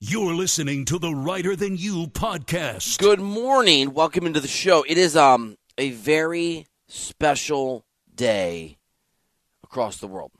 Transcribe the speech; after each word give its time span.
You're 0.00 0.32
listening 0.32 0.84
to 0.84 1.00
the 1.00 1.12
Reiter 1.12 1.56
Than 1.56 1.76
You 1.76 2.06
podcast. 2.06 2.98
Good 3.00 3.18
morning. 3.18 3.92
Welcome 3.92 4.26
into 4.26 4.38
the 4.38 4.46
show. 4.46 4.84
It 4.86 4.96
is 4.96 5.16
um 5.16 5.56
a 5.76 5.90
very 5.90 6.68
special 6.86 7.84
day 8.14 8.78
across 9.64 9.96
the 9.96 10.06
world. 10.06 10.30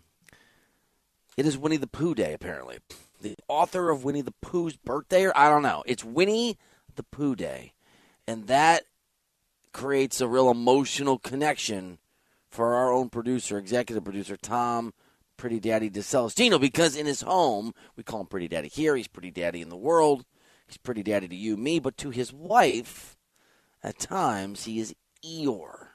It 1.37 1.45
is 1.45 1.59
Winnie 1.59 1.77
the 1.77 1.89
Pooh 1.89 2.15
Day, 2.15 2.35
apparently. 2.35 2.79
The 3.21 3.35
author 3.49 3.91
of 3.91 4.05
Winnie 4.05 4.21
the 4.21 4.35
Pooh's 4.41 4.77
birthday, 4.77 5.25
or 5.25 5.37
I 5.37 5.49
don't 5.49 5.63
know. 5.63 5.83
It's 5.87 6.05
Winnie 6.05 6.57
the 6.95 7.03
Pooh 7.03 7.35
Day. 7.35 7.73
And 8.29 8.47
that 8.47 8.85
creates 9.73 10.21
a 10.21 10.29
real 10.29 10.53
emotional 10.53 11.19
connection 11.19 11.99
for 12.49 12.77
our 12.77 12.93
own 12.93 13.09
producer, 13.09 13.59
executive 13.59 14.05
producer, 14.05 14.37
Tom 14.37 14.95
Pretty 15.39 15.61
Daddy 15.61 15.89
DeCelestino, 15.89 16.61
because 16.61 16.95
in 16.95 17.07
his 17.07 17.23
home, 17.23 17.73
we 17.97 18.03
call 18.03 18.21
him 18.21 18.27
Pretty 18.27 18.49
Daddy 18.49 18.69
here, 18.69 18.95
he's 18.95 19.09
Pretty 19.09 19.31
Daddy 19.31 19.63
in 19.63 19.71
the 19.71 19.77
world, 19.77 20.27
he's 20.67 20.77
Pretty 20.77 21.03
Daddy 21.03 21.29
to 21.29 21.37
you, 21.37 21.57
me, 21.57 21.79
but 21.79 21.97
to 21.97 22.11
his 22.11 22.33
wife, 22.33 23.17
at 23.83 23.99
times, 23.99 24.65
he 24.65 24.81
is 24.81 24.95
Eeyore, 25.25 25.89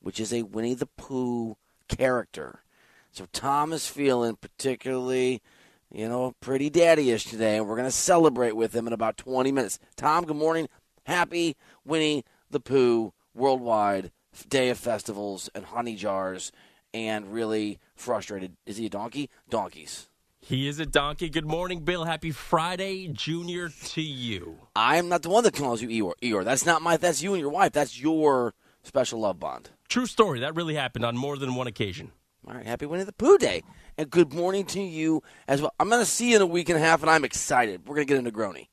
which 0.00 0.18
is 0.18 0.32
a 0.32 0.44
Winnie 0.44 0.74
the 0.74 0.86
Pooh 0.86 1.56
character. 1.88 2.62
So 3.10 3.26
Tom 3.32 3.72
is 3.72 3.88
feeling 3.88 4.36
particularly, 4.36 5.42
you 5.90 6.08
know, 6.08 6.34
pretty 6.40 6.70
daddy-ish 6.70 7.24
today, 7.24 7.56
and 7.56 7.66
we're 7.66 7.76
going 7.76 7.88
to 7.88 7.90
celebrate 7.90 8.54
with 8.54 8.72
him 8.72 8.86
in 8.86 8.92
about 8.92 9.16
20 9.16 9.50
minutes. 9.50 9.80
Tom, 9.96 10.24
good 10.24 10.36
morning. 10.36 10.68
Happy 11.04 11.56
Winnie 11.84 12.24
the 12.48 12.60
Pooh 12.60 13.12
worldwide 13.34 14.12
day 14.48 14.70
of 14.70 14.78
festivals 14.78 15.50
and 15.54 15.64
honey 15.64 15.96
jars 15.96 16.52
and 16.92 17.32
really 17.32 17.78
frustrated. 17.94 18.56
Is 18.66 18.76
he 18.76 18.86
a 18.86 18.90
donkey? 18.90 19.30
Donkeys. 19.48 20.08
He 20.40 20.66
is 20.66 20.80
a 20.80 20.86
donkey. 20.86 21.28
Good 21.28 21.46
morning, 21.46 21.80
Bill. 21.80 22.04
Happy 22.04 22.30
Friday, 22.30 23.08
Junior, 23.08 23.68
to 23.68 24.00
you. 24.00 24.58
I'm 24.74 25.08
not 25.08 25.22
the 25.22 25.28
one 25.28 25.44
that 25.44 25.54
calls 25.54 25.82
you 25.82 25.88
Eeyore. 25.88 26.14
Eeyore. 26.22 26.44
That's 26.44 26.64
not 26.64 26.82
my. 26.82 26.96
That's 26.96 27.22
you 27.22 27.34
and 27.34 27.40
your 27.40 27.50
wife. 27.50 27.72
That's 27.72 28.00
your 28.00 28.54
special 28.82 29.20
love 29.20 29.38
bond. 29.38 29.70
True 29.88 30.06
story. 30.06 30.40
That 30.40 30.56
really 30.56 30.74
happened 30.74 31.04
on 31.04 31.16
more 31.16 31.36
than 31.36 31.54
one 31.54 31.66
occasion. 31.66 32.12
All 32.48 32.54
right. 32.54 32.66
Happy 32.66 32.86
Winnie 32.86 33.04
the 33.04 33.12
Pooh 33.12 33.36
Day, 33.36 33.62
and 33.98 34.10
good 34.10 34.32
morning 34.32 34.64
to 34.66 34.80
you 34.80 35.22
as 35.46 35.60
well. 35.60 35.74
I'm 35.78 35.90
going 35.90 36.00
to 36.02 36.10
see 36.10 36.30
you 36.30 36.36
in 36.36 36.42
a 36.42 36.46
week 36.46 36.70
and 36.70 36.78
a 36.78 36.80
half, 36.80 37.02
and 37.02 37.10
I'm 37.10 37.24
excited. 37.24 37.86
We're 37.86 37.96
going 37.96 38.06
to 38.06 38.14
get 38.14 38.18
into 38.18 38.32
Negroni. 38.32 38.68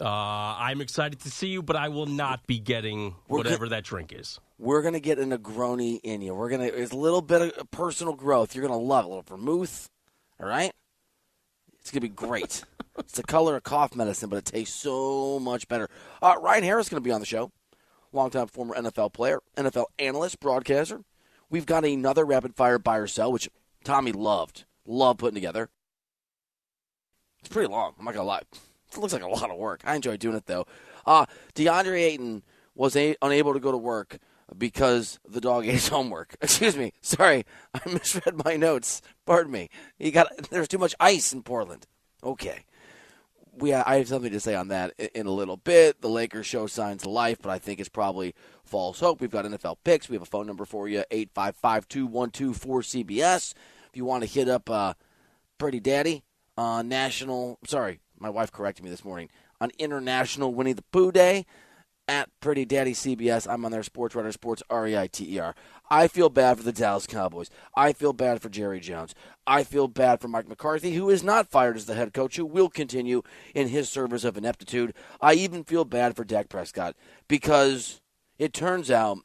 Uh, 0.00 0.56
I'm 0.58 0.80
excited 0.80 1.20
to 1.20 1.30
see 1.30 1.48
you, 1.48 1.62
but 1.62 1.76
I 1.76 1.88
will 1.88 2.06
not 2.06 2.46
be 2.46 2.58
getting 2.58 3.16
We're 3.28 3.38
whatever 3.38 3.68
that 3.68 3.84
drink 3.84 4.12
is. 4.12 4.40
We're 4.58 4.82
gonna 4.82 5.00
get 5.00 5.18
a 5.18 5.22
Negroni 5.22 6.00
in 6.02 6.22
you. 6.22 6.34
We're 6.34 6.48
gonna. 6.48 6.64
It's 6.64 6.92
a 6.92 6.96
little 6.96 7.22
bit 7.22 7.56
of 7.56 7.70
personal 7.70 8.14
growth. 8.14 8.54
You're 8.54 8.66
gonna 8.66 8.78
love 8.80 9.04
it. 9.04 9.08
A 9.08 9.08
little 9.08 9.22
vermouth. 9.22 9.88
All 10.40 10.46
right. 10.46 10.72
It's 11.80 11.90
gonna 11.90 12.00
be 12.00 12.08
great. 12.08 12.64
it's 12.98 13.12
the 13.12 13.22
color 13.22 13.56
of 13.56 13.62
cough 13.62 13.94
medicine, 13.94 14.30
but 14.30 14.36
it 14.36 14.44
tastes 14.46 14.74
so 14.74 15.38
much 15.38 15.68
better. 15.68 15.88
Uh, 16.22 16.36
Ryan 16.40 16.64
Harris 16.64 16.86
is 16.86 16.90
gonna 16.90 17.00
be 17.00 17.12
on 17.12 17.20
the 17.20 17.26
show. 17.26 17.50
Longtime 18.12 18.48
former 18.48 18.74
NFL 18.74 19.12
player, 19.12 19.40
NFL 19.56 19.86
analyst, 19.98 20.40
broadcaster. 20.40 21.02
We've 21.48 21.66
got 21.66 21.84
another 21.84 22.24
rapid 22.24 22.54
fire 22.54 22.78
buy 22.78 22.98
or 22.98 23.06
sell, 23.06 23.32
which 23.32 23.48
Tommy 23.84 24.12
loved, 24.12 24.64
loved 24.86 25.18
putting 25.18 25.34
together. 25.34 25.68
It's 27.40 27.48
pretty 27.48 27.68
long. 27.68 27.94
I'm 27.98 28.04
not 28.04 28.14
gonna 28.14 28.26
lie. 28.26 28.42
Looks 28.96 29.12
like 29.12 29.22
a 29.22 29.28
lot 29.28 29.50
of 29.50 29.56
work. 29.56 29.82
I 29.84 29.94
enjoy 29.94 30.16
doing 30.16 30.36
it 30.36 30.46
though. 30.46 30.66
Uh, 31.06 31.26
DeAndre 31.54 32.00
Ayton 32.02 32.42
was 32.74 32.96
a- 32.96 33.16
unable 33.22 33.52
to 33.52 33.60
go 33.60 33.70
to 33.70 33.78
work 33.78 34.18
because 34.56 35.18
the 35.28 35.40
dog 35.40 35.64
ate 35.66 35.74
his 35.74 35.88
homework. 35.88 36.36
Excuse 36.40 36.76
me. 36.76 36.92
Sorry, 37.00 37.44
I 37.74 37.80
misread 37.90 38.44
my 38.44 38.56
notes. 38.56 39.02
Pardon 39.26 39.52
me. 39.52 39.70
He 39.98 40.10
got 40.10 40.28
there's 40.50 40.68
too 40.68 40.78
much 40.78 40.94
ice 41.00 41.32
in 41.32 41.42
Portland. 41.42 41.86
Okay. 42.22 42.64
We 43.52 43.74
I 43.74 43.98
have 43.98 44.08
something 44.08 44.32
to 44.32 44.40
say 44.40 44.54
on 44.54 44.68
that 44.68 44.92
in, 45.14 45.26
a 45.26 45.30
little 45.30 45.56
bit. 45.56 46.00
The 46.00 46.08
Lakers 46.08 46.46
show 46.46 46.66
signs 46.66 47.02
of 47.02 47.08
life, 47.10 47.38
but 47.42 47.50
I 47.50 47.58
think 47.58 47.80
it's 47.80 47.88
probably 47.88 48.34
false 48.64 49.00
hope. 49.00 49.20
We've 49.20 49.30
got 49.30 49.44
NFL 49.44 49.78
picks. 49.84 50.08
We 50.08 50.14
have 50.14 50.22
a 50.22 50.26
phone 50.26 50.46
number 50.46 50.64
for 50.64 50.88
you 50.88 51.04
855-212-4CBS. 51.10 53.54
If 53.88 53.96
you 53.96 54.04
want 54.04 54.22
to 54.22 54.28
hit 54.28 54.48
up 54.48 54.70
uh, 54.70 54.94
Pretty 55.58 55.80
Daddy 55.80 56.22
on 56.56 56.88
national, 56.88 57.58
sorry, 57.66 58.00
my 58.20 58.30
wife 58.30 58.52
corrected 58.52 58.84
me 58.84 58.90
this 58.90 59.04
morning 59.04 59.30
on 59.60 59.72
International 59.78 60.54
Winnie 60.54 60.74
the 60.74 60.82
Pooh 60.92 61.10
Day 61.10 61.46
at 62.06 62.28
Pretty 62.40 62.64
Daddy 62.64 62.92
CBS. 62.92 63.50
I'm 63.50 63.64
on 63.64 63.72
their 63.72 63.82
Sports 63.82 64.14
Reiter 64.14 64.32
Sports 64.32 64.62
R 64.68 64.86
E 64.86 64.96
I 64.96 65.06
T 65.06 65.36
E 65.36 65.38
R. 65.38 65.54
I 65.90 66.06
feel 66.06 66.28
bad 66.28 66.58
for 66.58 66.62
the 66.62 66.72
Dallas 66.72 67.06
Cowboys. 67.06 67.50
I 67.74 67.92
feel 67.92 68.12
bad 68.12 68.42
for 68.42 68.48
Jerry 68.48 68.80
Jones. 68.80 69.14
I 69.46 69.64
feel 69.64 69.88
bad 69.88 70.20
for 70.20 70.28
Mike 70.28 70.48
McCarthy, 70.48 70.94
who 70.94 71.08
is 71.08 71.22
not 71.22 71.48
fired 71.48 71.76
as 71.76 71.86
the 71.86 71.94
head 71.94 72.12
coach, 72.12 72.36
who 72.36 72.44
will 72.44 72.68
continue 72.68 73.22
in 73.54 73.68
his 73.68 73.88
service 73.88 74.24
of 74.24 74.36
ineptitude. 74.36 74.92
I 75.20 75.34
even 75.34 75.64
feel 75.64 75.84
bad 75.84 76.14
for 76.14 76.24
Dak 76.24 76.48
Prescott 76.48 76.96
because 77.26 78.00
it 78.38 78.52
turns 78.52 78.90
out 78.90 79.18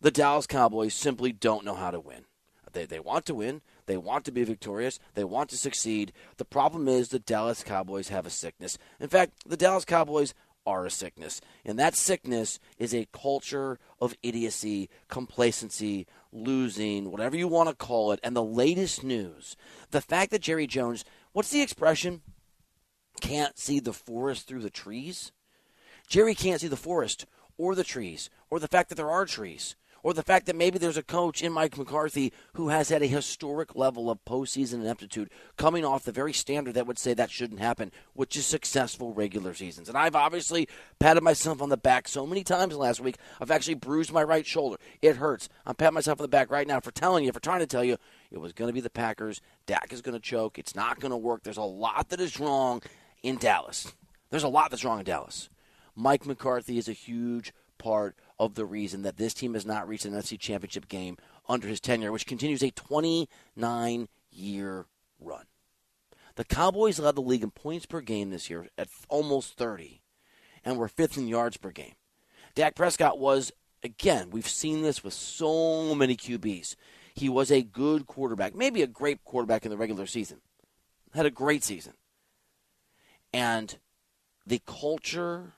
the 0.00 0.10
Dallas 0.10 0.46
Cowboys 0.46 0.94
simply 0.94 1.32
don't 1.32 1.64
know 1.64 1.74
how 1.74 1.90
to 1.90 2.00
win. 2.00 2.24
They, 2.72 2.86
they 2.86 3.00
want 3.00 3.26
to 3.26 3.34
win. 3.34 3.62
They 3.86 3.96
want 3.96 4.24
to 4.24 4.32
be 4.32 4.44
victorious. 4.44 4.98
They 5.14 5.24
want 5.24 5.50
to 5.50 5.56
succeed. 5.56 6.12
The 6.36 6.44
problem 6.44 6.88
is 6.88 7.08
the 7.08 7.18
Dallas 7.18 7.62
Cowboys 7.62 8.08
have 8.08 8.26
a 8.26 8.30
sickness. 8.30 8.78
In 8.98 9.08
fact, 9.08 9.32
the 9.46 9.56
Dallas 9.56 9.84
Cowboys 9.84 10.34
are 10.66 10.86
a 10.86 10.90
sickness. 10.90 11.40
And 11.64 11.78
that 11.78 11.96
sickness 11.96 12.58
is 12.78 12.94
a 12.94 13.08
culture 13.12 13.78
of 14.00 14.14
idiocy, 14.22 14.88
complacency, 15.08 16.06
losing, 16.32 17.10
whatever 17.10 17.36
you 17.36 17.48
want 17.48 17.68
to 17.68 17.74
call 17.74 18.12
it. 18.12 18.20
And 18.22 18.34
the 18.34 18.42
latest 18.42 19.04
news 19.04 19.56
the 19.90 20.00
fact 20.00 20.30
that 20.30 20.42
Jerry 20.42 20.66
Jones, 20.66 21.04
what's 21.32 21.50
the 21.50 21.62
expression? 21.62 22.22
Can't 23.20 23.58
see 23.58 23.78
the 23.78 23.92
forest 23.92 24.48
through 24.48 24.62
the 24.62 24.70
trees? 24.70 25.32
Jerry 26.08 26.34
can't 26.34 26.60
see 26.60 26.68
the 26.68 26.76
forest 26.76 27.26
or 27.56 27.74
the 27.74 27.84
trees 27.84 28.28
or 28.50 28.58
the 28.58 28.68
fact 28.68 28.88
that 28.88 28.96
there 28.96 29.10
are 29.10 29.24
trees 29.24 29.76
or 30.04 30.12
the 30.12 30.22
fact 30.22 30.46
that 30.46 30.54
maybe 30.54 30.78
there's 30.78 30.98
a 30.98 31.02
coach 31.02 31.42
in 31.42 31.50
Mike 31.50 31.76
McCarthy 31.76 32.32
who 32.52 32.68
has 32.68 32.90
had 32.90 33.02
a 33.02 33.06
historic 33.06 33.74
level 33.74 34.10
of 34.10 34.22
postseason 34.26 34.74
ineptitude 34.74 35.30
coming 35.56 35.84
off 35.84 36.04
the 36.04 36.12
very 36.12 36.32
standard 36.32 36.74
that 36.74 36.86
would 36.86 36.98
say 36.98 37.14
that 37.14 37.30
shouldn't 37.30 37.58
happen, 37.58 37.90
which 38.12 38.36
is 38.36 38.46
successful 38.46 39.14
regular 39.14 39.54
seasons. 39.54 39.88
And 39.88 39.96
I've 39.96 40.14
obviously 40.14 40.68
patted 40.98 41.22
myself 41.22 41.62
on 41.62 41.70
the 41.70 41.78
back 41.78 42.06
so 42.06 42.26
many 42.26 42.44
times 42.44 42.76
last 42.76 43.00
week. 43.00 43.16
I've 43.40 43.50
actually 43.50 43.74
bruised 43.74 44.12
my 44.12 44.22
right 44.22 44.46
shoulder. 44.46 44.76
It 45.00 45.16
hurts. 45.16 45.48
I'm 45.64 45.74
patting 45.74 45.94
myself 45.94 46.20
on 46.20 46.24
the 46.24 46.28
back 46.28 46.50
right 46.50 46.68
now 46.68 46.80
for 46.80 46.90
telling 46.90 47.24
you, 47.24 47.32
for 47.32 47.40
trying 47.40 47.60
to 47.60 47.66
tell 47.66 47.82
you, 47.82 47.96
it 48.30 48.38
was 48.38 48.52
going 48.52 48.68
to 48.68 48.74
be 48.74 48.82
the 48.82 48.90
Packers. 48.90 49.40
Dak 49.64 49.90
is 49.90 50.02
going 50.02 50.14
to 50.14 50.20
choke. 50.20 50.58
It's 50.58 50.76
not 50.76 51.00
going 51.00 51.12
to 51.12 51.16
work. 51.16 51.42
There's 51.42 51.56
a 51.56 51.62
lot 51.62 52.10
that 52.10 52.20
is 52.20 52.38
wrong 52.38 52.82
in 53.22 53.38
Dallas. 53.38 53.94
There's 54.28 54.42
a 54.42 54.48
lot 54.48 54.70
that's 54.70 54.84
wrong 54.84 54.98
in 54.98 55.06
Dallas. 55.06 55.48
Mike 55.96 56.26
McCarthy 56.26 56.76
is 56.76 56.88
a 56.88 56.92
huge 56.92 57.54
part 57.78 58.16
of 58.38 58.54
the 58.54 58.64
reason 58.64 59.02
that 59.02 59.16
this 59.16 59.34
team 59.34 59.54
has 59.54 59.64
not 59.64 59.86
reached 59.88 60.04
an 60.04 60.12
NFC 60.12 60.38
championship 60.38 60.88
game 60.88 61.16
under 61.48 61.68
his 61.68 61.80
tenure, 61.80 62.12
which 62.12 62.26
continues 62.26 62.62
a 62.62 62.70
29 62.70 64.08
year 64.30 64.86
run. 65.20 65.44
The 66.36 66.44
Cowboys 66.44 66.98
led 66.98 67.14
the 67.14 67.22
league 67.22 67.44
in 67.44 67.50
points 67.50 67.86
per 67.86 68.00
game 68.00 68.30
this 68.30 68.50
year 68.50 68.68
at 68.76 68.88
almost 69.08 69.56
30, 69.56 70.02
and 70.64 70.76
were 70.76 70.88
fifth 70.88 71.16
in 71.16 71.28
yards 71.28 71.56
per 71.56 71.70
game. 71.70 71.94
Dak 72.54 72.74
Prescott 72.74 73.18
was, 73.18 73.52
again, 73.82 74.30
we've 74.30 74.48
seen 74.48 74.82
this 74.82 75.04
with 75.04 75.14
so 75.14 75.94
many 75.94 76.16
QBs. 76.16 76.74
He 77.14 77.28
was 77.28 77.52
a 77.52 77.62
good 77.62 78.06
quarterback, 78.06 78.54
maybe 78.54 78.82
a 78.82 78.88
great 78.88 79.22
quarterback 79.24 79.64
in 79.64 79.70
the 79.70 79.76
regular 79.76 80.06
season. 80.06 80.40
Had 81.14 81.26
a 81.26 81.30
great 81.30 81.62
season. 81.62 81.94
And 83.32 83.78
the 84.44 84.60
culture, 84.66 85.54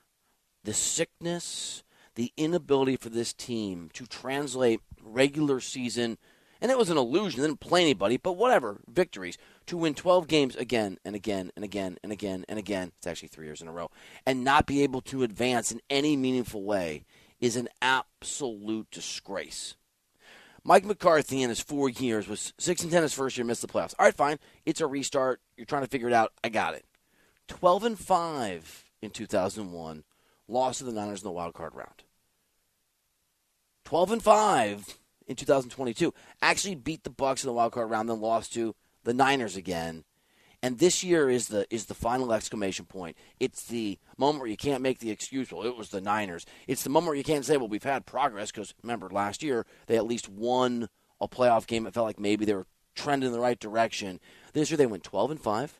the 0.63 0.73
sickness, 0.73 1.83
the 2.17 2.33
inability 2.35 2.95
for 2.95 3.09
this 3.09 3.31
team 3.31 3.91
to 3.93 4.07
translate 4.07 4.81
regular 5.03 5.59
season, 5.59 6.17
and 6.59 6.71
it 6.71 6.77
was 6.77 6.89
an 6.89 6.97
illusion, 6.97 7.39
they 7.39 7.47
didn't 7.47 7.59
play 7.59 7.83
anybody, 7.83 8.17
but 8.17 8.33
whatever, 8.33 8.79
victories, 8.87 9.37
to 9.67 9.77
win 9.77 9.93
12 9.93 10.27
games 10.27 10.55
again 10.55 10.97
and 11.05 11.15
again 11.15 11.51
and 11.55 11.63
again 11.63 11.99
and 12.01 12.11
again 12.11 12.43
and 12.49 12.57
again, 12.57 12.91
it's 12.97 13.05
actually 13.05 13.27
three 13.27 13.45
years 13.45 13.61
in 13.61 13.67
a 13.67 13.71
row, 13.71 13.91
and 14.25 14.43
not 14.43 14.65
be 14.65 14.81
able 14.81 14.99
to 15.01 15.21
advance 15.21 15.71
in 15.71 15.79
any 15.91 16.17
meaningful 16.17 16.63
way 16.63 17.05
is 17.39 17.55
an 17.55 17.69
absolute 17.83 18.89
disgrace. 18.89 19.75
Mike 20.63 20.85
McCarthy 20.85 21.43
in 21.43 21.49
his 21.49 21.59
four 21.59 21.87
years 21.87 22.27
was 22.27 22.51
six 22.57 22.81
and 22.81 22.91
ten 22.91 23.03
his 23.03 23.13
first 23.13 23.37
year, 23.37 23.45
missed 23.45 23.61
the 23.61 23.67
playoffs. 23.67 23.93
All 23.99 24.07
right, 24.07 24.15
fine. 24.15 24.39
It's 24.65 24.81
a 24.81 24.87
restart. 24.87 25.39
You're 25.55 25.67
trying 25.67 25.83
to 25.83 25.87
figure 25.87 26.07
it 26.07 26.13
out. 26.13 26.33
I 26.43 26.49
got 26.49 26.73
it. 26.73 26.83
Twelve 27.47 27.83
and 27.83 27.97
five 27.97 28.85
in 29.03 29.11
2001, 29.11 30.03
lost 30.47 30.79
to 30.79 30.85
the 30.85 30.91
Niners 30.91 31.21
in 31.21 31.25
the 31.25 31.31
wild 31.31 31.53
card 31.53 31.75
round. 31.75 32.03
Twelve 33.87 34.11
and 34.11 34.21
five 34.21 34.99
in 35.27 35.37
2022, 35.37 36.13
actually 36.41 36.75
beat 36.75 37.05
the 37.05 37.09
Bucs 37.09 37.41
in 37.41 37.47
the 37.47 37.53
wild 37.53 37.71
card 37.71 37.89
round, 37.89 38.09
then 38.09 38.19
lost 38.19 38.51
to 38.55 38.75
the 39.05 39.13
Niners 39.13 39.55
again. 39.55 40.03
And 40.61 40.77
this 40.77 41.05
year 41.05 41.29
is 41.29 41.47
the 41.47 41.73
is 41.73 41.85
the 41.85 41.93
final 41.93 42.33
exclamation 42.33 42.83
point. 42.83 43.15
It's 43.39 43.63
the 43.63 43.97
moment 44.17 44.41
where 44.41 44.49
you 44.49 44.57
can't 44.57 44.81
make 44.81 44.99
the 44.99 45.09
excuse. 45.09 45.53
Well, 45.53 45.65
it 45.65 45.77
was 45.77 45.87
the 45.87 46.01
Niners. 46.01 46.45
It's 46.67 46.83
the 46.83 46.89
moment 46.89 47.11
where 47.11 47.15
you 47.15 47.23
can't 47.23 47.45
say, 47.45 47.55
"Well, 47.55 47.69
we've 47.69 47.81
had 47.81 48.05
progress." 48.05 48.51
Because 48.51 48.73
remember, 48.83 49.07
last 49.09 49.41
year 49.41 49.65
they 49.85 49.95
at 49.95 50.05
least 50.05 50.27
won 50.27 50.89
a 51.21 51.29
playoff 51.29 51.65
game. 51.65 51.87
It 51.87 51.93
felt 51.93 52.07
like 52.07 52.19
maybe 52.19 52.43
they 52.43 52.55
were 52.55 52.67
trending 52.93 53.27
in 53.27 53.33
the 53.33 53.39
right 53.39 53.57
direction. 53.57 54.19
This 54.51 54.69
year 54.69 54.77
they 54.77 54.85
went 54.85 55.05
12 55.05 55.31
and 55.31 55.41
five. 55.41 55.79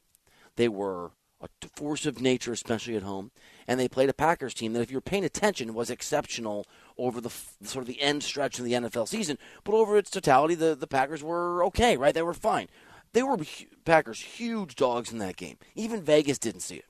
They 0.55 0.69
were 0.69 1.11
a 1.41 1.49
force 1.75 2.05
of 2.05 2.21
nature, 2.21 2.53
especially 2.53 2.95
at 2.95 3.03
home, 3.03 3.31
and 3.67 3.79
they 3.79 3.87
played 3.87 4.09
a 4.09 4.13
Packers 4.13 4.53
team 4.53 4.73
that, 4.73 4.81
if 4.81 4.91
you're 4.91 5.01
paying 5.01 5.25
attention, 5.25 5.73
was 5.73 5.89
exceptional 5.89 6.65
over 6.97 7.19
the 7.19 7.29
sort 7.63 7.83
of 7.83 7.87
the 7.87 8.01
end 8.01 8.23
stretch 8.23 8.57
of 8.57 8.65
the 8.65 8.73
NFL 8.73 9.07
season. 9.07 9.37
But 9.63 9.75
over 9.75 9.97
its 9.97 10.09
totality, 10.09 10.55
the 10.55 10.75
the 10.75 10.87
Packers 10.87 11.23
were 11.23 11.63
okay, 11.65 11.97
right? 11.97 12.13
They 12.13 12.21
were 12.21 12.33
fine. 12.33 12.67
They 13.13 13.23
were 13.23 13.37
Packers 13.85 14.19
huge 14.19 14.75
dogs 14.75 15.11
in 15.11 15.17
that 15.19 15.37
game. 15.37 15.57
Even 15.75 16.01
Vegas 16.01 16.37
didn't 16.37 16.61
see 16.61 16.75
it. 16.77 16.85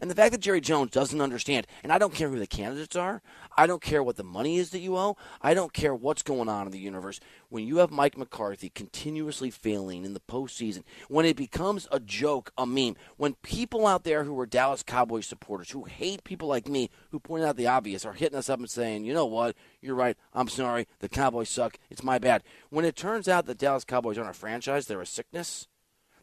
And 0.00 0.10
the 0.10 0.14
fact 0.14 0.32
that 0.32 0.40
Jerry 0.40 0.60
Jones 0.60 0.90
doesn't 0.90 1.20
understand, 1.20 1.66
and 1.82 1.92
I 1.92 1.98
don't 1.98 2.14
care 2.14 2.28
who 2.28 2.38
the 2.38 2.46
candidates 2.46 2.96
are, 2.96 3.22
I 3.56 3.66
don't 3.66 3.82
care 3.82 4.02
what 4.02 4.16
the 4.16 4.24
money 4.24 4.58
is 4.58 4.70
that 4.70 4.80
you 4.80 4.96
owe, 4.96 5.16
I 5.40 5.54
don't 5.54 5.72
care 5.72 5.94
what's 5.94 6.22
going 6.22 6.48
on 6.48 6.66
in 6.66 6.72
the 6.72 6.78
universe. 6.78 7.20
When 7.48 7.66
you 7.66 7.78
have 7.78 7.90
Mike 7.90 8.16
McCarthy 8.16 8.70
continuously 8.70 9.50
failing 9.50 10.04
in 10.04 10.14
the 10.14 10.20
postseason, 10.20 10.84
when 11.08 11.26
it 11.26 11.36
becomes 11.36 11.86
a 11.92 12.00
joke, 12.00 12.52
a 12.56 12.66
meme, 12.66 12.96
when 13.16 13.34
people 13.42 13.86
out 13.86 14.04
there 14.04 14.24
who 14.24 14.38
are 14.40 14.46
Dallas 14.46 14.82
Cowboys 14.82 15.26
supporters, 15.26 15.70
who 15.70 15.84
hate 15.84 16.24
people 16.24 16.48
like 16.48 16.68
me, 16.68 16.90
who 17.10 17.20
point 17.20 17.44
out 17.44 17.56
the 17.56 17.66
obvious, 17.66 18.04
are 18.04 18.14
hitting 18.14 18.38
us 18.38 18.48
up 18.48 18.58
and 18.58 18.70
saying, 18.70 19.04
you 19.04 19.12
know 19.12 19.26
what, 19.26 19.54
you're 19.80 19.94
right, 19.94 20.16
I'm 20.32 20.48
sorry, 20.48 20.86
the 21.00 21.08
Cowboys 21.08 21.48
suck, 21.48 21.78
it's 21.90 22.02
my 22.02 22.18
bad. 22.18 22.42
When 22.70 22.84
it 22.84 22.96
turns 22.96 23.28
out 23.28 23.46
that 23.46 23.58
Dallas 23.58 23.84
Cowboys 23.84 24.18
aren't 24.18 24.30
a 24.30 24.34
franchise, 24.34 24.86
they're 24.86 25.00
a 25.00 25.06
sickness, 25.06 25.68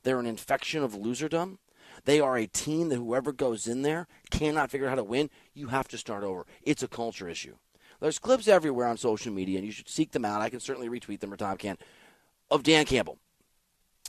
they're 0.04 0.19
an 0.19 0.25
infection 0.25 0.83
of 0.83 0.94
loserdom 0.94 1.57
they 2.05 2.19
are 2.19 2.37
a 2.37 2.47
team 2.47 2.89
that 2.89 2.97
whoever 2.97 3.31
goes 3.31 3.67
in 3.67 3.81
there 3.81 4.07
cannot 4.31 4.71
figure 4.71 4.87
out 4.87 4.91
how 4.91 4.95
to 4.95 5.03
win. 5.03 5.29
You 5.53 5.67
have 5.67 5.87
to 5.89 5.97
start 5.97 6.23
over. 6.23 6.45
It's 6.63 6.83
a 6.83 6.87
culture 6.87 7.29
issue. 7.29 7.55
There's 7.99 8.19
clips 8.19 8.47
everywhere 8.47 8.87
on 8.87 8.97
social 8.97 9.33
media, 9.33 9.57
and 9.57 9.65
you 9.65 9.71
should 9.71 9.89
seek 9.89 10.11
them 10.11 10.25
out. 10.25 10.41
I 10.41 10.49
can 10.49 10.59
certainly 10.59 10.89
retweet 10.89 11.19
them 11.19 11.33
or 11.33 11.37
Tom 11.37 11.57
can, 11.57 11.77
of 12.49 12.63
Dan 12.63 12.85
Campbell 12.85 13.17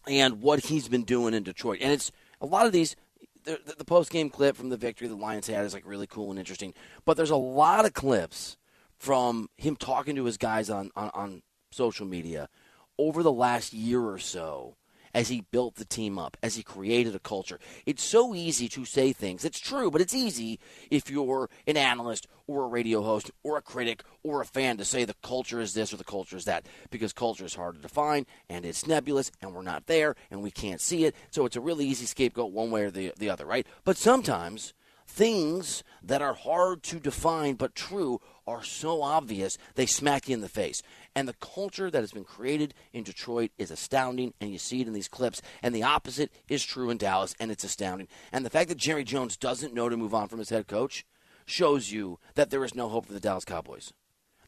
and 0.06 0.40
what 0.42 0.66
he's 0.66 0.88
been 0.88 1.02
doing 1.02 1.34
in 1.34 1.42
Detroit. 1.42 1.78
And 1.82 1.92
it's 1.92 2.12
a 2.40 2.46
lot 2.46 2.66
of 2.66 2.72
these. 2.72 2.96
The, 3.44 3.58
the 3.78 3.86
post 3.86 4.10
game 4.10 4.28
clip 4.28 4.54
from 4.54 4.68
the 4.68 4.76
victory 4.76 5.08
the 5.08 5.16
Lions 5.16 5.46
had 5.46 5.64
is 5.64 5.72
like 5.72 5.86
really 5.86 6.06
cool 6.06 6.28
and 6.28 6.38
interesting. 6.38 6.74
But 7.06 7.16
there's 7.16 7.30
a 7.30 7.36
lot 7.36 7.86
of 7.86 7.94
clips 7.94 8.58
from 8.98 9.48
him 9.56 9.76
talking 9.76 10.14
to 10.16 10.26
his 10.26 10.36
guys 10.36 10.68
on, 10.68 10.90
on, 10.94 11.10
on 11.14 11.42
social 11.70 12.06
media 12.06 12.50
over 12.98 13.22
the 13.22 13.32
last 13.32 13.72
year 13.72 14.02
or 14.02 14.18
so 14.18 14.76
as 15.14 15.28
he 15.28 15.42
built 15.50 15.76
the 15.76 15.84
team 15.84 16.18
up, 16.18 16.36
as 16.42 16.56
he 16.56 16.62
created 16.62 17.14
a 17.14 17.18
culture. 17.18 17.58
It's 17.86 18.02
so 18.02 18.34
easy 18.34 18.68
to 18.70 18.84
say 18.84 19.12
things. 19.12 19.44
It's 19.44 19.58
true, 19.58 19.90
but 19.90 20.00
it's 20.00 20.14
easy 20.14 20.58
if 20.90 21.10
you're 21.10 21.48
an 21.66 21.76
analyst 21.76 22.28
or 22.46 22.64
a 22.64 22.68
radio 22.68 23.02
host 23.02 23.30
or 23.42 23.56
a 23.56 23.62
critic 23.62 24.02
or 24.22 24.40
a 24.40 24.44
fan 24.44 24.76
to 24.76 24.84
say 24.84 25.04
the 25.04 25.14
culture 25.22 25.60
is 25.60 25.74
this 25.74 25.92
or 25.92 25.96
the 25.96 26.04
culture 26.04 26.36
is 26.36 26.44
that 26.44 26.66
because 26.90 27.12
culture 27.12 27.44
is 27.44 27.54
hard 27.54 27.76
to 27.76 27.80
define 27.80 28.26
and 28.48 28.64
it's 28.64 28.86
nebulous 28.86 29.30
and 29.40 29.54
we're 29.54 29.62
not 29.62 29.86
there 29.86 30.16
and 30.30 30.42
we 30.42 30.50
can't 30.50 30.80
see 30.80 31.04
it. 31.04 31.14
So 31.30 31.46
it's 31.46 31.56
a 31.56 31.60
really 31.60 31.86
easy 31.86 32.06
scapegoat 32.06 32.52
one 32.52 32.70
way 32.70 32.84
or 32.84 32.90
the, 32.90 33.12
the 33.16 33.30
other, 33.30 33.46
right? 33.46 33.66
But 33.84 33.96
sometimes 33.96 34.74
things 35.06 35.82
that 36.02 36.22
are 36.22 36.34
hard 36.34 36.82
to 36.84 37.00
define 37.00 37.54
but 37.54 37.74
true 37.74 38.20
are 38.50 38.62
so 38.62 39.02
obvious 39.02 39.56
they 39.74 39.86
smack 39.86 40.28
you 40.28 40.34
in 40.34 40.40
the 40.40 40.48
face. 40.48 40.82
And 41.14 41.26
the 41.26 41.34
culture 41.34 41.90
that 41.90 42.00
has 42.00 42.12
been 42.12 42.24
created 42.24 42.74
in 42.92 43.04
Detroit 43.04 43.50
is 43.58 43.70
astounding, 43.70 44.34
and 44.40 44.50
you 44.50 44.58
see 44.58 44.80
it 44.80 44.86
in 44.86 44.92
these 44.92 45.08
clips. 45.08 45.40
And 45.62 45.74
the 45.74 45.82
opposite 45.82 46.32
is 46.48 46.64
true 46.64 46.90
in 46.90 46.98
Dallas, 46.98 47.34
and 47.40 47.50
it's 47.50 47.64
astounding. 47.64 48.08
And 48.32 48.44
the 48.44 48.50
fact 48.50 48.68
that 48.68 48.78
Jerry 48.78 49.04
Jones 49.04 49.36
doesn't 49.36 49.74
know 49.74 49.88
to 49.88 49.96
move 49.96 50.14
on 50.14 50.28
from 50.28 50.38
his 50.38 50.50
head 50.50 50.66
coach 50.66 51.04
shows 51.46 51.90
you 51.90 52.18
that 52.34 52.50
there 52.50 52.64
is 52.64 52.74
no 52.74 52.88
hope 52.88 53.06
for 53.06 53.12
the 53.12 53.20
Dallas 53.20 53.44
Cowboys. 53.44 53.92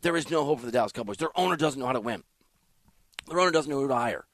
There 0.02 0.16
is 0.16 0.30
no 0.30 0.44
hope 0.44 0.60
for 0.60 0.66
the 0.66 0.72
Dallas 0.72 0.92
Cowboys. 0.92 1.16
Their 1.16 1.36
owner 1.38 1.56
doesn't 1.56 1.80
know 1.80 1.86
how 1.86 1.92
to 1.92 2.00
win. 2.00 2.24
Their 3.28 3.40
owner 3.40 3.50
doesn't 3.50 3.70
know 3.70 3.80
who 3.80 3.88
to 3.88 3.94
hire. 3.94 4.26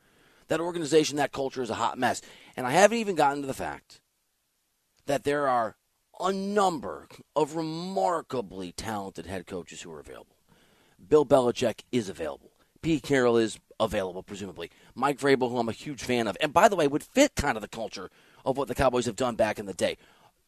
That 0.49 0.61
organization, 0.61 1.17
that 1.17 1.32
culture 1.32 1.62
is 1.62 1.70
a 1.70 1.75
hot 1.75 1.99
mess. 1.99 2.23
And 2.56 2.67
I 2.67 2.70
haven't 2.70 2.99
even 2.99 3.17
gotten 3.17 3.43
to 3.43 3.47
the 3.47 3.55
fact 3.55 4.00
that 5.06 5.25
there 5.25 5.47
are 5.49 5.76
a 6.20 6.32
number 6.32 7.09
of 7.37 7.56
remarkably 7.56 8.73
talented 8.73 9.26
head 9.26 9.47
coaches 9.47 9.82
who 9.82 9.93
are 9.93 10.00
available. 10.00 10.37
Bill 11.09 11.25
Belichick 11.25 11.81
is 11.93 12.09
available. 12.09 12.50
Pete 12.82 13.03
Carroll 13.03 13.37
is 13.37 13.59
available, 13.81 14.23
presumably. 14.23 14.70
Mike 14.94 15.19
Vrabel, 15.19 15.50
who 15.50 15.59
I'm 15.59 15.69
a 15.69 15.73
huge 15.73 16.03
fan 16.03 16.26
of, 16.26 16.37
and 16.41 16.53
by 16.53 16.69
the 16.69 16.76
way, 16.76 16.87
would 16.87 17.03
fit 17.03 17.35
kind 17.35 17.56
of 17.56 17.62
the 17.62 17.69
culture 17.69 18.11
of 18.44 18.56
what 18.56 18.69
the 18.69 18.75
Cowboys 18.75 19.06
have 19.06 19.17
done 19.17 19.37
back 19.37 19.59
in 19.59 19.67
the 19.67 19.75
day. 19.75 19.97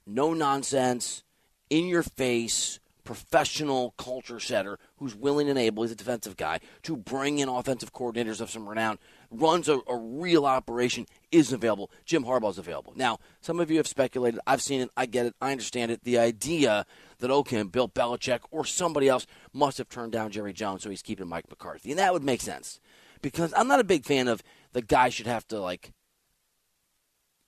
No 0.06 0.32
nonsense, 0.32 1.22
in 1.69 1.87
your 1.87 2.02
face, 2.02 2.81
professional 3.05 3.94
culture 3.96 4.40
setter 4.40 4.78
who's 4.99 5.14
willing 5.14 5.49
and 5.49 5.58
able, 5.58 5.82
he's 5.82 5.93
a 5.93 5.96
defensive 5.96 6.37
guy, 6.37 6.61
to 6.82 6.96
bring 6.96 7.38
in 7.38 7.49
offensive 7.49 7.93
coordinators 7.93 8.40
of 8.40 8.50
some 8.50 8.69
renown, 8.69 8.99
runs 9.31 9.69
a, 9.69 9.81
a 9.87 9.97
real 9.97 10.44
operation, 10.44 11.06
is 11.31 11.53
available. 11.53 11.91
Jim 12.05 12.25
Harbaugh's 12.25 12.59
available. 12.59 12.93
Now, 12.97 13.19
some 13.41 13.61
of 13.61 13.71
you 13.71 13.77
have 13.77 13.87
speculated. 13.87 14.41
I've 14.47 14.62
seen 14.62 14.81
it. 14.81 14.91
I 14.97 15.06
get 15.06 15.27
it. 15.27 15.35
I 15.41 15.53
understand 15.53 15.91
it. 15.91 16.05
The 16.05 16.19
idea 16.19 16.84
that, 17.19 17.31
okay, 17.31 17.63
Bill 17.63 17.89
Belichick 17.89 18.41
or 18.51 18.65
somebody 18.65 19.08
else 19.08 19.27
must 19.53 19.79
have 19.79 19.89
turned 19.89 20.13
down 20.13 20.31
Jerry 20.31 20.53
Jones, 20.53 20.82
so 20.82 20.91
he's 20.91 21.03
keeping 21.03 21.29
Mike 21.29 21.49
McCarthy. 21.49 21.91
And 21.91 21.99
that 21.99 22.13
would 22.13 22.25
make 22.25 22.41
sense. 22.41 22.81
Because 23.22 23.53
I'm 23.56 23.69
not 23.69 23.81
a 23.81 23.84
big 23.84 24.05
fan 24.05 24.29
of 24.29 24.43
the 24.72 24.82
guy 24.82 25.10
should 25.10 25.27
have 25.27 25.46
to, 25.49 25.60
like, 25.60 25.93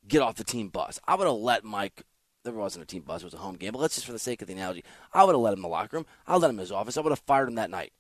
get 0.07 0.23
off 0.23 0.37
the 0.37 0.45
team 0.45 0.69
bus. 0.69 1.01
I 1.07 1.15
would 1.15 1.27
have 1.27 1.37
let 1.37 1.65
Mike 1.65 2.05
there 2.45 2.53
wasn't 2.53 2.83
a 2.83 2.87
team 2.87 3.03
bus; 3.03 3.23
it 3.23 3.27
was 3.27 3.35
a 3.35 3.39
home 3.39 3.57
game. 3.57 3.73
But 3.73 3.79
let's 3.79 3.95
just, 3.95 4.07
for 4.07 4.13
the 4.13 4.19
sake 4.19 4.43
of 4.43 4.49
the 4.49 4.55
analogy, 4.55 4.85
I 5.13 5.25
would 5.25 5.35
have 5.35 5.41
let 5.41 5.53
him 5.53 5.59
in 5.59 5.63
the 5.63 5.69
locker 5.69 5.97
room. 5.97 6.07
I 6.27 6.37
let 6.37 6.51
him 6.51 6.57
in 6.57 6.61
his 6.61 6.73
office. 6.73 6.97
I 6.97 7.01
would 7.01 7.13
have 7.13 7.21
fired 7.21 7.49
him 7.49 7.55
that 7.55 7.71
night. 7.71 7.93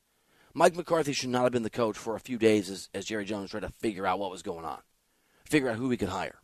Mike 0.54 0.76
McCarthy 0.76 1.12
should 1.12 1.30
not 1.30 1.44
have 1.44 1.52
been 1.52 1.62
the 1.62 1.70
coach 1.70 1.96
for 1.96 2.14
a 2.14 2.20
few 2.20 2.38
days 2.38 2.68
as, 2.68 2.88
as 2.94 3.06
Jerry 3.06 3.24
Jones 3.24 3.50
tried 3.50 3.60
to 3.60 3.70
figure 3.70 4.06
out 4.06 4.18
what 4.18 4.30
was 4.30 4.42
going 4.42 4.64
on, 4.64 4.80
figure 5.44 5.70
out 5.70 5.76
who 5.76 5.90
he 5.90 5.96
could 5.96 6.08
hire. 6.08 6.40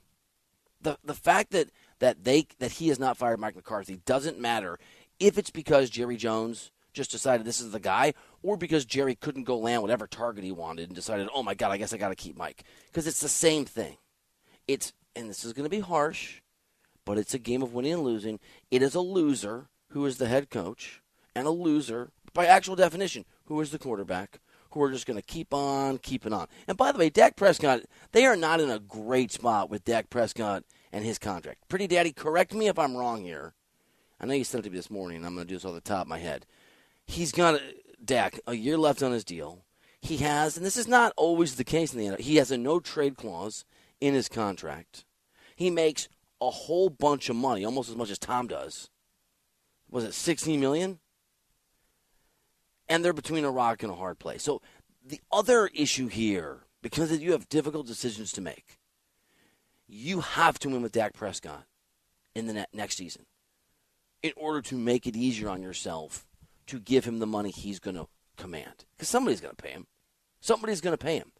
The 0.80 0.98
the 1.02 1.14
fact 1.14 1.50
that 1.50 1.70
that 1.98 2.24
they 2.24 2.46
that 2.58 2.72
he 2.72 2.88
has 2.88 2.98
not 2.98 3.16
fired 3.16 3.40
Mike 3.40 3.56
McCarthy 3.56 4.00
doesn't 4.06 4.38
matter 4.38 4.78
if 5.18 5.36
it's 5.36 5.50
because 5.50 5.90
Jerry 5.90 6.16
Jones 6.16 6.70
just 6.92 7.10
decided 7.10 7.44
this 7.44 7.60
is 7.60 7.72
the 7.72 7.80
guy, 7.80 8.14
or 8.42 8.56
because 8.56 8.84
Jerry 8.84 9.14
couldn't 9.14 9.44
go 9.44 9.58
land 9.58 9.82
whatever 9.82 10.06
target 10.06 10.44
he 10.44 10.52
wanted 10.52 10.88
and 10.88 10.94
decided, 10.94 11.28
oh 11.34 11.42
my 11.42 11.54
god, 11.54 11.72
I 11.72 11.76
guess 11.76 11.92
I 11.92 11.96
got 11.96 12.08
to 12.08 12.14
keep 12.14 12.36
Mike 12.36 12.64
because 12.86 13.06
it's 13.06 13.20
the 13.20 13.28
same 13.28 13.64
thing. 13.64 13.96
It's 14.66 14.92
and 15.16 15.28
this 15.28 15.44
is 15.44 15.52
going 15.52 15.64
to 15.64 15.70
be 15.70 15.80
harsh 15.80 16.40
but 17.08 17.16
it's 17.16 17.32
a 17.32 17.38
game 17.38 17.62
of 17.62 17.72
winning 17.72 17.94
and 17.94 18.02
losing. 18.02 18.38
It 18.70 18.82
is 18.82 18.94
a 18.94 19.00
loser 19.00 19.70
who 19.92 20.04
is 20.04 20.18
the 20.18 20.28
head 20.28 20.50
coach, 20.50 21.00
and 21.34 21.46
a 21.46 21.50
loser, 21.50 22.10
by 22.38 22.46
actual 22.46 22.76
definition, 22.76 23.24
who 23.46 23.60
is 23.60 23.72
the 23.72 23.80
quarterback, 23.80 24.38
who 24.70 24.80
are 24.80 24.92
just 24.92 25.06
going 25.06 25.18
to 25.18 25.26
keep 25.26 25.52
on 25.52 25.98
keeping 25.98 26.32
on. 26.32 26.46
And 26.68 26.76
by 26.76 26.92
the 26.92 26.98
way, 27.00 27.10
Dak 27.10 27.34
Prescott, 27.34 27.80
they 28.12 28.26
are 28.26 28.36
not 28.36 28.60
in 28.60 28.70
a 28.70 28.78
great 28.78 29.32
spot 29.32 29.68
with 29.68 29.84
Dak 29.84 30.08
Prescott 30.08 30.62
and 30.92 31.04
his 31.04 31.18
contract. 31.18 31.68
Pretty 31.68 31.88
Daddy, 31.88 32.12
correct 32.12 32.54
me 32.54 32.68
if 32.68 32.78
I'm 32.78 32.96
wrong 32.96 33.24
here. 33.24 33.54
I 34.20 34.26
know 34.26 34.34
you 34.34 34.44
sent 34.44 34.64
it 34.64 34.68
to 34.68 34.70
me 34.70 34.76
this 34.76 34.88
morning, 34.88 35.16
and 35.16 35.26
I'm 35.26 35.34
going 35.34 35.48
to 35.48 35.52
do 35.52 35.56
this 35.56 35.64
off 35.64 35.74
the 35.74 35.80
top 35.80 36.02
of 36.02 36.06
my 36.06 36.20
head. 36.20 36.46
He's 37.08 37.32
got, 37.32 37.56
uh, 37.56 37.58
Dak, 38.04 38.38
a 38.46 38.54
year 38.54 38.78
left 38.78 39.02
on 39.02 39.10
his 39.10 39.24
deal. 39.24 39.64
He 40.00 40.18
has, 40.18 40.56
and 40.56 40.64
this 40.64 40.76
is 40.76 40.86
not 40.86 41.12
always 41.16 41.56
the 41.56 41.64
case 41.64 41.92
in 41.92 41.98
the 41.98 42.06
NFL, 42.06 42.20
he 42.20 42.36
has 42.36 42.52
a 42.52 42.56
no 42.56 42.78
trade 42.78 43.16
clause 43.16 43.64
in 44.00 44.14
his 44.14 44.28
contract. 44.28 45.04
He 45.56 45.70
makes 45.70 46.08
a 46.40 46.50
whole 46.50 46.88
bunch 46.88 47.28
of 47.28 47.34
money, 47.34 47.64
almost 47.64 47.90
as 47.90 47.96
much 47.96 48.10
as 48.10 48.18
Tom 48.20 48.46
does. 48.46 48.90
Was 49.90 50.04
it 50.04 50.14
16 50.14 50.60
million? 50.60 51.00
And 52.88 53.04
they're 53.04 53.12
between 53.12 53.44
a 53.44 53.50
rock 53.50 53.82
and 53.82 53.92
a 53.92 53.96
hard 53.96 54.18
place. 54.18 54.42
So 54.42 54.62
the 55.04 55.20
other 55.30 55.68
issue 55.74 56.08
here, 56.08 56.60
because 56.82 57.12
you 57.20 57.32
have 57.32 57.48
difficult 57.48 57.86
decisions 57.86 58.32
to 58.32 58.40
make, 58.40 58.78
you 59.86 60.20
have 60.20 60.58
to 60.60 60.68
win 60.68 60.82
with 60.82 60.92
Dak 60.92 61.12
Prescott 61.14 61.64
in 62.34 62.46
the 62.46 62.66
next 62.72 62.96
season. 62.96 63.26
in 64.22 64.32
order 64.36 64.60
to 64.62 64.74
make 64.76 65.06
it 65.06 65.16
easier 65.16 65.48
on 65.48 65.62
yourself 65.62 66.26
to 66.66 66.78
give 66.80 67.04
him 67.04 67.18
the 67.18 67.26
money 67.26 67.50
he's 67.50 67.78
going 67.78 67.96
to 67.96 68.08
command. 68.36 68.84
Because 68.96 69.08
somebody's 69.08 69.40
going 69.40 69.54
to 69.54 69.62
pay 69.62 69.70
him. 69.70 69.86
Somebody's 70.40 70.80
going 70.80 70.96
to 70.96 71.04
pay 71.04 71.16
him. 71.16 71.32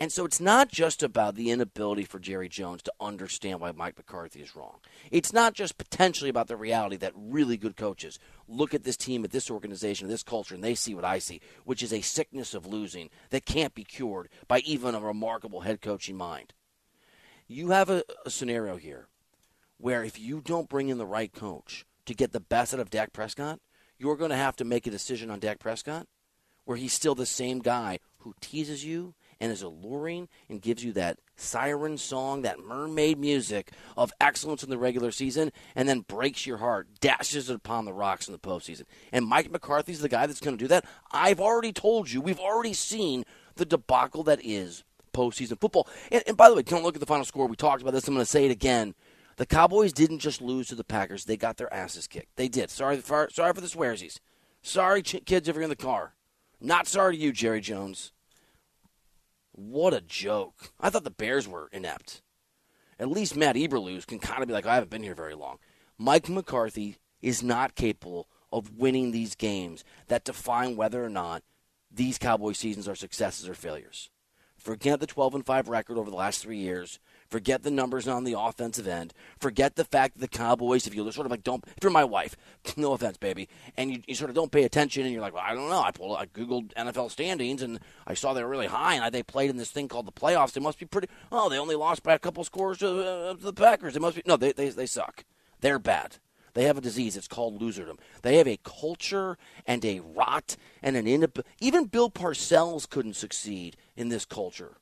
And 0.00 0.12
so 0.12 0.24
it's 0.24 0.40
not 0.40 0.68
just 0.68 1.02
about 1.02 1.34
the 1.34 1.50
inability 1.50 2.04
for 2.04 2.20
Jerry 2.20 2.48
Jones 2.48 2.82
to 2.84 2.92
understand 3.00 3.60
why 3.60 3.72
Mike 3.72 3.96
McCarthy 3.96 4.40
is 4.40 4.54
wrong. 4.54 4.76
It's 5.10 5.32
not 5.32 5.54
just 5.54 5.76
potentially 5.76 6.30
about 6.30 6.46
the 6.46 6.56
reality 6.56 6.96
that 6.98 7.12
really 7.16 7.56
good 7.56 7.76
coaches 7.76 8.20
look 8.46 8.74
at 8.74 8.84
this 8.84 8.96
team, 8.96 9.24
at 9.24 9.32
this 9.32 9.50
organization, 9.50 10.06
at 10.06 10.10
this 10.10 10.22
culture, 10.22 10.54
and 10.54 10.62
they 10.62 10.76
see 10.76 10.94
what 10.94 11.04
I 11.04 11.18
see, 11.18 11.40
which 11.64 11.82
is 11.82 11.92
a 11.92 12.00
sickness 12.00 12.54
of 12.54 12.64
losing 12.64 13.10
that 13.30 13.44
can't 13.44 13.74
be 13.74 13.82
cured 13.82 14.28
by 14.46 14.60
even 14.60 14.94
a 14.94 15.00
remarkable 15.00 15.62
head 15.62 15.80
coaching 15.80 16.16
mind. 16.16 16.54
You 17.48 17.70
have 17.70 17.90
a, 17.90 18.04
a 18.24 18.30
scenario 18.30 18.76
here 18.76 19.08
where 19.78 20.04
if 20.04 20.18
you 20.18 20.40
don't 20.40 20.68
bring 20.68 20.90
in 20.90 20.98
the 20.98 21.06
right 21.06 21.32
coach 21.32 21.84
to 22.06 22.14
get 22.14 22.32
the 22.32 22.40
best 22.40 22.72
out 22.72 22.80
of 22.80 22.90
Dak 22.90 23.12
Prescott, 23.12 23.58
you're 23.98 24.16
going 24.16 24.30
to 24.30 24.36
have 24.36 24.54
to 24.56 24.64
make 24.64 24.86
a 24.86 24.92
decision 24.92 25.28
on 25.28 25.40
Dak 25.40 25.58
Prescott 25.58 26.06
where 26.64 26.76
he's 26.76 26.92
still 26.92 27.16
the 27.16 27.26
same 27.26 27.58
guy 27.58 27.98
who 28.18 28.34
teases 28.40 28.84
you 28.84 29.14
and 29.40 29.52
is 29.52 29.62
alluring 29.62 30.28
and 30.48 30.62
gives 30.62 30.84
you 30.84 30.92
that 30.92 31.18
siren 31.36 31.96
song, 31.96 32.42
that 32.42 32.58
mermaid 32.58 33.18
music 33.18 33.70
of 33.96 34.12
excellence 34.20 34.62
in 34.62 34.70
the 34.70 34.78
regular 34.78 35.10
season, 35.10 35.52
and 35.74 35.88
then 35.88 36.00
breaks 36.00 36.46
your 36.46 36.58
heart, 36.58 36.88
dashes 37.00 37.48
it 37.48 37.54
upon 37.54 37.84
the 37.84 37.92
rocks 37.92 38.26
in 38.26 38.32
the 38.32 38.38
postseason. 38.38 38.84
And 39.12 39.26
Mike 39.26 39.50
McCarthy's 39.50 40.00
the 40.00 40.08
guy 40.08 40.26
that's 40.26 40.40
going 40.40 40.56
to 40.56 40.64
do 40.64 40.68
that. 40.68 40.84
I've 41.10 41.40
already 41.40 41.72
told 41.72 42.10
you, 42.10 42.20
we've 42.20 42.40
already 42.40 42.72
seen 42.72 43.24
the 43.54 43.64
debacle 43.64 44.24
that 44.24 44.40
is 44.42 44.84
postseason 45.12 45.60
football. 45.60 45.88
And, 46.10 46.22
and 46.26 46.36
by 46.36 46.48
the 46.48 46.54
way, 46.54 46.62
don't 46.62 46.82
look 46.82 46.96
at 46.96 47.00
the 47.00 47.06
final 47.06 47.24
score. 47.24 47.46
We 47.46 47.56
talked 47.56 47.82
about 47.82 47.94
this. 47.94 48.06
I'm 48.08 48.14
going 48.14 48.24
to 48.24 48.30
say 48.30 48.46
it 48.46 48.52
again. 48.52 48.94
The 49.36 49.46
Cowboys 49.46 49.92
didn't 49.92 50.18
just 50.18 50.42
lose 50.42 50.66
to 50.68 50.74
the 50.74 50.82
Packers; 50.82 51.24
they 51.24 51.36
got 51.36 51.58
their 51.58 51.72
asses 51.72 52.08
kicked. 52.08 52.34
They 52.34 52.48
did. 52.48 52.70
Sorry, 52.70 52.96
for, 52.96 53.28
sorry 53.30 53.52
for 53.52 53.60
the 53.60 53.68
swearsies. 53.68 54.18
Sorry, 54.62 55.00
kids, 55.00 55.48
if 55.48 55.54
you're 55.54 55.62
in 55.62 55.70
the 55.70 55.76
car. 55.76 56.14
Not 56.60 56.88
sorry 56.88 57.16
to 57.16 57.22
you, 57.22 57.32
Jerry 57.32 57.60
Jones. 57.60 58.12
What 59.58 59.92
a 59.92 60.00
joke. 60.00 60.70
I 60.78 60.88
thought 60.88 61.02
the 61.02 61.10
Bears 61.10 61.48
were 61.48 61.68
inept. 61.72 62.22
At 62.96 63.08
least 63.08 63.34
Matt 63.34 63.56
Eberflus 63.56 64.06
can 64.06 64.20
kind 64.20 64.40
of 64.40 64.46
be 64.46 64.54
like, 64.54 64.64
oh, 64.64 64.70
I 64.70 64.74
haven't 64.74 64.90
been 64.90 65.02
here 65.02 65.16
very 65.16 65.34
long. 65.34 65.58
Mike 65.98 66.28
McCarthy 66.28 66.98
is 67.20 67.42
not 67.42 67.74
capable 67.74 68.28
of 68.52 68.76
winning 68.78 69.10
these 69.10 69.34
games 69.34 69.82
that 70.06 70.24
define 70.24 70.76
whether 70.76 71.04
or 71.04 71.08
not 71.08 71.42
these 71.90 72.18
Cowboy 72.18 72.52
seasons 72.52 72.86
are 72.86 72.94
successes 72.94 73.48
or 73.48 73.54
failures. 73.54 74.10
Forget 74.56 75.00
the 75.00 75.08
12 75.08 75.34
and 75.34 75.46
5 75.46 75.68
record 75.68 75.98
over 75.98 76.08
the 76.08 76.16
last 76.16 76.40
three 76.40 76.58
years. 76.58 77.00
Forget 77.30 77.62
the 77.62 77.70
numbers 77.70 78.08
on 78.08 78.24
the 78.24 78.38
offensive 78.38 78.88
end. 78.88 79.12
Forget 79.38 79.76
the 79.76 79.84
fact 79.84 80.14
that 80.14 80.20
the 80.20 80.38
Cowboys, 80.38 80.86
if 80.86 80.94
you 80.94 81.10
sort 81.12 81.26
of 81.26 81.30
like 81.30 81.44
don't, 81.44 81.62
if 81.66 81.82
you're 81.82 81.92
my 81.92 82.04
wife, 82.04 82.36
no 82.76 82.92
offense, 82.92 83.18
baby, 83.18 83.48
and 83.76 83.90
you, 83.90 84.02
you 84.06 84.14
sort 84.14 84.30
of 84.30 84.34
don't 84.34 84.50
pay 84.50 84.64
attention 84.64 85.04
and 85.04 85.12
you're 85.12 85.20
like, 85.20 85.34
well, 85.34 85.44
I 85.46 85.54
don't 85.54 85.68
know. 85.68 85.82
I 85.82 85.90
pulled, 85.90 86.16
I 86.16 86.26
Googled 86.26 86.72
NFL 86.74 87.10
standings 87.10 87.60
and 87.60 87.80
I 88.06 88.14
saw 88.14 88.32
they 88.32 88.42
were 88.42 88.48
really 88.48 88.66
high 88.66 88.94
and 88.94 89.14
they 89.14 89.22
played 89.22 89.50
in 89.50 89.58
this 89.58 89.70
thing 89.70 89.88
called 89.88 90.06
the 90.06 90.12
playoffs. 90.12 90.52
They 90.52 90.60
must 90.60 90.78
be 90.78 90.86
pretty, 90.86 91.08
oh, 91.30 91.50
they 91.50 91.58
only 91.58 91.74
lost 91.74 92.02
by 92.02 92.14
a 92.14 92.18
couple 92.18 92.44
scores 92.44 92.78
to, 92.78 92.88
uh, 92.88 93.34
to 93.34 93.42
the 93.42 93.52
Packers. 93.52 93.92
They 93.92 94.00
must 94.00 94.16
be, 94.16 94.22
no, 94.24 94.36
they, 94.36 94.52
they, 94.52 94.70
they 94.70 94.86
suck. 94.86 95.24
They're 95.60 95.78
bad. 95.78 96.16
They 96.54 96.64
have 96.64 96.78
a 96.78 96.80
disease. 96.80 97.16
It's 97.16 97.28
called 97.28 97.60
loserdom. 97.60 97.98
They 98.22 98.36
have 98.38 98.48
a 98.48 98.58
culture 98.64 99.36
and 99.66 99.84
a 99.84 100.00
rot 100.00 100.56
and 100.82 100.96
an 100.96 101.06
inability. 101.06 101.48
Even 101.60 101.84
Bill 101.84 102.10
Parcells 102.10 102.88
couldn't 102.88 103.16
succeed 103.16 103.76
in 103.96 104.08
this 104.08 104.24
culture. 104.24 104.78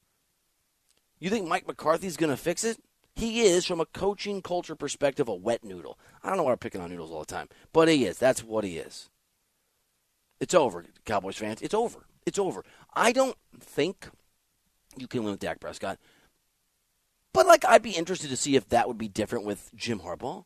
You 1.18 1.30
think 1.30 1.48
Mike 1.48 1.66
McCarthy's 1.66 2.16
going 2.16 2.30
to 2.30 2.36
fix 2.36 2.64
it? 2.64 2.78
He 3.14 3.42
is, 3.42 3.64
from 3.64 3.80
a 3.80 3.86
coaching 3.86 4.42
culture 4.42 4.76
perspective, 4.76 5.26
a 5.28 5.34
wet 5.34 5.64
noodle. 5.64 5.98
I 6.22 6.28
don't 6.28 6.36
know 6.36 6.42
why 6.42 6.52
I'm 6.52 6.58
picking 6.58 6.82
on 6.82 6.90
noodles 6.90 7.10
all 7.10 7.20
the 7.20 7.26
time, 7.26 7.48
but 7.72 7.88
he 7.88 8.04
is. 8.04 8.18
That's 8.18 8.44
what 8.44 8.62
he 8.62 8.76
is. 8.76 9.08
It's 10.38 10.52
over, 10.52 10.84
Cowboys 11.06 11.36
fans. 11.38 11.62
It's 11.62 11.72
over. 11.72 12.06
It's 12.26 12.38
over. 12.38 12.62
I 12.94 13.12
don't 13.12 13.36
think 13.58 14.08
you 14.98 15.08
can 15.08 15.22
win 15.22 15.30
with 15.30 15.40
Dak 15.40 15.60
Prescott, 15.60 15.98
but 17.32 17.46
like 17.46 17.64
I'd 17.64 17.82
be 17.82 17.92
interested 17.92 18.28
to 18.28 18.36
see 18.36 18.56
if 18.56 18.68
that 18.68 18.86
would 18.86 18.98
be 18.98 19.08
different 19.08 19.46
with 19.46 19.70
Jim 19.74 20.00
Harbaugh, 20.00 20.44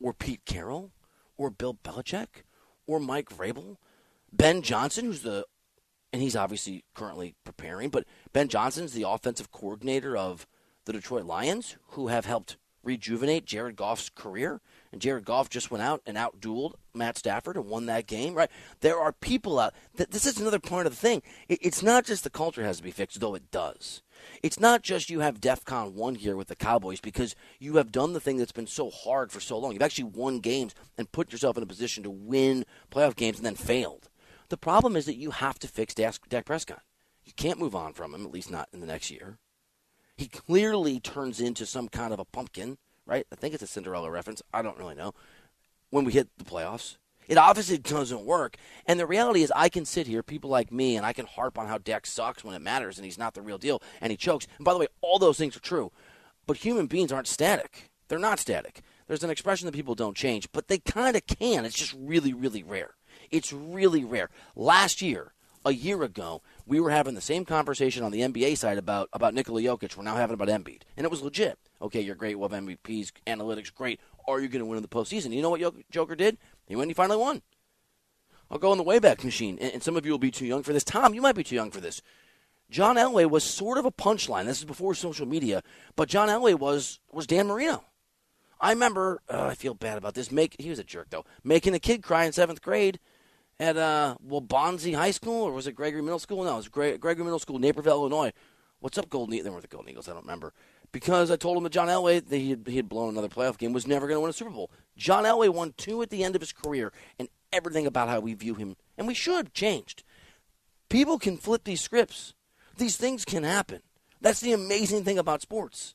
or 0.00 0.12
Pete 0.12 0.44
Carroll, 0.44 0.92
or 1.36 1.50
Bill 1.50 1.74
Belichick, 1.74 2.44
or 2.86 3.00
Mike 3.00 3.30
Vrabel, 3.30 3.76
Ben 4.32 4.62
Johnson, 4.62 5.06
who's 5.06 5.22
the 5.22 5.46
and 6.14 6.22
he's 6.22 6.36
obviously 6.36 6.84
currently 6.94 7.34
preparing. 7.42 7.88
But 7.88 8.04
Ben 8.32 8.46
Johnson's 8.46 8.92
the 8.92 9.02
offensive 9.02 9.50
coordinator 9.50 10.16
of 10.16 10.46
the 10.84 10.92
Detroit 10.92 11.24
Lions, 11.24 11.76
who 11.88 12.06
have 12.06 12.24
helped 12.24 12.56
rejuvenate 12.84 13.46
Jared 13.46 13.74
Goff's 13.74 14.10
career. 14.10 14.60
And 14.92 15.00
Jared 15.00 15.24
Goff 15.24 15.50
just 15.50 15.72
went 15.72 15.82
out 15.82 16.02
and 16.06 16.16
outdueled 16.16 16.74
Matt 16.94 17.18
Stafford 17.18 17.56
and 17.56 17.66
won 17.66 17.86
that 17.86 18.06
game, 18.06 18.34
right? 18.34 18.50
There 18.78 19.00
are 19.00 19.10
people 19.10 19.58
out. 19.58 19.74
This 19.96 20.24
is 20.24 20.38
another 20.38 20.60
part 20.60 20.86
of 20.86 20.92
the 20.92 20.96
thing. 20.96 21.20
It's 21.48 21.82
not 21.82 22.04
just 22.04 22.22
the 22.22 22.30
culture 22.30 22.62
has 22.62 22.76
to 22.76 22.84
be 22.84 22.92
fixed, 22.92 23.18
though 23.18 23.34
it 23.34 23.50
does. 23.50 24.02
It's 24.40 24.60
not 24.60 24.82
just 24.82 25.10
you 25.10 25.18
have 25.18 25.40
DEFCON 25.40 25.94
1 25.94 26.14
here 26.14 26.36
with 26.36 26.46
the 26.46 26.54
Cowboys 26.54 27.00
because 27.00 27.34
you 27.58 27.78
have 27.78 27.90
done 27.90 28.12
the 28.12 28.20
thing 28.20 28.36
that's 28.36 28.52
been 28.52 28.68
so 28.68 28.88
hard 28.88 29.32
for 29.32 29.40
so 29.40 29.58
long. 29.58 29.72
You've 29.72 29.82
actually 29.82 30.04
won 30.04 30.38
games 30.38 30.76
and 30.96 31.10
put 31.10 31.32
yourself 31.32 31.56
in 31.56 31.64
a 31.64 31.66
position 31.66 32.04
to 32.04 32.10
win 32.10 32.64
playoff 32.92 33.16
games 33.16 33.38
and 33.38 33.46
then 33.46 33.56
failed. 33.56 34.10
The 34.48 34.56
problem 34.56 34.96
is 34.96 35.06
that 35.06 35.16
you 35.16 35.30
have 35.30 35.58
to 35.60 35.68
fix 35.68 35.94
Dak 35.94 36.44
Prescott. 36.44 36.82
You 37.24 37.32
can't 37.36 37.58
move 37.58 37.74
on 37.74 37.92
from 37.92 38.14
him, 38.14 38.24
at 38.24 38.32
least 38.32 38.50
not 38.50 38.68
in 38.72 38.80
the 38.80 38.86
next 38.86 39.10
year. 39.10 39.38
He 40.16 40.28
clearly 40.28 41.00
turns 41.00 41.40
into 41.40 41.66
some 41.66 41.88
kind 41.88 42.12
of 42.12 42.20
a 42.20 42.24
pumpkin, 42.24 42.78
right? 43.06 43.26
I 43.32 43.36
think 43.36 43.54
it's 43.54 43.62
a 43.62 43.66
Cinderella 43.66 44.10
reference. 44.10 44.42
I 44.52 44.62
don't 44.62 44.78
really 44.78 44.94
know. 44.94 45.12
When 45.90 46.04
we 46.04 46.12
hit 46.12 46.28
the 46.36 46.44
playoffs, 46.44 46.96
it 47.26 47.38
obviously 47.38 47.78
doesn't 47.78 48.24
work. 48.24 48.56
And 48.86 49.00
the 49.00 49.06
reality 49.06 49.42
is, 49.42 49.52
I 49.56 49.68
can 49.68 49.84
sit 49.84 50.06
here, 50.06 50.22
people 50.22 50.50
like 50.50 50.70
me, 50.70 50.96
and 50.96 51.06
I 51.06 51.12
can 51.12 51.26
harp 51.26 51.58
on 51.58 51.66
how 51.66 51.78
Dak 51.78 52.06
sucks 52.06 52.44
when 52.44 52.54
it 52.54 52.62
matters 52.62 52.98
and 52.98 53.04
he's 53.04 53.18
not 53.18 53.34
the 53.34 53.42
real 53.42 53.58
deal 53.58 53.82
and 54.00 54.10
he 54.10 54.16
chokes. 54.16 54.46
And 54.58 54.64
by 54.64 54.72
the 54.72 54.78
way, 54.78 54.88
all 55.00 55.18
those 55.18 55.38
things 55.38 55.56
are 55.56 55.60
true. 55.60 55.90
But 56.46 56.58
human 56.58 56.86
beings 56.86 57.10
aren't 57.10 57.26
static. 57.26 57.90
They're 58.08 58.18
not 58.18 58.38
static. 58.38 58.82
There's 59.06 59.24
an 59.24 59.30
expression 59.30 59.66
that 59.66 59.74
people 59.74 59.94
don't 59.94 60.16
change, 60.16 60.50
but 60.52 60.68
they 60.68 60.78
kind 60.78 61.16
of 61.16 61.26
can. 61.26 61.64
It's 61.64 61.76
just 61.76 61.94
really, 61.98 62.32
really 62.32 62.62
rare. 62.62 62.94
It's 63.34 63.52
really 63.52 64.04
rare. 64.04 64.30
Last 64.54 65.02
year, 65.02 65.32
a 65.64 65.72
year 65.72 66.04
ago, 66.04 66.40
we 66.66 66.78
were 66.78 66.90
having 66.90 67.14
the 67.14 67.20
same 67.20 67.44
conversation 67.44 68.04
on 68.04 68.12
the 68.12 68.20
NBA 68.20 68.56
side 68.56 68.78
about, 68.78 69.08
about 69.12 69.34
Nikola 69.34 69.60
Jokic. 69.60 69.96
We're 69.96 70.04
now 70.04 70.14
having 70.14 70.34
about 70.34 70.46
Embiid. 70.46 70.82
And 70.96 71.04
it 71.04 71.10
was 71.10 71.20
legit. 71.20 71.58
Okay, 71.82 72.00
you're 72.00 72.14
great. 72.14 72.38
We'll 72.38 72.48
have 72.48 72.62
MVPs, 72.62 73.10
analytics, 73.26 73.74
great. 73.74 73.98
Are 74.28 74.40
you 74.40 74.46
going 74.46 74.60
to 74.60 74.66
win 74.66 74.76
in 74.76 74.82
the 74.82 74.88
postseason? 74.88 75.32
You 75.32 75.42
know 75.42 75.50
what 75.50 75.90
Joker 75.90 76.14
did? 76.14 76.38
He 76.66 76.76
went 76.76 76.84
and 76.84 76.90
he 76.90 76.94
finally 76.94 77.16
won. 77.16 77.42
I'll 78.50 78.58
go 78.58 78.70
on 78.70 78.78
the 78.78 78.84
Wayback 78.84 79.24
Machine. 79.24 79.58
And, 79.60 79.72
and 79.74 79.82
some 79.82 79.96
of 79.96 80.06
you 80.06 80.12
will 80.12 80.18
be 80.18 80.30
too 80.30 80.46
young 80.46 80.62
for 80.62 80.72
this. 80.72 80.84
Tom, 80.84 81.12
you 81.12 81.20
might 81.20 81.34
be 81.34 81.44
too 81.44 81.56
young 81.56 81.72
for 81.72 81.80
this. 81.80 82.02
John 82.70 82.94
Elway 82.94 83.28
was 83.28 83.42
sort 83.42 83.78
of 83.78 83.84
a 83.84 83.90
punchline. 83.90 84.44
This 84.44 84.60
is 84.60 84.64
before 84.64 84.94
social 84.94 85.26
media, 85.26 85.62
but 85.96 86.08
John 86.08 86.28
Elway 86.28 86.58
was 86.58 86.98
was 87.12 87.26
Dan 87.26 87.46
Marino. 87.46 87.84
I 88.58 88.70
remember. 88.70 89.20
Uh, 89.28 89.48
I 89.50 89.54
feel 89.54 89.74
bad 89.74 89.98
about 89.98 90.14
this. 90.14 90.32
Make 90.32 90.56
he 90.58 90.70
was 90.70 90.78
a 90.78 90.84
jerk 90.84 91.10
though, 91.10 91.26
making 91.44 91.74
a 91.74 91.78
kid 91.78 92.02
cry 92.02 92.24
in 92.24 92.32
seventh 92.32 92.62
grade 92.62 92.98
at 93.58 93.76
uh, 93.76 94.16
Waubonsee 94.26 94.94
High 94.94 95.10
School 95.10 95.44
or 95.44 95.52
was 95.52 95.66
it 95.66 95.72
Gregory 95.72 96.02
Middle 96.02 96.18
School? 96.18 96.44
No, 96.44 96.54
it 96.54 96.56
was 96.56 96.68
Gre- 96.68 96.96
Gregory 96.96 97.24
Middle 97.24 97.38
School, 97.38 97.58
Naperville, 97.58 98.00
Illinois. 98.00 98.32
What's 98.80 98.98
up, 98.98 99.08
Golden 99.08 99.34
Eagles? 99.34 99.44
They 99.44 99.54
were 99.54 99.60
the 99.60 99.68
Golden 99.68 99.90
Eagles. 99.90 100.08
I 100.08 100.12
don't 100.12 100.22
remember 100.22 100.52
because 100.92 101.30
I 101.30 101.36
told 101.36 101.56
him 101.56 101.64
that 101.64 101.72
John 101.72 101.88
Elway 101.88 102.24
that 102.24 102.36
he 102.36 102.50
had, 102.50 102.64
he 102.66 102.76
had 102.76 102.88
blown 102.88 103.10
another 103.10 103.28
playoff 103.28 103.58
game 103.58 103.72
was 103.72 103.86
never 103.86 104.06
going 104.06 104.16
to 104.16 104.20
win 104.20 104.30
a 104.30 104.34
Super 104.34 104.50
Bowl. 104.50 104.70
John 104.96 105.24
Elway 105.24 105.48
won 105.48 105.74
two 105.76 106.02
at 106.02 106.10
the 106.10 106.22
end 106.22 106.34
of 106.34 106.40
his 106.40 106.52
career, 106.52 106.92
and 107.18 107.28
everything 107.52 107.86
about 107.86 108.08
how 108.08 108.20
we 108.20 108.34
view 108.34 108.54
him 108.54 108.76
and 108.96 109.06
we 109.06 109.14
should 109.14 109.54
changed. 109.54 110.02
People 110.88 111.18
can 111.18 111.36
flip 111.36 111.64
these 111.64 111.80
scripts. 111.80 112.34
These 112.76 112.96
things 112.96 113.24
can 113.24 113.44
happen. 113.44 113.80
That's 114.20 114.40
the 114.40 114.52
amazing 114.52 115.04
thing 115.04 115.18
about 115.18 115.42
sports. 115.42 115.94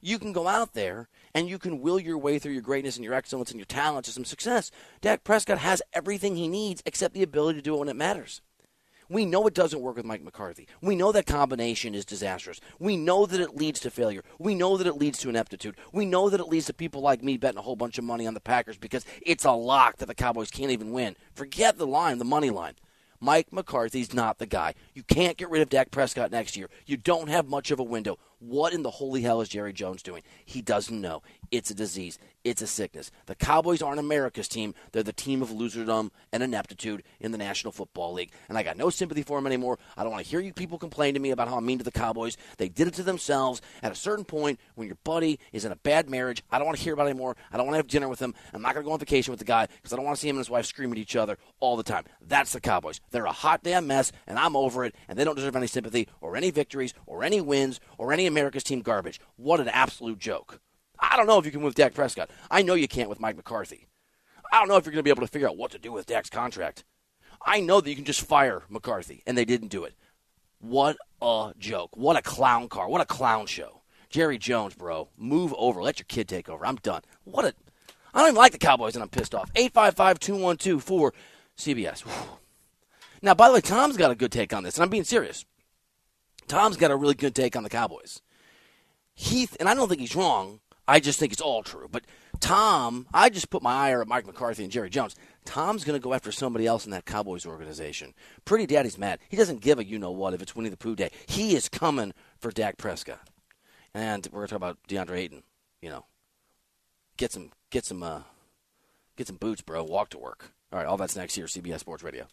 You 0.00 0.18
can 0.18 0.32
go 0.32 0.48
out 0.48 0.74
there 0.74 1.08
and 1.36 1.50
you 1.50 1.58
can 1.58 1.82
will 1.82 2.00
your 2.00 2.16
way 2.16 2.38
through 2.38 2.54
your 2.54 2.62
greatness 2.62 2.96
and 2.96 3.04
your 3.04 3.12
excellence 3.12 3.50
and 3.50 3.60
your 3.60 3.66
talent 3.66 4.06
to 4.06 4.10
some 4.10 4.24
success. 4.24 4.70
Dak 5.02 5.22
Prescott 5.22 5.58
has 5.58 5.82
everything 5.92 6.34
he 6.34 6.48
needs 6.48 6.82
except 6.86 7.12
the 7.12 7.22
ability 7.22 7.58
to 7.58 7.62
do 7.62 7.74
it 7.74 7.78
when 7.78 7.90
it 7.90 7.94
matters. 7.94 8.40
We 9.10 9.26
know 9.26 9.46
it 9.46 9.52
doesn't 9.52 9.82
work 9.82 9.96
with 9.96 10.06
Mike 10.06 10.24
McCarthy. 10.24 10.66
We 10.80 10.96
know 10.96 11.12
that 11.12 11.26
combination 11.26 11.94
is 11.94 12.06
disastrous. 12.06 12.58
We 12.78 12.96
know 12.96 13.26
that 13.26 13.38
it 13.38 13.54
leads 13.54 13.80
to 13.80 13.90
failure. 13.90 14.24
We 14.38 14.54
know 14.54 14.78
that 14.78 14.86
it 14.86 14.96
leads 14.96 15.18
to 15.18 15.28
ineptitude. 15.28 15.76
We 15.92 16.06
know 16.06 16.30
that 16.30 16.40
it 16.40 16.48
leads 16.48 16.66
to 16.66 16.74
people 16.74 17.02
like 17.02 17.22
me 17.22 17.36
betting 17.36 17.58
a 17.58 17.62
whole 17.62 17.76
bunch 17.76 17.98
of 17.98 18.04
money 18.04 18.26
on 18.26 18.32
the 18.32 18.40
Packers 18.40 18.78
because 18.78 19.04
it's 19.20 19.44
a 19.44 19.52
lock 19.52 19.98
that 19.98 20.06
the 20.06 20.14
Cowboys 20.14 20.50
can't 20.50 20.72
even 20.72 20.90
win. 20.90 21.16
Forget 21.34 21.76
the 21.76 21.86
line, 21.86 22.16
the 22.16 22.24
money 22.24 22.48
line. 22.48 22.76
Mike 23.20 23.52
McCarthy's 23.52 24.14
not 24.14 24.38
the 24.38 24.46
guy. 24.46 24.74
You 24.94 25.02
can't 25.02 25.36
get 25.36 25.50
rid 25.50 25.62
of 25.62 25.68
Dak 25.68 25.90
Prescott 25.90 26.30
next 26.30 26.56
year. 26.56 26.68
You 26.86 26.96
don't 26.96 27.28
have 27.28 27.48
much 27.48 27.70
of 27.70 27.78
a 27.78 27.84
window. 27.84 28.18
What 28.38 28.72
in 28.72 28.82
the 28.82 28.90
holy 28.90 29.22
hell 29.22 29.40
is 29.40 29.48
Jerry 29.48 29.72
Jones 29.72 30.02
doing? 30.02 30.22
He 30.44 30.60
doesn't 30.60 31.00
know. 31.00 31.22
It's 31.50 31.70
a 31.70 31.74
disease. 31.74 32.18
It's 32.44 32.62
a 32.62 32.66
sickness. 32.66 33.10
The 33.26 33.34
Cowboys 33.34 33.82
aren't 33.82 33.98
America's 33.98 34.46
team. 34.46 34.74
They're 34.92 35.02
the 35.02 35.12
team 35.12 35.42
of 35.42 35.50
loserdom 35.50 36.10
and 36.32 36.42
ineptitude 36.42 37.02
in 37.18 37.32
the 37.32 37.38
National 37.38 37.72
Football 37.72 38.12
League. 38.12 38.30
And 38.48 38.56
I 38.56 38.62
got 38.62 38.76
no 38.76 38.88
sympathy 38.88 39.22
for 39.22 39.38
them 39.38 39.46
anymore. 39.46 39.78
I 39.96 40.02
don't 40.02 40.12
want 40.12 40.24
to 40.24 40.30
hear 40.30 40.38
you 40.40 40.52
people 40.52 40.78
complain 40.78 41.14
to 41.14 41.20
me 41.20 41.30
about 41.30 41.48
how 41.48 41.56
I'm 41.56 41.66
mean 41.66 41.78
to 41.78 41.84
the 41.84 41.90
Cowboys. 41.90 42.36
They 42.58 42.68
did 42.68 42.86
it 42.86 42.94
to 42.94 43.02
themselves. 43.02 43.60
At 43.82 43.90
a 43.90 43.96
certain 43.96 44.24
point, 44.24 44.60
when 44.76 44.86
your 44.86 44.98
buddy 45.02 45.40
is 45.52 45.64
in 45.64 45.72
a 45.72 45.76
bad 45.76 46.08
marriage, 46.08 46.44
I 46.50 46.58
don't 46.58 46.66
want 46.66 46.78
to 46.78 46.84
hear 46.84 46.94
about 46.94 47.06
it 47.06 47.10
anymore. 47.10 47.36
I 47.52 47.56
don't 47.56 47.66
want 47.66 47.74
to 47.74 47.78
have 47.78 47.88
dinner 47.88 48.08
with 48.08 48.20
him. 48.20 48.34
I'm 48.52 48.62
not 48.62 48.74
going 48.74 48.84
to 48.84 48.88
go 48.88 48.92
on 48.92 49.00
vacation 49.00 49.32
with 49.32 49.40
the 49.40 49.44
guy 49.44 49.66
because 49.66 49.92
I 49.92 49.96
don't 49.96 50.04
want 50.04 50.16
to 50.16 50.20
see 50.20 50.28
him 50.28 50.36
and 50.36 50.40
his 50.40 50.50
wife 50.50 50.66
scream 50.66 50.92
at 50.92 50.98
each 50.98 51.16
other 51.16 51.38
all 51.58 51.76
the 51.76 51.82
time. 51.82 52.04
That's 52.20 52.52
the 52.52 52.60
Cowboys. 52.60 53.00
They're 53.10 53.26
a 53.26 53.32
hot 53.32 53.62
damn 53.64 53.86
mess, 53.86 54.12
and 54.26 54.38
I'm 54.38 54.54
over 54.54 54.84
it, 54.84 54.94
and 55.08 55.18
they 55.18 55.24
don't 55.24 55.34
deserve 55.34 55.56
any 55.56 55.66
sympathy 55.66 56.08
or 56.20 56.36
any 56.36 56.50
victories 56.50 56.94
or 57.06 57.24
any 57.24 57.40
wins 57.40 57.80
or 57.98 58.12
any 58.12 58.26
America's 58.26 58.62
team 58.62 58.82
garbage. 58.82 59.20
What 59.36 59.58
an 59.58 59.68
absolute 59.68 60.18
joke. 60.18 60.60
I 60.98 61.16
don't 61.16 61.26
know 61.26 61.38
if 61.38 61.44
you 61.44 61.52
can 61.52 61.62
move 61.62 61.74
Dak 61.74 61.94
Prescott. 61.94 62.30
I 62.50 62.62
know 62.62 62.74
you 62.74 62.88
can't 62.88 63.08
with 63.08 63.20
Mike 63.20 63.36
McCarthy. 63.36 63.86
I 64.52 64.58
don't 64.58 64.68
know 64.68 64.76
if 64.76 64.84
you're 64.84 64.92
going 64.92 65.00
to 65.00 65.04
be 65.04 65.10
able 65.10 65.26
to 65.26 65.32
figure 65.32 65.48
out 65.48 65.56
what 65.56 65.72
to 65.72 65.78
do 65.78 65.92
with 65.92 66.06
Dak's 66.06 66.30
contract. 66.30 66.84
I 67.44 67.60
know 67.60 67.80
that 67.80 67.88
you 67.88 67.96
can 67.96 68.04
just 68.04 68.20
fire 68.20 68.62
McCarthy, 68.68 69.22
and 69.26 69.36
they 69.36 69.44
didn't 69.44 69.68
do 69.68 69.84
it. 69.84 69.94
What 70.58 70.96
a 71.20 71.52
joke. 71.58 71.90
What 71.96 72.16
a 72.16 72.22
clown 72.22 72.68
car. 72.68 72.88
What 72.88 73.00
a 73.00 73.06
clown 73.06 73.46
show. 73.46 73.82
Jerry 74.08 74.38
Jones, 74.38 74.74
bro, 74.74 75.08
move 75.16 75.54
over. 75.58 75.82
Let 75.82 75.98
your 75.98 76.06
kid 76.08 76.28
take 76.28 76.48
over. 76.48 76.64
I'm 76.64 76.76
done. 76.76 77.02
What 77.24 77.44
a. 77.44 77.54
I 78.14 78.20
don't 78.20 78.28
even 78.28 78.36
like 78.36 78.52
the 78.52 78.58
Cowboys, 78.58 78.94
and 78.94 79.02
I'm 79.02 79.08
pissed 79.08 79.34
off. 79.34 79.50
855 79.54 80.18
212 80.18 80.82
4 80.82 81.12
CBS. 81.58 82.04
Now, 83.22 83.34
by 83.34 83.48
the 83.48 83.54
way, 83.54 83.60
Tom's 83.60 83.96
got 83.96 84.10
a 84.10 84.14
good 84.14 84.32
take 84.32 84.52
on 84.52 84.62
this, 84.62 84.76
and 84.76 84.82
I'm 84.82 84.90
being 84.90 85.04
serious. 85.04 85.44
Tom's 86.48 86.76
got 86.76 86.90
a 86.90 86.96
really 86.96 87.14
good 87.14 87.34
take 87.34 87.56
on 87.56 87.62
the 87.62 87.68
Cowboys. 87.68 88.22
Heath, 89.14 89.56
and 89.58 89.68
I 89.68 89.74
don't 89.74 89.88
think 89.88 90.00
he's 90.00 90.14
wrong. 90.14 90.60
I 90.88 91.00
just 91.00 91.18
think 91.18 91.32
it's 91.32 91.42
all 91.42 91.62
true. 91.62 91.88
But 91.90 92.04
Tom, 92.40 93.06
I 93.12 93.28
just 93.28 93.50
put 93.50 93.62
my 93.62 93.74
ire 93.74 94.00
at 94.00 94.08
Mike 94.08 94.26
McCarthy 94.26 94.62
and 94.62 94.72
Jerry 94.72 94.90
Jones. 94.90 95.16
Tom's 95.44 95.84
going 95.84 95.98
to 95.98 96.02
go 96.02 96.14
after 96.14 96.30
somebody 96.32 96.66
else 96.66 96.84
in 96.84 96.90
that 96.92 97.04
Cowboys 97.04 97.46
organization. 97.46 98.14
Pretty 98.44 98.66
Daddy's 98.66 98.98
mad. 98.98 99.20
He 99.28 99.36
doesn't 99.36 99.60
give 99.60 99.78
a 99.78 99.84
you 99.84 99.98
know 99.98 100.10
what 100.10 100.34
if 100.34 100.42
it's 100.42 100.54
Winnie 100.54 100.68
the 100.68 100.76
Pooh 100.76 100.96
day. 100.96 101.10
He 101.26 101.54
is 101.54 101.68
coming 101.68 102.12
for 102.38 102.50
Dak 102.50 102.76
Prescott. 102.76 103.28
And 103.94 104.26
we're 104.30 104.40
going 104.40 104.48
to 104.48 104.50
talk 104.50 104.56
about 104.56 104.78
DeAndre 104.88 105.18
Ayton. 105.18 105.42
You 105.80 105.90
know, 105.90 106.04
get 107.16 107.32
some, 107.32 107.50
get 107.70 107.84
some, 107.84 108.02
uh, 108.02 108.22
get 109.16 109.26
some 109.26 109.36
boots, 109.36 109.62
bro. 109.62 109.82
Walk 109.84 110.10
to 110.10 110.18
work. 110.18 110.52
All 110.72 110.78
right, 110.78 110.86
all 110.86 110.96
that's 110.96 111.16
next 111.16 111.34
here, 111.34 111.46
CBS 111.46 111.80
Sports 111.80 112.02
Radio. 112.02 112.26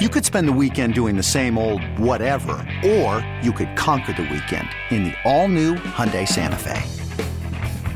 You 0.00 0.08
could 0.08 0.24
spend 0.24 0.48
the 0.48 0.52
weekend 0.52 0.94
doing 0.94 1.16
the 1.16 1.22
same 1.22 1.58
old 1.58 1.84
whatever, 1.98 2.66
or 2.84 3.26
you 3.42 3.52
could 3.52 3.76
conquer 3.76 4.14
the 4.14 4.22
weekend 4.22 4.68
in 4.90 5.04
the 5.04 5.14
all-new 5.24 5.74
Hyundai 5.74 6.26
Santa 6.26 6.56
Fe. 6.56 7.09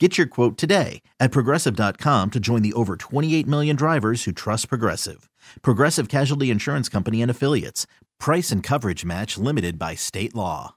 Get 0.00 0.16
your 0.16 0.28
quote 0.28 0.56
today 0.56 1.02
at 1.18 1.32
progressive.com 1.32 2.30
to 2.30 2.38
join 2.38 2.62
the 2.62 2.72
over 2.74 2.96
28 2.96 3.48
million 3.48 3.74
drivers 3.74 4.22
who 4.24 4.32
trust 4.32 4.68
Progressive. 4.68 5.28
Progressive 5.62 6.08
Casualty 6.08 6.50
Insurance 6.50 6.88
Company 6.88 7.20
and 7.20 7.30
Affiliates. 7.30 7.84
Price 8.20 8.52
and 8.52 8.62
coverage 8.62 9.04
match 9.04 9.36
limited 9.36 9.76
by 9.76 9.96
state 9.96 10.36
law. 10.36 10.76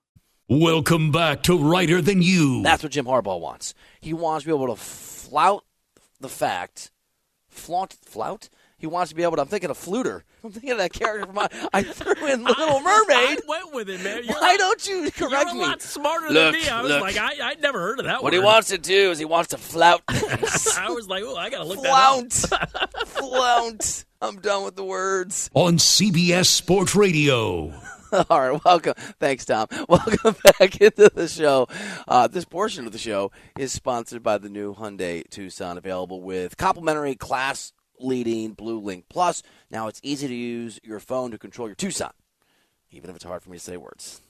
Welcome 0.50 1.12
back 1.12 1.44
to 1.44 1.58
Reiter 1.58 2.02
Than 2.02 2.24
You. 2.24 2.64
That's 2.64 2.82
what 2.82 2.94
Jim 2.94 3.06
Harbaugh 3.06 3.40
wants. 3.40 3.76
He 4.02 4.12
wants 4.12 4.44
to 4.44 4.50
be 4.50 4.56
able 4.56 4.76
to 4.76 4.82
flout 4.82 5.66
the 6.20 6.28
fact, 6.28 6.92
flaunt, 7.48 7.98
flout? 8.04 8.50
He 8.82 8.88
wants 8.88 9.10
to 9.12 9.16
be 9.16 9.22
able 9.24 9.36
to. 9.36 9.44
I'm 9.44 9.48
thinking 9.48 9.70
of 9.70 9.78
Fluter. 9.78 10.24
I'm 10.44 10.52
thinking 10.52 10.72
of 10.72 10.80
that 10.80 10.92
character 10.92 11.28
from 11.28 11.36
my. 11.36 11.48
I 11.72 11.84
threw 11.84 12.14
in 12.28 12.44
Little 12.44 12.80
Mermaid. 12.82 13.08
I 13.10 13.38
went 13.48 13.74
with 13.76 13.90
it, 13.90 14.04
man. 14.04 14.24
You're 14.26 14.34
Why 14.40 14.56
a- 14.56 14.58
don't 14.58 14.88
you 14.88 15.12
correct 15.12 15.22
me? 15.22 15.30
You're 15.30 15.50
a 15.52 15.54
me? 15.54 15.60
lot 15.62 15.82
smarter 15.84 16.30
Look, 16.30 16.54
than 16.54 16.62
me. 16.64 16.68
I 16.68 16.82
was 16.82 16.90
look. 16.92 17.02
like, 17.02 17.18
I, 17.18 17.50
I'd 17.52 17.62
never 17.62 17.80
heard 17.80 18.00
of 18.00 18.06
that 18.06 18.16
one. 18.16 18.24
What 18.24 18.34
word. 18.34 18.40
he 18.40 18.44
wants 18.44 18.70
to 18.70 18.78
do 18.80 19.12
is 19.12 19.20
he 19.20 19.26
wants 19.26 19.50
to 19.50 19.58
flout. 19.58 20.02
I 20.10 20.88
was 20.90 21.08
like, 21.08 21.24
oh, 21.24 21.36
I 21.36 21.50
gotta 21.52 21.64
look 21.66 21.80
Flout. 21.80 22.30
that 22.32 22.70
up. 22.76 23.08
Flout. 23.08 24.04
I'm 24.22 24.40
done 24.40 24.66
with 24.66 24.76
the 24.76 24.84
words. 24.84 25.50
On 25.54 25.78
CBS 25.78 26.48
Sports 26.48 26.96
Radio. 26.96 27.74
All 28.30 28.42
right, 28.52 28.62
welcome. 28.66 28.94
Thanks, 29.22 29.46
Tom. 29.46 29.68
Welcome 29.88 30.36
back 30.44 30.82
into 30.82 31.10
the 31.14 31.28
show. 31.30 31.68
Uh, 32.08 32.28
this 32.28 32.44
portion 32.44 32.86
of 32.86 32.92
the 32.92 32.98
show 32.98 33.32
is 33.58 33.72
sponsored 33.72 34.22
by 34.22 34.38
the 34.38 34.50
new 34.50 34.76
Hyundai 34.76 35.28
Tucson, 35.30 35.78
available 35.78 36.22
with 36.22 36.58
complimentary 36.58 37.16
class 37.16 37.72
leading 38.02 38.54
Blue 38.54 38.80
Link 38.80 39.06
Plus. 39.10 39.44
Now 39.70 39.88
it's 39.88 40.02
easy 40.04 40.28
to 40.28 40.34
use 40.36 40.80
your 40.84 41.00
phone 41.00 41.32
to 41.32 41.38
control 41.38 41.68
your 41.68 41.76
Tucson, 41.76 42.12
even 42.92 43.10
if 43.10 43.16
it's 43.16 43.26
hard 43.26 43.44
for 43.44 43.50
me 43.50 43.58
to 43.58 43.64
say 43.64 43.78
words. 43.78 44.22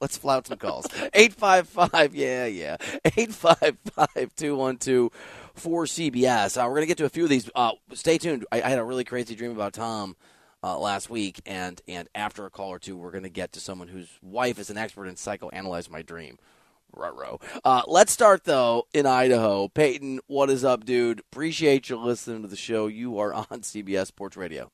Let's 0.00 0.16
flout 0.16 0.46
some 0.46 0.58
calls. 0.58 0.86
855, 1.14 2.14
yeah, 2.14 2.46
yeah. 2.46 2.76
855 3.04 4.36
212 4.36 5.10
4CBS. 5.58 6.56
Uh, 6.56 6.64
we're 6.66 6.74
going 6.74 6.82
to 6.82 6.86
get 6.86 6.98
to 6.98 7.04
a 7.04 7.08
few 7.08 7.24
of 7.24 7.30
these. 7.30 7.50
Uh, 7.54 7.72
stay 7.94 8.16
tuned. 8.16 8.46
I, 8.52 8.62
I 8.62 8.68
had 8.68 8.78
a 8.78 8.84
really 8.84 9.04
crazy 9.04 9.34
dream 9.34 9.50
about 9.50 9.72
Tom 9.72 10.16
uh, 10.62 10.78
last 10.78 11.10
week, 11.10 11.40
and, 11.46 11.80
and 11.88 12.08
after 12.14 12.46
a 12.46 12.50
call 12.50 12.68
or 12.70 12.78
two, 12.78 12.96
we're 12.96 13.10
going 13.10 13.24
to 13.24 13.28
get 13.28 13.52
to 13.52 13.60
someone 13.60 13.88
whose 13.88 14.08
wife 14.22 14.58
is 14.58 14.70
an 14.70 14.78
expert 14.78 15.06
in 15.06 15.16
psychoanalyze 15.16 15.90
my 15.90 16.02
dream. 16.02 16.38
Ruh-roh. 16.92 17.40
Uh, 17.64 17.82
let's 17.86 18.12
start, 18.12 18.44
though, 18.44 18.86
in 18.92 19.06
Idaho. 19.06 19.68
Peyton, 19.68 20.20
what 20.26 20.50
is 20.50 20.64
up, 20.64 20.84
dude? 20.84 21.20
Appreciate 21.20 21.88
you 21.88 21.96
listening 21.96 22.42
to 22.42 22.48
the 22.48 22.56
show. 22.56 22.86
You 22.86 23.18
are 23.18 23.32
on 23.50 23.60
CBS 23.62 24.06
Sports 24.06 24.36
Radio. 24.36 24.70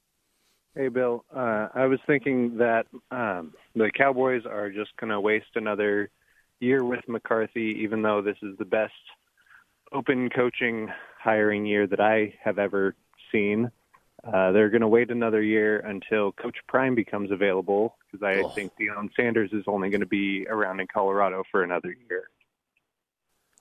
Hey, 0.75 0.89
Bill. 0.89 1.25
Uh, 1.35 1.69
I 1.75 1.87
was 1.87 2.01
thinking 2.07 2.57
that 2.59 2.87
um, 3.11 3.55
the 3.77 3.91
Cowboys 3.97 4.43
are 4.45 4.71
just 4.71 4.97
going 4.97 5.11
to 5.11 5.21
waste 5.21 5.55
another 5.55 6.11
year 6.59 6.85
with 6.85 7.01
McCarthy, 7.07 7.79
even 7.83 8.03
though 8.03 8.23
this 8.23 8.37
is 8.43 8.57
the 8.59 8.65
best 8.65 8.93
open 9.93 10.31
coaching 10.31 10.89
hiring 11.23 11.65
year 11.65 11.87
that 11.87 12.01
I 12.01 12.35
have 12.43 12.59
ever 12.59 12.97
seen. 13.31 13.71
Uh, 14.27 14.53
they're 14.53 14.71
going 14.71 14.81
to 14.81 14.89
wait 14.89 15.11
another 15.11 15.43
year 15.43 15.81
until 15.81 16.33
Coach 16.33 16.57
Prime 16.67 16.95
becomes 16.95 17.31
available 17.31 17.97
because 18.11 18.25
I 18.25 18.43
Oh. 18.43 18.49
think 18.51 18.73
Deion 18.81 19.11
Sanders 19.15 19.51
is 19.53 19.65
only 19.67 19.91
going 19.91 20.01
to 20.01 20.07
be 20.07 20.47
around 20.49 20.81
in 20.81 20.87
Colorado 20.87 21.45
for 21.51 21.63
another 21.63 21.95
year. 22.09 22.31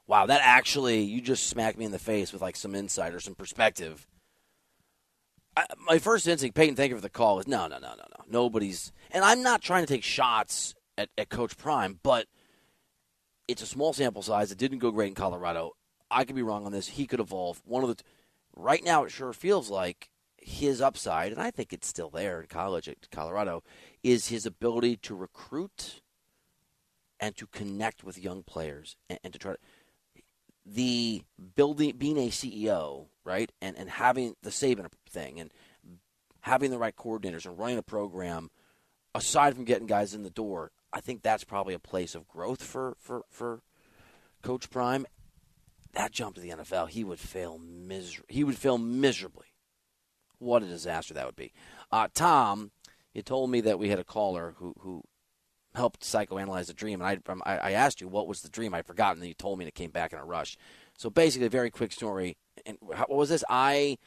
Wow, 0.07 0.25
that 0.25 0.41
actually, 0.43 1.01
you 1.01 1.21
just 1.21 1.47
smacked 1.47 1.77
me 1.77 1.85
in 1.85 1.91
the 1.91 1.99
face 1.99 2.31
with 2.31 2.41
like 2.41 2.55
some 2.55 2.75
insight 2.75 3.13
or 3.13 3.19
some 3.19 3.35
perspective. 3.35 4.07
I, 5.55 5.65
my 5.85 5.99
first 5.99 6.27
instinct, 6.27 6.55
Peyton, 6.55 6.75
thank 6.75 6.89
you 6.89 6.95
for 6.95 7.01
the 7.01 7.09
call, 7.09 7.39
is 7.39 7.47
no, 7.47 7.67
no, 7.67 7.77
no, 7.79 7.89
no, 7.89 8.03
no. 8.17 8.23
Nobody's, 8.29 8.91
and 9.11 9.23
I'm 9.23 9.43
not 9.43 9.61
trying 9.61 9.85
to 9.85 9.93
take 9.93 10.03
shots 10.03 10.75
at, 10.97 11.09
at 11.17 11.29
Coach 11.29 11.57
Prime, 11.57 11.99
but 12.03 12.27
it's 13.47 13.61
a 13.61 13.65
small 13.67 13.93
sample 13.93 14.21
size. 14.21 14.51
It 14.51 14.57
didn't 14.57 14.79
go 14.79 14.91
great 14.91 15.09
in 15.09 15.15
Colorado. 15.15 15.71
I 16.09 16.23
could 16.23 16.35
be 16.35 16.41
wrong 16.41 16.65
on 16.65 16.71
this. 16.71 16.87
He 16.87 17.05
could 17.05 17.19
evolve. 17.19 17.61
One 17.65 17.83
of 17.83 17.95
the, 17.95 18.03
right 18.55 18.83
now, 18.83 19.03
it 19.03 19.11
sure 19.11 19.33
feels 19.33 19.69
like 19.69 20.09
his 20.45 20.81
upside, 20.81 21.31
and 21.31 21.41
I 21.41 21.51
think 21.51 21.73
it's 21.73 21.87
still 21.87 22.09
there 22.09 22.41
in 22.41 22.47
college 22.47 22.87
at 22.89 23.09
Colorado, 23.11 23.63
is 24.03 24.27
his 24.27 24.45
ability 24.45 24.97
to 24.97 25.15
recruit 25.15 26.01
and 27.19 27.35
to 27.37 27.47
connect 27.47 28.03
with 28.03 28.17
young 28.17 28.43
players 28.43 28.97
and, 29.09 29.19
and 29.23 29.33
to 29.33 29.39
try 29.39 29.53
to 29.53 29.59
the 30.65 31.23
building 31.55 31.95
being 31.97 32.17
a 32.17 32.29
CEO, 32.29 33.07
right, 33.23 33.51
and 33.61 33.77
and 33.77 33.89
having 33.89 34.35
the 34.43 34.49
Saban 34.49 34.87
thing 35.09 35.39
and 35.39 35.51
having 36.41 36.71
the 36.71 36.77
right 36.77 36.95
coordinators 36.95 37.45
and 37.45 37.57
running 37.57 37.77
a 37.77 37.83
program, 37.83 38.49
aside 39.13 39.55
from 39.55 39.65
getting 39.65 39.87
guys 39.87 40.13
in 40.13 40.23
the 40.23 40.29
door, 40.29 40.71
I 40.91 41.01
think 41.01 41.21
that's 41.21 41.43
probably 41.43 41.73
a 41.73 41.79
place 41.79 42.15
of 42.15 42.27
growth 42.27 42.63
for 42.63 42.95
for 42.99 43.23
for 43.29 43.61
Coach 44.41 44.69
Prime. 44.69 45.05
That 45.93 46.11
jump 46.11 46.35
to 46.35 46.41
the 46.41 46.49
NFL, 46.49 46.89
he 46.89 47.03
would 47.03 47.19
fail 47.19 47.59
miser- 47.59 48.25
He 48.27 48.43
would 48.43 48.57
fail 48.57 48.77
miserably. 48.77 49.52
What 50.43 50.63
a 50.63 50.67
disaster 50.67 51.13
that 51.13 51.25
would 51.25 51.35
be. 51.35 51.53
Uh, 51.91 52.07
Tom, 52.13 52.71
you 53.13 53.21
told 53.21 53.49
me 53.49 53.61
that 53.61 53.79
we 53.79 53.89
had 53.89 53.99
a 53.99 54.03
caller 54.03 54.55
who 54.57 54.75
who 54.79 55.03
helped 55.75 56.01
psychoanalyze 56.01 56.67
the 56.67 56.73
dream, 56.73 57.01
and 57.01 57.21
I, 57.25 57.39
I 57.49 57.57
I 57.57 57.71
asked 57.71 58.01
you 58.01 58.07
what 58.07 58.27
was 58.27 58.41
the 58.41 58.49
dream. 58.49 58.73
I'd 58.73 58.85
forgotten, 58.85 59.21
and 59.21 59.27
you 59.27 59.33
told 59.33 59.57
me, 59.57 59.63
and 59.63 59.69
it 59.69 59.75
came 59.75 59.91
back 59.91 60.13
in 60.13 60.19
a 60.19 60.25
rush. 60.25 60.57
So 60.97 61.09
basically, 61.09 61.47
a 61.47 61.49
very 61.49 61.71
quick 61.71 61.91
story. 61.91 62.37
And 62.65 62.77
how, 62.93 63.05
what 63.05 63.17
was 63.17 63.29
this? 63.29 63.43
I 63.49 63.97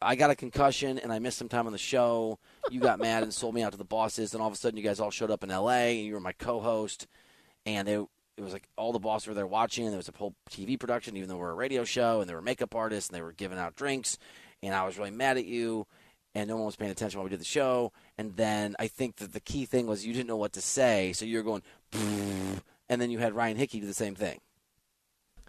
I 0.00 0.16
got 0.16 0.30
a 0.30 0.34
concussion 0.34 0.98
and 0.98 1.12
I 1.12 1.18
missed 1.18 1.38
some 1.38 1.48
time 1.48 1.66
on 1.66 1.72
the 1.72 1.78
show. 1.78 2.38
You 2.70 2.80
got 2.80 2.98
mad 2.98 3.22
and 3.22 3.32
sold 3.32 3.54
me 3.54 3.62
out 3.62 3.72
to 3.72 3.78
the 3.78 3.84
bosses, 3.84 4.32
and 4.32 4.42
all 4.42 4.48
of 4.48 4.54
a 4.54 4.56
sudden, 4.56 4.76
you 4.76 4.84
guys 4.84 5.00
all 5.00 5.10
showed 5.10 5.30
up 5.30 5.44
in 5.44 5.50
L.A. 5.50 5.98
and 5.98 6.06
you 6.06 6.14
were 6.14 6.20
my 6.20 6.32
co-host, 6.32 7.06
and 7.64 7.86
they. 7.86 8.04
It 8.38 8.42
was 8.42 8.52
like 8.52 8.68
all 8.76 8.92
the 8.92 8.98
bosses 8.98 9.28
were 9.28 9.32
there 9.32 9.46
watching, 9.46 9.84
and 9.84 9.94
there 9.94 9.98
was 9.98 10.10
a 10.10 10.12
whole 10.14 10.34
TV 10.50 10.78
production, 10.78 11.16
even 11.16 11.26
though 11.26 11.38
we're 11.38 11.52
a 11.52 11.54
radio 11.54 11.84
show, 11.84 12.20
and 12.20 12.28
there 12.28 12.36
were 12.36 12.42
makeup 12.42 12.74
artists, 12.74 13.08
and 13.08 13.16
they 13.16 13.22
were 13.22 13.32
giving 13.32 13.56
out 13.56 13.76
drinks, 13.76 14.18
and 14.62 14.74
I 14.74 14.84
was 14.84 14.98
really 14.98 15.10
mad 15.10 15.36
at 15.36 15.44
you, 15.44 15.86
and 16.34 16.48
no 16.48 16.56
one 16.56 16.66
was 16.66 16.76
paying 16.76 16.90
attention 16.90 17.18
while 17.18 17.24
we 17.24 17.30
did 17.30 17.40
the 17.40 17.44
show. 17.44 17.92
And 18.18 18.36
then 18.36 18.76
I 18.78 18.88
think 18.88 19.16
that 19.16 19.32
the 19.32 19.40
key 19.40 19.64
thing 19.64 19.86
was 19.86 20.04
you 20.06 20.12
didn't 20.12 20.28
know 20.28 20.36
what 20.36 20.52
to 20.54 20.60
say, 20.60 21.12
so 21.12 21.24
you 21.24 21.36
were 21.38 21.42
going, 21.42 21.62
and 22.88 23.00
then 23.00 23.10
you 23.10 23.18
had 23.18 23.34
Ryan 23.34 23.56
Hickey 23.56 23.80
do 23.80 23.86
the 23.86 23.94
same 23.94 24.14
thing. 24.14 24.40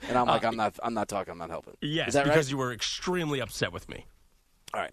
And 0.08 0.18
I'm 0.18 0.28
like, 0.28 0.44
Uh, 0.44 0.50
I'm 0.50 0.56
not, 0.56 0.80
I'm 0.84 0.94
not 0.94 1.08
talking, 1.08 1.32
I'm 1.32 1.38
not 1.40 1.50
helping. 1.50 1.76
Yes, 1.82 2.16
because 2.16 2.28
right? 2.28 2.50
you 2.52 2.58
were 2.58 2.72
extremely 2.72 3.42
upset 3.42 3.74
with 3.74 3.90
me. 3.90 4.06
All 4.74 4.82
right. 4.82 4.92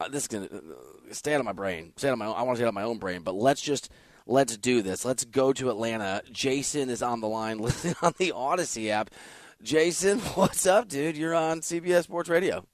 Uh, 0.00 0.08
this 0.08 0.24
is 0.24 0.28
gonna 0.28 0.46
uh, 0.46 1.12
stay 1.12 1.34
out 1.34 1.40
of 1.40 1.46
my 1.46 1.52
brain. 1.52 1.92
Stay 1.96 2.08
out 2.08 2.12
of 2.12 2.18
my. 2.18 2.26
Own, 2.26 2.34
I 2.36 2.42
want 2.42 2.56
to 2.56 2.58
stay 2.58 2.64
out 2.64 2.68
of 2.68 2.74
my 2.74 2.82
own 2.82 2.98
brain. 2.98 3.22
But 3.22 3.34
let's 3.36 3.60
just 3.60 3.90
let's 4.26 4.56
do 4.56 4.82
this. 4.82 5.04
Let's 5.04 5.24
go 5.24 5.52
to 5.52 5.70
Atlanta. 5.70 6.22
Jason 6.30 6.90
is 6.90 7.00
on 7.02 7.20
the 7.20 7.28
line, 7.28 7.58
listening 7.60 7.94
on 8.02 8.12
the 8.18 8.32
Audacy 8.34 8.88
app. 8.90 9.10
Jason, 9.62 10.18
what's 10.34 10.66
up, 10.66 10.88
dude? 10.88 11.16
You're 11.16 11.34
on 11.34 11.60
CBS 11.60 12.04
Sports 12.04 12.28
Radio. 12.28 12.66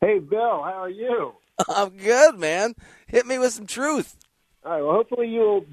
Hey, 0.00 0.18
Bill, 0.18 0.62
how 0.62 0.82
are 0.82 0.90
you? 0.90 1.32
I'm 1.68 1.90
good, 1.90 2.38
man. 2.38 2.74
Hit 3.06 3.26
me 3.26 3.38
with 3.38 3.52
some 3.52 3.66
truth. 3.66 4.16
All 4.64 4.72
right. 4.72 4.82
Well, 4.82 4.92
hopefully 4.92 5.28
you'll 5.28 5.64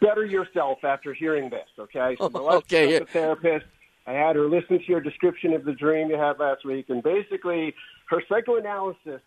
better 0.00 0.24
yourself 0.24 0.78
after 0.84 1.14
hearing 1.14 1.50
this. 1.50 1.68
Okay. 1.78 2.16
So 2.18 2.28
my 2.32 2.40
wife's 2.40 2.72
Okay, 2.72 2.96
a 2.96 3.04
therapist. 3.04 3.66
I 4.06 4.12
had 4.12 4.36
her 4.36 4.48
listen 4.48 4.78
to 4.78 4.84
your 4.86 5.00
description 5.00 5.52
of 5.52 5.64
the 5.64 5.72
dream 5.72 6.08
you 6.08 6.16
had 6.16 6.38
last 6.38 6.64
week, 6.64 6.86
and 6.88 7.02
basically 7.02 7.74
her 8.08 8.22
psychoanalysis 8.28 9.20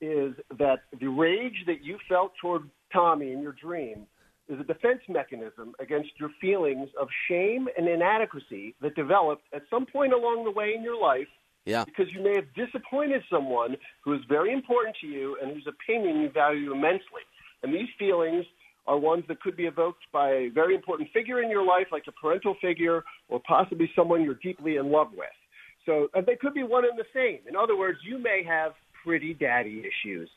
is 0.00 0.34
that 0.58 0.80
the 0.98 1.06
rage 1.06 1.64
that 1.66 1.84
you 1.84 1.98
felt 2.08 2.32
toward 2.40 2.68
Tommy 2.92 3.32
in 3.32 3.40
your 3.40 3.52
dream 3.52 4.06
is 4.48 4.58
a 4.58 4.64
defense 4.64 5.00
mechanism 5.08 5.74
against 5.78 6.08
your 6.18 6.30
feelings 6.40 6.88
of 7.00 7.06
shame 7.28 7.68
and 7.78 7.86
inadequacy 7.86 8.74
that 8.80 8.96
developed 8.96 9.44
at 9.54 9.62
some 9.70 9.86
point 9.86 10.12
along 10.12 10.44
the 10.44 10.50
way 10.50 10.74
in 10.76 10.82
your 10.82 11.00
life 11.00 11.28
Yeah. 11.66 11.84
because 11.84 12.06
you 12.12 12.22
may 12.22 12.34
have 12.34 12.46
disappointed 12.54 13.22
someone 13.30 13.76
who 14.02 14.14
is 14.14 14.20
very 14.28 14.52
important 14.52 14.96
to 15.02 15.06
you 15.06 15.36
and 15.40 15.52
whose 15.52 15.66
opinion 15.66 16.20
you 16.20 16.30
value 16.30 16.72
immensely. 16.72 17.22
And 17.62 17.72
these 17.72 17.88
feelings 17.98 18.46
are 18.86 18.98
ones 18.98 19.24
that 19.28 19.40
could 19.40 19.56
be 19.56 19.66
evoked 19.66 20.02
by 20.12 20.30
a 20.30 20.48
very 20.48 20.74
important 20.74 21.10
figure 21.12 21.42
in 21.42 21.50
your 21.50 21.64
life, 21.64 21.88
like 21.92 22.04
a 22.08 22.12
parental 22.12 22.56
figure, 22.60 23.04
or 23.28 23.40
possibly 23.46 23.90
someone 23.94 24.24
you're 24.24 24.38
deeply 24.42 24.76
in 24.76 24.90
love 24.90 25.08
with. 25.12 25.28
So 25.86 26.08
they 26.26 26.36
could 26.36 26.54
be 26.54 26.62
one 26.62 26.84
and 26.84 26.98
the 26.98 27.04
same. 27.14 27.40
In 27.48 27.56
other 27.56 27.76
words, 27.76 27.98
you 28.04 28.18
may 28.18 28.42
have 28.46 28.72
pretty 29.04 29.34
daddy 29.34 29.80
issues. 29.80 30.30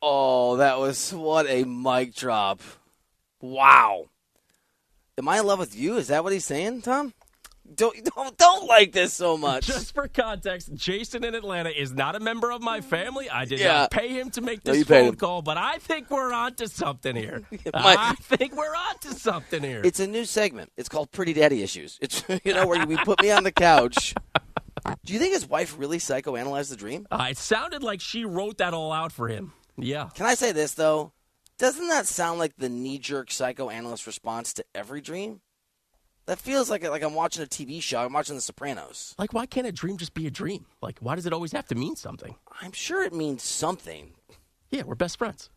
Oh, 0.00 0.56
that 0.56 0.78
was 0.78 1.12
what 1.14 1.46
a 1.48 1.64
mic 1.64 2.14
drop. 2.14 2.60
Wow. 3.40 4.06
Am 5.16 5.28
I 5.28 5.38
in 5.38 5.46
love 5.46 5.58
with 5.60 5.76
you? 5.76 5.96
Is 5.96 6.08
that 6.08 6.24
what 6.24 6.32
he's 6.32 6.44
saying, 6.44 6.82
Tom? 6.82 7.14
Don't 7.74 7.96
don't 8.04 8.36
don't 8.36 8.66
like 8.66 8.92
this 8.92 9.12
so 9.12 9.38
much. 9.38 9.66
Just 9.66 9.94
for 9.94 10.08
context, 10.08 10.74
Jason 10.74 11.24
in 11.24 11.34
Atlanta 11.34 11.70
is 11.70 11.92
not 11.92 12.14
a 12.16 12.20
member 12.20 12.50
of 12.50 12.60
my 12.60 12.80
family. 12.80 13.30
I 13.30 13.44
did 13.44 13.60
Yeah. 13.60 13.72
not 13.72 13.90
pay 13.90 14.08
him 14.08 14.30
to 14.32 14.40
make 14.40 14.62
this 14.62 14.78
paid 14.78 14.86
phone 14.88 15.08
him. 15.10 15.14
call, 15.16 15.42
but 15.42 15.56
I 15.56 15.78
think 15.78 16.10
we're 16.10 16.32
on 16.32 16.54
to 16.56 16.68
something 16.68 17.14
here. 17.16 17.42
My- 17.72 17.96
I 17.98 18.14
think 18.20 18.56
we're 18.56 18.74
on 18.74 18.98
to 19.02 19.14
something 19.14 19.62
here. 19.62 19.80
It's 19.84 20.00
a 20.00 20.06
new 20.06 20.24
segment. 20.24 20.70
It's 20.76 20.88
called 20.88 21.12
Pretty 21.12 21.32
Daddy 21.32 21.62
Issues. 21.62 21.98
It's 22.02 22.24
you 22.44 22.52
know 22.52 22.66
where 22.66 22.84
we 22.86 22.96
put 22.98 23.22
me 23.22 23.30
on 23.30 23.44
the 23.44 23.52
couch. 23.52 24.14
Do 25.04 25.12
you 25.12 25.18
think 25.20 25.32
his 25.32 25.48
wife 25.48 25.76
really 25.78 25.98
psychoanalyzed 25.98 26.70
the 26.70 26.76
dream? 26.76 27.06
Uh, 27.10 27.28
it 27.30 27.38
sounded 27.38 27.82
like 27.82 28.00
she 28.00 28.24
wrote 28.24 28.58
that 28.58 28.74
all 28.74 28.92
out 28.92 29.12
for 29.12 29.28
him. 29.28 29.52
Yeah. 29.78 30.08
Can 30.14 30.26
I 30.26 30.34
say 30.34 30.50
this 30.52 30.74
though? 30.74 31.12
Doesn't 31.58 31.88
that 31.88 32.06
sound 32.06 32.40
like 32.40 32.56
the 32.56 32.68
knee-jerk 32.68 33.30
psychoanalyst 33.30 34.06
response 34.06 34.52
to 34.54 34.64
every 34.74 35.00
dream? 35.00 35.40
That 36.26 36.38
feels 36.38 36.70
like 36.70 36.88
like 36.88 37.02
I'm 37.02 37.14
watching 37.14 37.42
a 37.42 37.46
TV 37.46 37.82
show. 37.82 38.04
I'm 38.04 38.12
watching 38.12 38.36
The 38.36 38.40
Sopranos. 38.40 39.14
Like, 39.18 39.32
why 39.32 39.46
can't 39.46 39.66
a 39.66 39.72
dream 39.72 39.96
just 39.96 40.14
be 40.14 40.26
a 40.26 40.30
dream? 40.30 40.66
Like, 40.80 40.98
why 41.00 41.16
does 41.16 41.26
it 41.26 41.32
always 41.32 41.52
have 41.52 41.66
to 41.68 41.74
mean 41.74 41.96
something? 41.96 42.36
I'm 42.60 42.72
sure 42.72 43.02
it 43.02 43.12
means 43.12 43.42
something. 43.42 44.12
Yeah, 44.70 44.82
we're 44.84 44.94
best 44.94 45.18
friends. 45.18 45.50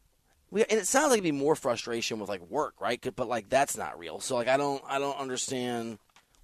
We, 0.51 0.63
and 0.63 0.79
it 0.79 0.87
sounds 0.87 1.09
like 1.09 1.19
it'd 1.19 1.23
be 1.23 1.31
more 1.31 1.55
frustration 1.55 2.19
with 2.19 2.29
like 2.29 2.41
work, 2.49 2.75
right? 2.79 3.03
But 3.15 3.27
like 3.27 3.49
that's 3.49 3.77
not 3.77 3.99
real. 3.99 4.19
So 4.19 4.35
like 4.35 4.47
I 4.47 4.57
don't 4.57 4.83
I 4.87 4.99
don't 4.99 5.17
understand 5.17 5.99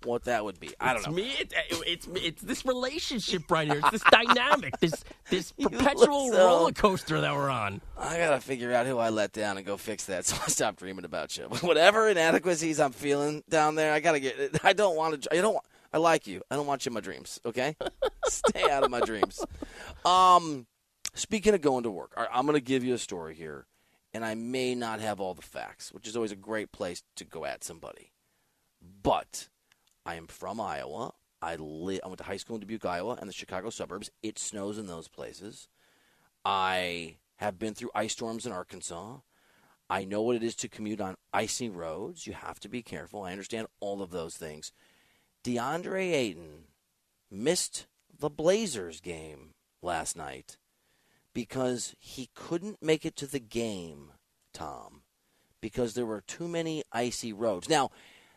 what 0.05 0.23
that 0.25 0.43
would 0.43 0.59
be. 0.59 0.71
I 0.79 0.89
don't 0.93 0.97
It's 0.97 1.07
know. 1.07 1.13
me. 1.13 1.31
It, 1.39 1.53
it- 1.69 1.83
it's 1.87 2.07
it's 2.15 2.41
this 2.41 2.65
relationship 2.65 3.49
right 3.49 3.67
here. 3.67 3.79
It's 3.79 3.91
this 3.91 4.03
dynamic. 4.11 4.77
This 4.79 5.03
this 5.29 5.51
perpetual 5.61 6.31
so- 6.31 6.37
roller 6.37 6.71
coaster 6.71 7.21
that 7.21 7.33
we're 7.35 7.49
on. 7.49 7.81
I 7.97 8.17
gotta 8.17 8.39
figure 8.41 8.73
out 8.73 8.85
who 8.87 8.97
I 8.97 9.09
let 9.09 9.31
down 9.33 9.57
and 9.57 9.65
go 9.65 9.77
fix 9.77 10.05
that. 10.05 10.25
So 10.31 10.37
I 10.43 10.47
stop 10.49 10.75
dreaming 10.77 11.05
about 11.05 11.37
you. 11.37 11.43
Whatever 11.61 12.07
inadequacies 12.09 12.79
I'm 12.79 12.91
feeling 12.91 13.43
down 13.49 13.75
there, 13.75 13.93
I 13.93 13.99
gotta 13.99 14.19
get. 14.19 14.59
I 14.63 14.73
don't 14.73 14.95
want 14.95 15.21
to. 15.23 15.33
I 15.33 15.41
don't. 15.41 15.57
I 15.93 15.97
like 15.97 16.25
you. 16.27 16.41
I 16.49 16.55
don't 16.55 16.67
want 16.67 16.85
you 16.85 16.89
in 16.89 16.93
my 16.93 17.01
dreams. 17.01 17.39
Okay, 17.45 17.75
stay 18.27 18.69
out 18.69 18.83
of 18.83 18.89
my 18.91 19.01
dreams. 19.01 19.43
Um, 20.05 20.65
speaking 21.13 21.53
of 21.53 21.61
going 21.61 21.83
to 21.83 21.91
work, 21.91 22.13
right, 22.15 22.29
I'm 22.31 22.45
gonna 22.45 22.59
give 22.61 22.83
you 22.83 22.93
a 22.93 22.97
story 22.97 23.35
here, 23.35 23.65
and 24.13 24.23
I 24.23 24.35
may 24.35 24.73
not 24.73 25.01
have 25.01 25.19
all 25.19 25.33
the 25.33 25.41
facts, 25.41 25.91
which 25.91 26.07
is 26.07 26.15
always 26.15 26.31
a 26.31 26.35
great 26.37 26.71
place 26.71 27.03
to 27.17 27.25
go 27.25 27.43
at 27.45 27.63
somebody. 27.63 28.11
But 29.03 29.49
I 30.05 30.15
am 30.15 30.27
from 30.27 30.59
Iowa. 30.59 31.13
I 31.41 31.55
li- 31.55 31.99
I 32.03 32.07
went 32.07 32.19
to 32.19 32.23
high 32.23 32.37
school 32.37 32.55
in 32.55 32.61
Dubuque, 32.61 32.85
Iowa, 32.85 33.17
and 33.19 33.27
the 33.29 33.33
Chicago 33.33 33.69
suburbs. 33.69 34.11
It 34.21 34.37
snows 34.37 34.77
in 34.77 34.87
those 34.87 35.07
places. 35.07 35.67
I 36.45 37.17
have 37.37 37.57
been 37.57 37.73
through 37.73 37.91
ice 37.95 38.13
storms 38.13 38.45
in 38.45 38.51
Arkansas. 38.51 39.17
I 39.89 40.05
know 40.05 40.21
what 40.21 40.35
it 40.35 40.43
is 40.43 40.55
to 40.57 40.69
commute 40.69 41.01
on 41.01 41.15
icy 41.33 41.69
roads. 41.69 42.25
You 42.25 42.33
have 42.33 42.59
to 42.61 42.69
be 42.69 42.81
careful. 42.81 43.23
I 43.23 43.31
understand 43.31 43.67
all 43.79 44.01
of 44.01 44.11
those 44.11 44.37
things. 44.37 44.71
DeAndre 45.43 46.13
Ayton 46.13 46.65
missed 47.29 47.87
the 48.17 48.29
Blazers 48.29 49.01
game 49.01 49.53
last 49.81 50.15
night 50.15 50.57
because 51.33 51.95
he 51.99 52.29
couldn't 52.35 52.81
make 52.81 53.05
it 53.05 53.15
to 53.17 53.27
the 53.27 53.39
game, 53.39 54.11
Tom, 54.53 55.01
because 55.61 55.93
there 55.93 56.05
were 56.05 56.21
too 56.21 56.47
many 56.47 56.83
icy 56.91 57.33
roads. 57.33 57.67
Now, 57.67 57.89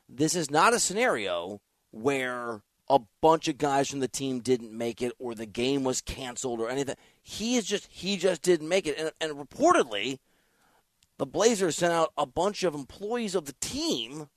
this 0.09 0.35
is 0.35 0.51
not 0.51 0.75
a 0.75 0.81
scenario 0.81 1.61
where 1.91 2.63
a 2.89 3.01
bunch 3.21 3.49
of 3.49 3.59
guys 3.59 3.89
from 3.89 4.01
the 4.01 4.09
team 4.09 4.41
didn't 4.41 4.77
make 4.77 5.01
it 5.01 5.13
or 5.19 5.35
the 5.35 5.47
game 5.47 5.85
was 5.85 6.01
canceled 6.01 6.61
or 6.61 6.69
anything. 6.69 6.97
He 7.23 7.57
is 7.57 7.65
just 7.65 7.87
he 7.91 8.17
just 8.17 8.43
didn't 8.43 8.69
make 8.69 8.87
it 8.87 8.99
and, 8.99 9.11
and 9.21 9.39
reportedly 9.39 10.19
the 11.17 11.27
Blazers 11.27 11.77
sent 11.77 11.93
out 11.93 12.13
a 12.19 12.27
bunch 12.27 12.65
of 12.65 12.75
employees 12.75 13.35
of 13.35 13.47
the 13.47 13.55
team 13.61 14.29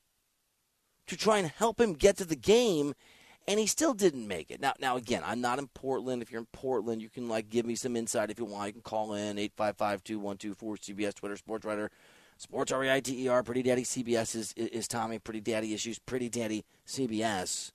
to 1.08 1.18
try 1.18 1.40
and 1.40 1.48
help 1.48 1.80
him 1.82 1.94
get 1.94 2.18
to 2.18 2.26
the 2.26 2.36
game 2.36 2.94
and 3.48 3.60
he 3.60 3.66
still 3.66 3.94
didn't 3.94 4.28
make 4.28 4.52
it. 4.52 4.62
Now 4.62 4.74
now 4.80 4.96
again, 4.96 5.24
I'm 5.26 5.42
not 5.42 5.60
in 5.60 5.68
Portland. 5.68 6.22
If 6.22 6.32
you're 6.32 6.42
in 6.42 6.48
Portland, 6.54 7.02
you 7.02 7.10
can 7.10 7.28
like 7.28 7.50
give 7.50 7.66
me 7.66 7.76
some 7.76 7.98
insight 7.98 8.32
if 8.32 8.40
you 8.40 8.46
want. 8.46 8.68
You 8.68 8.74
can 8.74 8.82
call 8.82 9.14
in 9.14 9.36
855-212-4 9.38 10.56
CBS 10.56 11.16
Twitter 11.16 11.36
Sports 11.36 11.66
Reiter 11.66 11.92
Sports 12.38 12.72
R 12.72 12.84
E 12.84 12.92
I 12.92 13.00
T 13.00 13.26
E 13.26 13.28
R 13.28 13.44
Pretty 13.44 13.64
Daddy 13.64 13.84
CBS 13.84 14.36
is 14.36 14.54
is 14.54 14.88
Tommy 14.88 15.20
Pretty 15.20 15.42
Daddy 15.42 15.74
issues 15.74 16.00
Pretty 16.00 16.30
Daddy 16.30 16.66
CBS. 16.86 17.72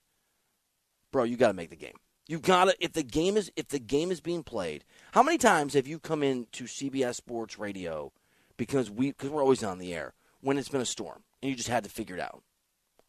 Bro, 1.11 1.25
you 1.25 1.37
got 1.37 1.49
to 1.49 1.55
make 1.55 1.71
the 1.71 1.77
game. 1.77 1.97
You 2.29 2.39
got 2.39 2.67
to 2.67 2.77
if 2.79 2.93
the 2.93 3.03
game 3.03 3.37
is 3.37 3.51
if 3.57 3.69
the 3.69 3.79
game 3.79 4.11
is 4.11 4.21
being 4.21 4.43
played. 4.43 4.85
How 5.13 5.23
many 5.23 5.39
times 5.39 5.75
have 5.75 5.87
you 5.87 5.99
come 5.99 6.23
in 6.23 6.47
to 6.53 6.65
CBS 6.65 7.17
Sports 7.17 7.59
Radio 7.59 8.13
because 8.57 8.91
we 8.91 9.09
because 9.09 9.31
we're 9.31 9.43
always 9.43 9.63
on 9.65 9.79
the 9.79 9.93
air 9.95 10.15
when 10.41 10.57
it's 10.59 10.69
been 10.69 10.81
a 10.81 10.87
storm 10.87 11.23
and 11.43 11.51
you 11.51 11.57
just 11.57 11.69
had 11.69 11.85
to 11.85 11.91
figure 11.91 12.15
it 12.17 12.21
out? 12.21 12.43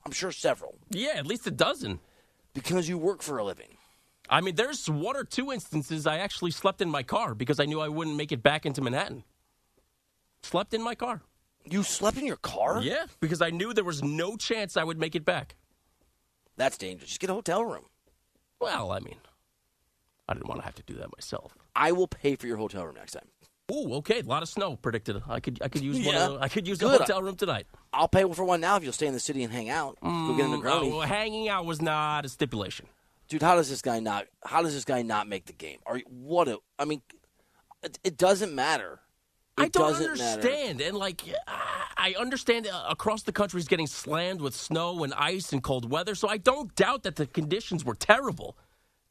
I'm 0.05 0.11
sure 0.11 0.31
several 0.31 0.75
Yeah, 0.89 1.13
at 1.15 1.25
least 1.27 1.47
a 1.47 1.51
dozen. 1.51 1.99
because 2.53 2.89
you 2.89 2.97
work 2.97 3.21
for 3.21 3.37
a 3.37 3.43
living. 3.43 3.77
I 4.29 4.41
mean, 4.41 4.55
there's 4.55 4.89
one 4.89 5.15
or 5.15 5.23
two 5.23 5.51
instances 5.51 6.07
I 6.07 6.17
actually 6.17 6.51
slept 6.51 6.81
in 6.81 6.89
my 6.89 7.03
car 7.03 7.35
because 7.35 7.59
I 7.59 7.65
knew 7.65 7.79
I 7.79 7.89
wouldn't 7.89 8.15
make 8.17 8.31
it 8.31 8.41
back 8.43 8.65
into 8.65 8.81
Manhattan. 8.81 9.23
Slept 10.41 10.73
in 10.73 10.81
my 10.81 10.95
car. 10.95 11.21
You 11.65 11.83
slept 11.83 12.17
in 12.17 12.25
your 12.25 12.35
car? 12.37 12.81
Yeah, 12.81 13.05
because 13.19 13.41
I 13.41 13.49
knew 13.49 13.73
there 13.73 13.83
was 13.83 14.03
no 14.03 14.35
chance 14.35 14.75
I 14.77 14.83
would 14.83 14.99
make 14.99 15.15
it 15.15 15.23
back. 15.25 15.55
That's 16.57 16.77
dangerous. 16.77 17.09
Just 17.09 17.21
get 17.21 17.29
a 17.29 17.33
hotel 17.33 17.63
room. 17.63 17.85
Well, 18.59 18.91
I 18.91 18.99
mean, 18.99 19.17
I 20.27 20.33
didn't 20.33 20.47
want 20.47 20.61
to 20.61 20.65
have 20.65 20.75
to 20.75 20.83
do 20.83 20.93
that 20.95 21.07
myself. 21.15 21.55
I 21.75 21.91
will 21.91 22.07
pay 22.07 22.35
for 22.35 22.47
your 22.47 22.57
hotel 22.57 22.85
room 22.85 22.95
next 22.95 23.13
time. 23.13 23.27
Ooh, 23.71 23.93
okay, 23.95 24.19
a 24.19 24.23
lot 24.23 24.43
of 24.43 24.49
snow 24.49 24.75
predicted. 24.75 25.21
I 25.27 25.39
could 25.39 25.59
I 25.63 25.69
could 25.69 25.81
use 25.81 26.05
one. 26.05 26.15
Yeah. 26.15 26.25
Of 26.27 26.33
the, 26.33 26.39
I 26.41 26.49
could 26.49 26.67
use 26.67 26.77
Good. 26.79 26.91
the 26.95 26.97
hotel 26.99 27.21
room 27.21 27.35
tonight. 27.37 27.65
I'll 27.93 28.09
pay 28.09 28.29
for 28.33 28.43
one 28.43 28.59
now 28.61 28.75
if 28.75 28.83
you'll 28.83 28.91
stay 28.93 29.07
in 29.07 29.13
the 29.13 29.19
city 29.21 29.41
and 29.43 29.53
hang 29.53 29.69
out. 29.69 29.97
Go 30.01 30.35
get 30.35 30.45
a 30.45 30.49
Mm, 30.49 30.61
Negroni. 30.61 30.91
oh, 30.91 30.99
hanging 31.01 31.47
out 31.47 31.65
was 31.65 31.81
not 31.81 32.25
a 32.25 32.29
stipulation. 32.29 32.87
Dude, 33.29 33.41
how 33.41 33.55
does 33.55 33.69
this 33.69 33.81
guy 33.81 33.99
not? 34.01 34.25
How 34.45 34.61
does 34.61 34.73
this 34.73 34.83
guy 34.85 35.01
not 35.01 35.27
make 35.29 35.45
the 35.45 35.53
game? 35.53 35.79
Are 35.85 35.97
you, 35.97 36.03
what? 36.09 36.49
A, 36.49 36.57
I 36.77 36.83
mean, 36.85 37.01
it, 37.81 37.97
it 38.03 38.17
doesn't 38.17 38.53
matter. 38.53 38.99
I 39.57 39.67
don't 39.67 39.89
doesn't 39.89 40.17
matter. 40.17 40.33
understand. 40.33 40.81
And 40.81 40.97
like, 40.97 41.21
I 41.97 42.15
understand 42.19 42.67
uh, 42.67 42.85
across 42.89 43.23
the 43.23 43.31
country 43.31 43.59
is 43.59 43.67
getting 43.67 43.87
slammed 43.87 44.41
with 44.41 44.55
snow 44.55 45.03
and 45.03 45.13
ice 45.13 45.53
and 45.53 45.61
cold 45.63 45.89
weather. 45.89 46.15
So 46.15 46.27
I 46.27 46.37
don't 46.37 46.73
doubt 46.75 47.03
that 47.03 47.15
the 47.15 47.27
conditions 47.27 47.85
were 47.85 47.95
terrible. 47.95 48.57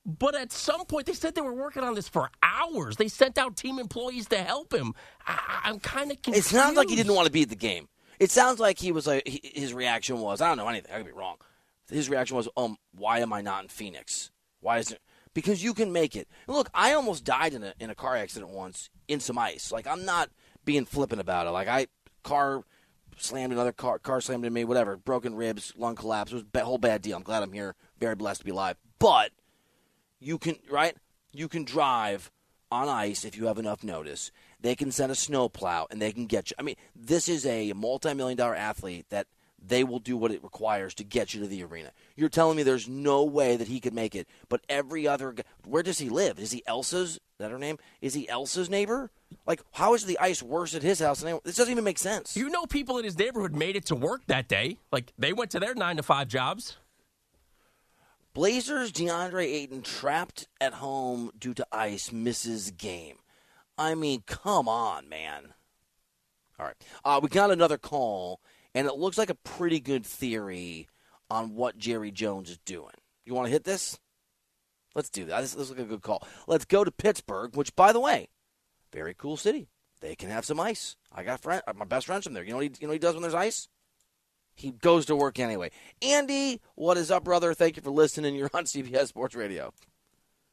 But 0.04 0.34
at 0.34 0.50
some 0.50 0.84
point, 0.86 1.06
they 1.06 1.12
said 1.12 1.36
they 1.36 1.42
were 1.42 1.54
working 1.54 1.84
on 1.84 1.94
this 1.94 2.08
for 2.08 2.28
hours. 2.42 2.96
They 2.96 3.06
sent 3.06 3.38
out 3.38 3.56
team 3.56 3.78
employees 3.78 4.26
to 4.28 4.38
help 4.38 4.74
him. 4.74 4.94
I, 5.26 5.60
I'm 5.64 5.78
kind 5.78 6.10
of 6.10 6.20
confused. 6.20 6.48
It 6.48 6.50
sounds 6.50 6.76
like 6.76 6.88
he 6.88 6.96
didn't 6.96 7.14
want 7.14 7.26
to 7.26 7.32
be 7.32 7.42
at 7.42 7.48
the 7.50 7.56
game. 7.56 7.88
It 8.18 8.30
sounds 8.32 8.58
like 8.58 8.78
he 8.78 8.90
was 8.92 9.06
like 9.06 9.26
his 9.26 9.72
reaction 9.72 10.20
was 10.20 10.40
I 10.40 10.48
don't 10.48 10.56
know 10.56 10.68
anything. 10.68 10.92
I 10.92 10.98
could 10.98 11.06
be 11.06 11.12
wrong. 11.12 11.36
His 11.90 12.08
reaction 12.08 12.36
was, 12.36 12.48
um, 12.56 12.76
why 12.92 13.18
am 13.18 13.32
I 13.32 13.42
not 13.42 13.62
in 13.64 13.68
Phoenix? 13.68 14.30
Why 14.60 14.78
is 14.78 14.90
it? 14.92 15.00
Because 15.34 15.62
you 15.62 15.74
can 15.74 15.92
make 15.92 16.14
it. 16.14 16.28
Look, 16.46 16.68
I 16.74 16.92
almost 16.92 17.24
died 17.24 17.54
in 17.54 17.62
a 17.62 17.74
in 17.80 17.90
a 17.90 17.94
car 17.94 18.16
accident 18.16 18.50
once 18.50 18.90
in 19.08 19.20
some 19.20 19.38
ice. 19.38 19.72
Like 19.72 19.86
I'm 19.86 20.04
not 20.04 20.30
being 20.64 20.84
flippant 20.84 21.20
about 21.20 21.46
it. 21.46 21.50
Like 21.50 21.68
I 21.68 21.86
car 22.22 22.64
slammed 23.16 23.52
another 23.52 23.72
car, 23.72 23.98
car 23.98 24.20
slammed 24.20 24.44
into 24.44 24.54
me, 24.54 24.64
whatever, 24.64 24.96
broken 24.96 25.34
ribs, 25.34 25.72
lung 25.76 25.94
collapse. 25.94 26.32
It 26.32 26.36
was 26.36 26.44
a 26.54 26.64
whole 26.64 26.78
bad 26.78 27.02
deal. 27.02 27.16
I'm 27.16 27.22
glad 27.22 27.42
I'm 27.42 27.52
here. 27.52 27.74
Very 27.98 28.14
blessed 28.14 28.40
to 28.40 28.44
be 28.44 28.50
alive. 28.50 28.76
But 28.98 29.32
you 30.22 30.38
can 30.38 30.56
right 30.70 30.96
you 31.32 31.48
can 31.48 31.64
drive 31.64 32.30
on 32.70 32.88
ice 32.88 33.24
if 33.24 33.36
you 33.36 33.46
have 33.46 33.58
enough 33.58 33.82
notice 33.82 34.30
they 34.60 34.74
can 34.74 34.92
send 34.92 35.10
a 35.10 35.14
snowplow 35.14 35.86
and 35.90 36.00
they 36.00 36.12
can 36.12 36.26
get 36.26 36.50
you 36.50 36.56
i 36.58 36.62
mean 36.62 36.76
this 36.94 37.28
is 37.28 37.44
a 37.44 37.72
multi-million 37.72 38.38
dollar 38.38 38.54
athlete 38.54 39.04
that 39.10 39.26
they 39.64 39.84
will 39.84 39.98
do 40.00 40.16
what 40.16 40.30
it 40.32 40.42
requires 40.42 40.92
to 40.94 41.04
get 41.04 41.32
you 41.34 41.40
to 41.40 41.46
the 41.46 41.62
arena 41.62 41.90
you're 42.16 42.28
telling 42.28 42.56
me 42.56 42.62
there's 42.62 42.88
no 42.88 43.22
way 43.24 43.56
that 43.56 43.68
he 43.68 43.78
could 43.80 43.94
make 43.94 44.14
it 44.14 44.26
but 44.48 44.60
every 44.68 45.06
other 45.06 45.32
g- 45.32 45.42
where 45.64 45.82
does 45.82 45.98
he 45.98 46.08
live 46.08 46.38
is 46.38 46.50
he 46.52 46.62
elsa's 46.66 47.12
is 47.12 47.20
that 47.38 47.50
her 47.50 47.58
name 47.58 47.76
is 48.00 48.14
he 48.14 48.28
elsa's 48.28 48.68
neighbor 48.70 49.10
like 49.46 49.60
how 49.72 49.94
is 49.94 50.04
the 50.04 50.18
ice 50.18 50.42
worse 50.42 50.74
at 50.74 50.82
his 50.82 51.00
house 51.00 51.20
than 51.20 51.28
anyone- 51.28 51.42
this 51.44 51.56
doesn't 51.56 51.72
even 51.72 51.84
make 51.84 51.98
sense 51.98 52.36
You 52.36 52.48
know, 52.48 52.66
people 52.66 52.98
in 52.98 53.04
his 53.04 53.18
neighborhood 53.18 53.54
made 53.54 53.74
it 53.76 53.86
to 53.86 53.94
work 53.96 54.22
that 54.26 54.46
day. 54.48 54.78
Like 54.92 55.12
they 55.18 55.32
went 55.32 55.50
to 55.52 55.60
their 55.60 55.74
nine 55.74 55.96
to 55.96 56.02
five 56.02 56.28
jobs. 56.28 56.76
Blazers 58.34 58.92
DeAndre 58.92 59.44
Ayton 59.44 59.82
trapped 59.82 60.48
at 60.60 60.74
home 60.74 61.30
due 61.38 61.54
to 61.54 61.66
ice 61.70 62.12
misses 62.12 62.70
game. 62.70 63.16
I 63.76 63.94
mean, 63.94 64.22
come 64.26 64.68
on, 64.68 65.08
man. 65.08 65.54
All 66.58 66.66
right. 66.66 66.76
Uh, 67.04 67.20
we 67.22 67.28
got 67.28 67.50
another 67.50 67.76
call, 67.78 68.40
and 68.74 68.86
it 68.86 68.96
looks 68.96 69.18
like 69.18 69.30
a 69.30 69.34
pretty 69.34 69.80
good 69.80 70.04
theory 70.04 70.88
on 71.30 71.54
what 71.54 71.78
Jerry 71.78 72.10
Jones 72.10 72.50
is 72.50 72.58
doing. 72.58 72.94
You 73.24 73.34
want 73.34 73.46
to 73.46 73.52
hit 73.52 73.64
this? 73.64 73.98
Let's 74.94 75.08
do 75.08 75.24
that. 75.26 75.40
This, 75.40 75.56
looks 75.56 75.70
like 75.70 75.78
a 75.78 75.84
good 75.84 76.02
call. 76.02 76.26
Let's 76.46 76.64
go 76.64 76.84
to 76.84 76.90
Pittsburgh, 76.90 77.56
which, 77.56 77.74
by 77.74 77.92
the 77.92 78.00
way, 78.00 78.28
very 78.92 79.14
cool 79.14 79.36
city. 79.36 79.68
They 80.00 80.14
can 80.14 80.28
have 80.28 80.44
some 80.44 80.60
ice. 80.60 80.96
I 81.12 81.22
got 81.22 81.40
friend, 81.40 81.62
my 81.76 81.84
best 81.84 82.06
friends 82.06 82.24
from 82.24 82.34
there. 82.34 82.42
You 82.42 82.50
know 82.50 82.56
what 82.56 82.64
he, 82.64 82.72
you 82.80 82.86
know 82.86 82.92
he 82.92 82.98
does 82.98 83.14
when 83.14 83.22
there's 83.22 83.34
ice? 83.34 83.68
He 84.54 84.70
goes 84.70 85.06
to 85.06 85.16
work 85.16 85.38
anyway. 85.38 85.70
Andy, 86.02 86.60
what 86.74 86.98
is 86.98 87.10
up, 87.10 87.24
brother? 87.24 87.54
Thank 87.54 87.76
you 87.76 87.82
for 87.82 87.90
listening. 87.90 88.34
You're 88.34 88.50
on 88.52 88.64
CBS 88.64 89.08
Sports 89.08 89.34
Radio. 89.34 89.72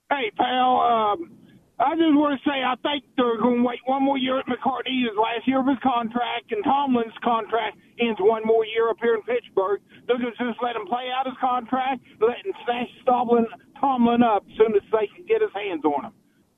Hey, 0.10 0.32
pal. 0.38 0.80
Um, 0.80 1.32
I 1.80 1.96
just 1.96 2.12
want 2.12 2.36
to 2.36 2.44
say 2.44 2.60
I 2.60 2.76
think 2.84 3.08
they're 3.16 3.40
going 3.40 3.64
to 3.64 3.64
wait 3.64 3.80
one 3.86 4.04
more 4.04 4.18
year 4.18 4.38
at 4.40 4.46
McCartney. 4.48 5.08
His 5.08 5.16
last 5.16 5.48
year 5.48 5.62
of 5.62 5.68
his 5.68 5.80
contract, 5.82 6.52
and 6.52 6.64
Tomlin's 6.64 7.16
contract 7.24 7.78
ends 8.00 8.20
one 8.20 8.44
more 8.44 8.66
year 8.66 8.90
up 8.90 8.98
here 9.02 9.16
in 9.16 9.24
Pittsburgh. 9.24 9.80
They're 10.06 10.20
going 10.20 10.36
to 10.36 10.44
just 10.52 10.60
let 10.62 10.76
him 10.76 10.86
play 10.88 11.08
out 11.08 11.26
his 11.26 11.40
contract, 11.40 12.04
let 12.20 12.36
him 12.44 12.52
snatch 12.68 12.92
Tomlin, 13.06 13.48
Tomlin 13.80 14.22
up 14.24 14.44
as 14.52 14.58
soon 14.58 14.76
as 14.76 14.84
they 14.92 15.08
can 15.08 15.26
get 15.26 15.40
his 15.42 15.56
hands 15.56 15.86
on 15.86 16.12
him. 16.12 16.14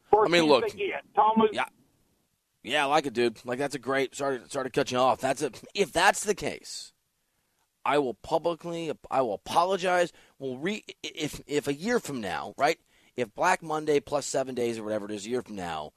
First 0.10 0.26
I 0.26 0.32
mean, 0.34 0.50
look. 0.50 0.66
Tomlin. 1.16 1.50
Yeah. 1.54 1.70
Yeah, 2.64 2.84
I 2.84 2.86
like 2.90 3.06
it, 3.06 3.14
dude. 3.14 3.44
Like 3.46 3.60
that's 3.60 3.76
a 3.76 3.80
great. 3.80 4.16
Sorry, 4.16 4.40
sorry 4.50 4.66
to 4.66 4.70
cut 4.70 4.92
you 4.92 4.98
off. 4.98 5.20
That's 5.20 5.42
a. 5.42 5.52
If 5.74 5.92
that's 5.92 6.24
the 6.24 6.36
case, 6.36 6.94
I 7.84 7.98
will 7.98 8.14
publicly. 8.14 8.92
I 9.10 9.22
will 9.22 9.34
apologize. 9.34 10.12
We'll 10.38 10.58
re. 10.58 10.84
If 11.02 11.42
if 11.48 11.68
a 11.68 11.74
year 11.74 12.00
from 12.00 12.22
now, 12.22 12.54
right? 12.58 12.78
If 13.18 13.34
Black 13.36 13.62
Monday 13.62 14.00
plus 14.00 14.26
seven 14.26 14.56
days 14.56 14.80
or 14.80 14.84
whatever 14.84 15.06
it 15.06 15.12
is, 15.12 15.26
a 15.26 15.30
year 15.30 15.42
from 15.42 15.56
now, 15.56 15.92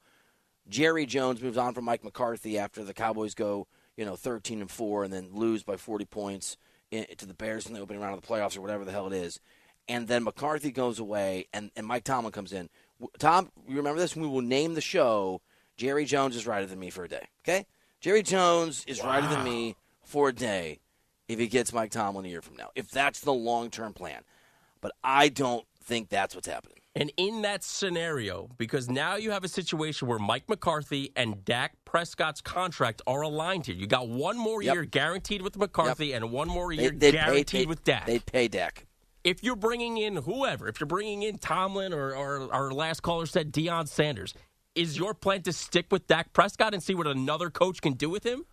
Jerry 0.67 1.05
Jones 1.05 1.41
moves 1.41 1.57
on 1.57 1.73
from 1.73 1.85
Mike 1.85 2.03
McCarthy 2.03 2.57
after 2.57 2.83
the 2.83 2.93
Cowboys 2.93 3.33
go, 3.33 3.67
you 3.95 4.05
know, 4.05 4.15
thirteen 4.15 4.61
and 4.61 4.69
four, 4.69 5.03
and 5.03 5.13
then 5.13 5.29
lose 5.31 5.63
by 5.63 5.77
forty 5.77 6.05
points 6.05 6.57
in, 6.91 7.05
to 7.17 7.25
the 7.25 7.33
Bears 7.33 7.65
in 7.65 7.73
the 7.73 7.79
opening 7.79 8.01
round 8.01 8.15
of 8.15 8.21
the 8.21 8.27
playoffs 8.27 8.57
or 8.57 8.61
whatever 8.61 8.83
the 8.83 8.91
hell 8.91 9.07
it 9.07 9.13
is, 9.13 9.39
and 9.87 10.07
then 10.07 10.23
McCarthy 10.23 10.71
goes 10.71 10.99
away, 10.99 11.47
and 11.53 11.71
and 11.75 11.87
Mike 11.87 12.03
Tomlin 12.03 12.31
comes 12.31 12.51
in. 12.51 12.69
Tom, 13.19 13.51
you 13.67 13.77
remember 13.77 13.99
this? 13.99 14.15
We 14.15 14.27
will 14.27 14.41
name 14.41 14.73
the 14.73 14.81
show. 14.81 15.41
Jerry 15.77 16.05
Jones 16.05 16.35
is 16.35 16.47
righter 16.47 16.65
than 16.65 16.79
me 16.79 16.89
for 16.89 17.03
a 17.03 17.09
day. 17.09 17.27
Okay, 17.43 17.65
Jerry 18.01 18.23
Jones 18.23 18.83
is 18.87 19.03
righter 19.03 19.27
than 19.27 19.43
me 19.43 19.75
for 20.03 20.29
a 20.29 20.33
day 20.33 20.79
if 21.27 21.39
he 21.39 21.47
gets 21.47 21.73
Mike 21.73 21.91
Tomlin 21.91 22.25
a 22.25 22.29
year 22.29 22.41
from 22.41 22.55
now. 22.55 22.69
If 22.75 22.89
that's 22.89 23.19
the 23.19 23.33
long 23.33 23.69
term 23.69 23.93
plan, 23.93 24.23
but 24.81 24.91
I 25.03 25.29
don't 25.29 25.65
think 25.83 26.09
that's 26.09 26.35
what's 26.35 26.47
happening. 26.47 26.79
And 26.97 27.11
in 27.17 27.41
that 27.41 27.61
scenario, 27.63 28.49
because 28.57 28.89
now 28.89 29.15
you 29.17 29.31
have 29.31 29.43
a 29.43 29.49
situation 29.49 30.07
where 30.07 30.17
Mike 30.19 30.47
McCarthy 30.47 31.11
and 31.17 31.43
Dak 31.43 31.73
Prescott's 31.83 32.39
contract 32.39 33.01
are 33.05 33.21
aligned 33.21 33.65
here. 33.65 33.75
You 33.75 33.85
got 33.85 34.07
one 34.07 34.37
more 34.37 34.61
Yep. 34.63 34.73
year 34.73 34.85
guaranteed 34.85 35.41
with 35.41 35.57
McCarthy 35.57 36.13
and 36.13 36.31
one 36.31 36.47
more 36.47 36.71
year 36.71 36.91
they'd 36.91 37.11
pay- 37.11 37.11
guaranteed 37.11 37.61
they'd- 37.61 37.67
with 37.67 37.83
Dak. 37.83 38.05
They'd 38.05 38.25
pay 38.25 38.47
Dak. 38.47 38.85
if 39.25 39.43
you're 39.43 39.55
bringing 39.57 39.97
in 39.97 40.17
whoever, 40.17 40.67
if 40.69 40.79
you're 40.79 40.87
bringing 40.87 41.23
in 41.23 41.37
Tomlin 41.37 41.91
or, 41.93 42.15
or 42.15 42.53
our 42.53 42.71
last 42.71 43.01
caller 43.01 43.25
said 43.25 43.51
Deion 43.51 43.87
Sanders, 43.89 44.33
is 44.75 44.97
your 44.97 45.13
plan 45.13 45.41
to 45.41 45.51
stick 45.51 45.87
with 45.91 46.05
Dak 46.07 46.31
Prescott 46.31 46.73
and 46.73 46.81
see 46.83 46.93
what 46.95 47.07
another 47.07 47.49
coach 47.49 47.81
can 47.81 47.93
do 47.93 48.09
with 48.09 48.23
him? 48.25 48.45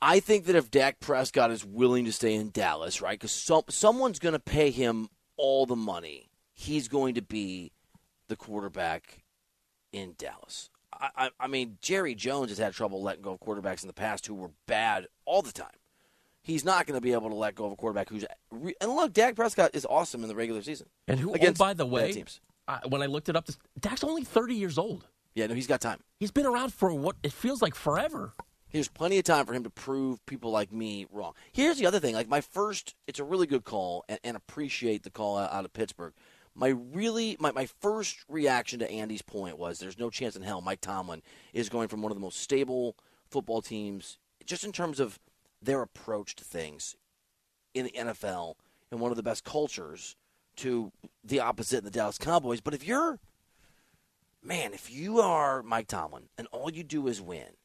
I 0.00 0.20
think 0.20 0.44
that 0.46 0.54
if 0.56 0.70
Dak 0.70 1.00
Prescott 1.00 1.50
is 1.50 1.64
willing 1.64 2.04
to 2.06 2.12
stay 2.12 2.34
in 2.34 2.50
Dallas, 2.50 3.00
right, 3.02 3.18
because 3.18 3.32
some, 3.32 3.62
someone's 3.68 4.18
going 4.18 4.34
to 4.34 4.38
pay 4.38 4.70
him 4.70 5.08
all 5.36 5.66
the 5.66 5.76
money, 5.76 6.30
he's 6.52 6.86
going 6.88 7.14
to 7.16 7.22
be 7.22 7.72
the 8.28 8.36
quarterback 8.36 9.24
in 9.92 10.14
Dallas. 10.18 10.70
I, 10.92 11.08
I, 11.16 11.30
I 11.40 11.46
mean, 11.46 11.78
Jerry 11.80 12.14
Jones 12.14 12.50
has 12.50 12.58
had 12.58 12.72
trouble 12.72 13.02
letting 13.02 13.22
go 13.22 13.32
of 13.32 13.40
quarterbacks 13.40 13.82
in 13.82 13.88
the 13.88 13.94
past 13.94 14.26
who 14.26 14.34
were 14.34 14.50
bad 14.66 15.08
all 15.24 15.42
the 15.42 15.52
time. 15.52 15.66
He's 16.42 16.64
not 16.64 16.86
going 16.86 16.96
to 16.96 17.00
be 17.00 17.12
able 17.12 17.30
to 17.30 17.34
let 17.34 17.54
go 17.54 17.64
of 17.64 17.72
a 17.72 17.76
quarterback 17.76 18.10
who's. 18.10 18.24
Re- 18.50 18.74
and 18.80 18.92
look, 18.92 19.14
Dak 19.14 19.34
Prescott 19.34 19.70
is 19.72 19.86
awesome 19.88 20.22
in 20.22 20.28
the 20.28 20.34
regular 20.34 20.60
season. 20.60 20.88
And 21.08 21.18
who, 21.18 21.30
oh, 21.30 21.34
Against 21.34 21.60
oh, 21.60 21.64
by 21.64 21.72
the 21.72 21.86
way, 21.86 22.12
teams. 22.12 22.40
I, 22.68 22.80
when 22.86 23.02
I 23.02 23.06
looked 23.06 23.28
it 23.28 23.36
up, 23.36 23.46
this, 23.46 23.58
Dak's 23.80 24.04
only 24.04 24.24
30 24.24 24.54
years 24.54 24.76
old. 24.76 25.06
Yeah, 25.34 25.46
no, 25.46 25.54
he's 25.54 25.66
got 25.66 25.80
time. 25.80 26.00
He's 26.20 26.30
been 26.30 26.46
around 26.46 26.72
for 26.72 26.92
what 26.92 27.16
it 27.22 27.32
feels 27.32 27.62
like 27.62 27.74
forever. 27.74 28.34
There's 28.72 28.88
plenty 28.88 29.18
of 29.18 29.24
time 29.24 29.46
for 29.46 29.54
him 29.54 29.62
to 29.64 29.70
prove 29.70 30.24
people 30.26 30.50
like 30.50 30.72
me 30.72 31.06
wrong. 31.12 31.34
Here's 31.52 31.78
the 31.78 31.86
other 31.86 32.00
thing: 32.00 32.14
like 32.14 32.28
my 32.28 32.40
first, 32.40 32.94
it's 33.06 33.20
a 33.20 33.24
really 33.24 33.46
good 33.46 33.64
call, 33.64 34.04
and, 34.08 34.18
and 34.24 34.36
appreciate 34.36 35.02
the 35.02 35.10
call 35.10 35.38
out, 35.38 35.52
out 35.52 35.64
of 35.64 35.72
Pittsburgh. 35.72 36.12
My 36.54 36.68
really, 36.68 37.36
my, 37.40 37.50
my 37.52 37.66
first 37.66 38.24
reaction 38.28 38.78
to 38.78 38.90
Andy's 38.90 39.22
point 39.22 39.58
was: 39.58 39.78
there's 39.78 39.98
no 39.98 40.10
chance 40.10 40.36
in 40.36 40.42
hell 40.42 40.60
Mike 40.60 40.80
Tomlin 40.80 41.22
is 41.52 41.68
going 41.68 41.88
from 41.88 42.02
one 42.02 42.12
of 42.12 42.16
the 42.16 42.22
most 42.22 42.40
stable 42.40 42.96
football 43.28 43.60
teams, 43.60 44.18
just 44.46 44.64
in 44.64 44.72
terms 44.72 45.00
of 45.00 45.18
their 45.60 45.82
approach 45.82 46.36
to 46.36 46.44
things 46.44 46.96
in 47.74 47.86
the 47.86 47.92
NFL, 47.92 48.54
and 48.90 49.00
one 49.00 49.10
of 49.10 49.16
the 49.16 49.22
best 49.22 49.44
cultures, 49.44 50.16
to 50.56 50.92
the 51.24 51.40
opposite 51.40 51.78
in 51.78 51.84
the 51.84 51.90
Dallas 51.90 52.18
Cowboys. 52.18 52.60
But 52.60 52.74
if 52.74 52.86
you're, 52.86 53.18
man, 54.42 54.72
if 54.72 54.92
you 54.92 55.20
are 55.20 55.62
Mike 55.62 55.88
Tomlin 55.88 56.24
and 56.38 56.46
all 56.52 56.70
you 56.70 56.84
do 56.84 57.08
is 57.08 57.20
win 57.20 57.56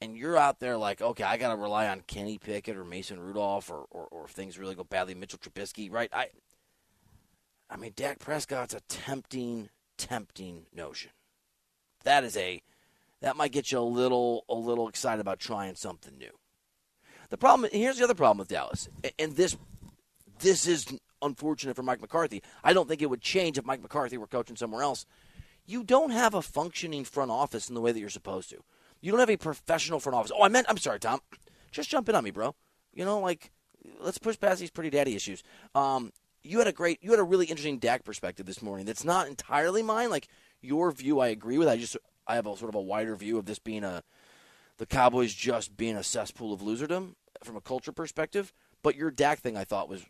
and 0.00 0.16
you're 0.16 0.36
out 0.36 0.60
there 0.60 0.76
like, 0.76 1.00
okay, 1.00 1.24
I 1.24 1.36
got 1.36 1.50
to 1.50 1.56
rely 1.56 1.88
on 1.88 2.02
Kenny 2.06 2.38
Pickett 2.38 2.76
or 2.76 2.84
Mason 2.84 3.18
Rudolph, 3.18 3.70
or, 3.70 3.86
or, 3.90 4.06
or 4.10 4.24
if 4.26 4.32
things 4.32 4.58
really 4.58 4.74
go 4.74 4.84
badly, 4.84 5.14
Mitchell 5.14 5.38
Trubisky, 5.38 5.90
right? 5.90 6.10
I, 6.12 6.28
I 7.68 7.76
mean, 7.76 7.92
Dak 7.96 8.18
Prescott's 8.18 8.74
a 8.74 8.80
tempting, 8.88 9.70
tempting 9.98 10.66
notion. 10.74 11.10
That 12.04 12.24
is 12.24 12.36
a, 12.36 12.62
that 13.20 13.36
might 13.36 13.52
get 13.52 13.72
you 13.72 13.78
a 13.78 13.80
little, 13.80 14.44
a 14.48 14.54
little 14.54 14.88
excited 14.88 15.20
about 15.20 15.40
trying 15.40 15.74
something 15.74 16.16
new. 16.16 16.30
The 17.28 17.36
problem 17.36 17.68
here's 17.72 17.98
the 17.98 18.04
other 18.04 18.14
problem 18.14 18.38
with 18.38 18.48
Dallas, 18.48 18.88
and 19.18 19.34
this, 19.34 19.56
this 20.38 20.66
is 20.68 20.86
unfortunate 21.20 21.74
for 21.74 21.82
Mike 21.82 22.00
McCarthy. 22.00 22.42
I 22.62 22.72
don't 22.72 22.88
think 22.88 23.02
it 23.02 23.10
would 23.10 23.20
change 23.20 23.58
if 23.58 23.64
Mike 23.64 23.82
McCarthy 23.82 24.16
were 24.16 24.28
coaching 24.28 24.56
somewhere 24.56 24.82
else. 24.82 25.06
You 25.64 25.82
don't 25.82 26.10
have 26.10 26.34
a 26.34 26.42
functioning 26.42 27.04
front 27.04 27.32
office 27.32 27.68
in 27.68 27.74
the 27.74 27.80
way 27.80 27.90
that 27.90 27.98
you're 27.98 28.08
supposed 28.10 28.50
to. 28.50 28.62
You 29.00 29.10
don't 29.10 29.20
have 29.20 29.30
a 29.30 29.36
professional 29.36 29.98
front 29.98 30.14
office. 30.14 30.30
Oh, 30.32 30.44
I 30.44 30.48
meant, 30.48 30.66
I'm 30.68 30.78
sorry, 30.78 31.00
Tom. 31.00 31.20
Just 31.72 31.90
jump 31.90 32.08
in 32.08 32.14
on 32.14 32.22
me, 32.22 32.30
bro. 32.30 32.54
You 32.94 33.04
know, 33.04 33.18
like, 33.18 33.50
let's 34.00 34.18
push 34.18 34.38
past 34.38 34.60
these 34.60 34.70
pretty 34.70 34.90
daddy 34.90 35.16
issues. 35.16 35.42
Um, 35.74 36.12
you 36.46 36.58
had 36.58 36.66
a 36.66 36.72
great, 36.72 37.02
you 37.02 37.10
had 37.10 37.20
a 37.20 37.24
really 37.24 37.46
interesting 37.46 37.78
Dak 37.78 38.04
perspective 38.04 38.46
this 38.46 38.62
morning. 38.62 38.86
That's 38.86 39.04
not 39.04 39.28
entirely 39.28 39.82
mine. 39.82 40.10
Like 40.10 40.28
your 40.60 40.92
view, 40.92 41.20
I 41.20 41.28
agree 41.28 41.58
with. 41.58 41.68
I 41.68 41.76
just 41.76 41.96
I 42.26 42.36
have 42.36 42.46
a 42.46 42.56
sort 42.56 42.68
of 42.68 42.74
a 42.74 42.80
wider 42.80 43.14
view 43.16 43.38
of 43.38 43.46
this 43.46 43.58
being 43.58 43.84
a 43.84 44.02
the 44.78 44.86
Cowboys 44.86 45.32
just 45.32 45.76
being 45.76 45.96
a 45.96 46.02
cesspool 46.02 46.52
of 46.52 46.60
loserdom 46.60 47.14
from 47.42 47.56
a 47.56 47.60
culture 47.60 47.92
perspective. 47.92 48.52
But 48.82 48.96
your 48.96 49.10
Dak 49.10 49.40
thing, 49.40 49.56
I 49.56 49.64
thought 49.64 49.88
was 49.88 50.04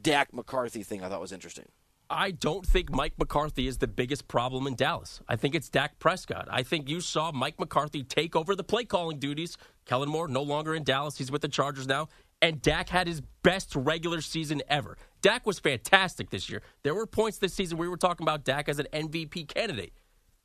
Dak 0.00 0.32
McCarthy 0.32 0.82
thing, 0.82 1.02
I 1.02 1.08
thought 1.08 1.20
was 1.20 1.32
interesting. 1.32 1.66
I 2.08 2.30
don't 2.30 2.66
think 2.66 2.92
Mike 2.92 3.14
McCarthy 3.18 3.66
is 3.66 3.78
the 3.78 3.88
biggest 3.88 4.28
problem 4.28 4.66
in 4.66 4.74
Dallas. 4.74 5.22
I 5.28 5.36
think 5.36 5.54
it's 5.54 5.70
Dak 5.70 5.98
Prescott. 5.98 6.46
I 6.50 6.62
think 6.62 6.88
you 6.88 7.00
saw 7.00 7.32
Mike 7.32 7.58
McCarthy 7.58 8.02
take 8.02 8.36
over 8.36 8.54
the 8.54 8.62
play 8.62 8.84
calling 8.84 9.18
duties. 9.18 9.56
Kellen 9.86 10.10
Moore 10.10 10.28
no 10.28 10.42
longer 10.42 10.74
in 10.74 10.84
Dallas. 10.84 11.16
He's 11.16 11.32
with 11.32 11.40
the 11.40 11.48
Chargers 11.48 11.86
now. 11.86 12.08
And 12.42 12.60
Dak 12.60 12.88
had 12.88 13.06
his 13.06 13.22
best 13.42 13.74
regular 13.76 14.20
season 14.20 14.62
ever. 14.68 14.98
Dak 15.22 15.46
was 15.46 15.60
fantastic 15.60 16.30
this 16.30 16.50
year. 16.50 16.60
There 16.82 16.94
were 16.94 17.06
points 17.06 17.38
this 17.38 17.54
season 17.54 17.78
we 17.78 17.88
were 17.88 17.96
talking 17.96 18.24
about 18.24 18.44
Dak 18.44 18.68
as 18.68 18.80
an 18.80 18.88
MVP 18.92 19.46
candidate. 19.48 19.92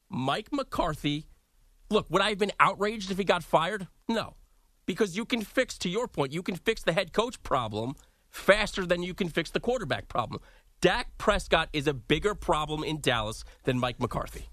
Mike 0.07 0.49
McCarthy, 0.53 1.27
look, 1.89 2.07
would 2.11 2.21
I 2.21 2.29
have 2.29 2.37
been 2.37 2.51
outraged 2.59 3.09
if 3.09 3.17
he 3.17 3.23
got 3.23 3.43
fired? 3.43 3.87
No. 4.07 4.35
Because 4.85 5.17
you 5.17 5.25
can 5.25 5.41
fix, 5.41 5.77
to 5.79 5.89
your 5.89 6.07
point, 6.07 6.31
you 6.31 6.43
can 6.43 6.55
fix 6.55 6.83
the 6.83 6.93
head 6.93 7.11
coach 7.11 7.41
problem 7.41 7.95
faster 8.29 8.85
than 8.85 9.01
you 9.01 9.15
can 9.15 9.27
fix 9.27 9.49
the 9.49 9.59
quarterback 9.59 10.07
problem. 10.07 10.39
Dak 10.79 11.17
Prescott 11.17 11.69
is 11.73 11.87
a 11.87 11.93
bigger 11.93 12.35
problem 12.35 12.83
in 12.83 13.01
Dallas 13.01 13.43
than 13.63 13.79
Mike 13.79 13.99
McCarthy. 13.99 14.49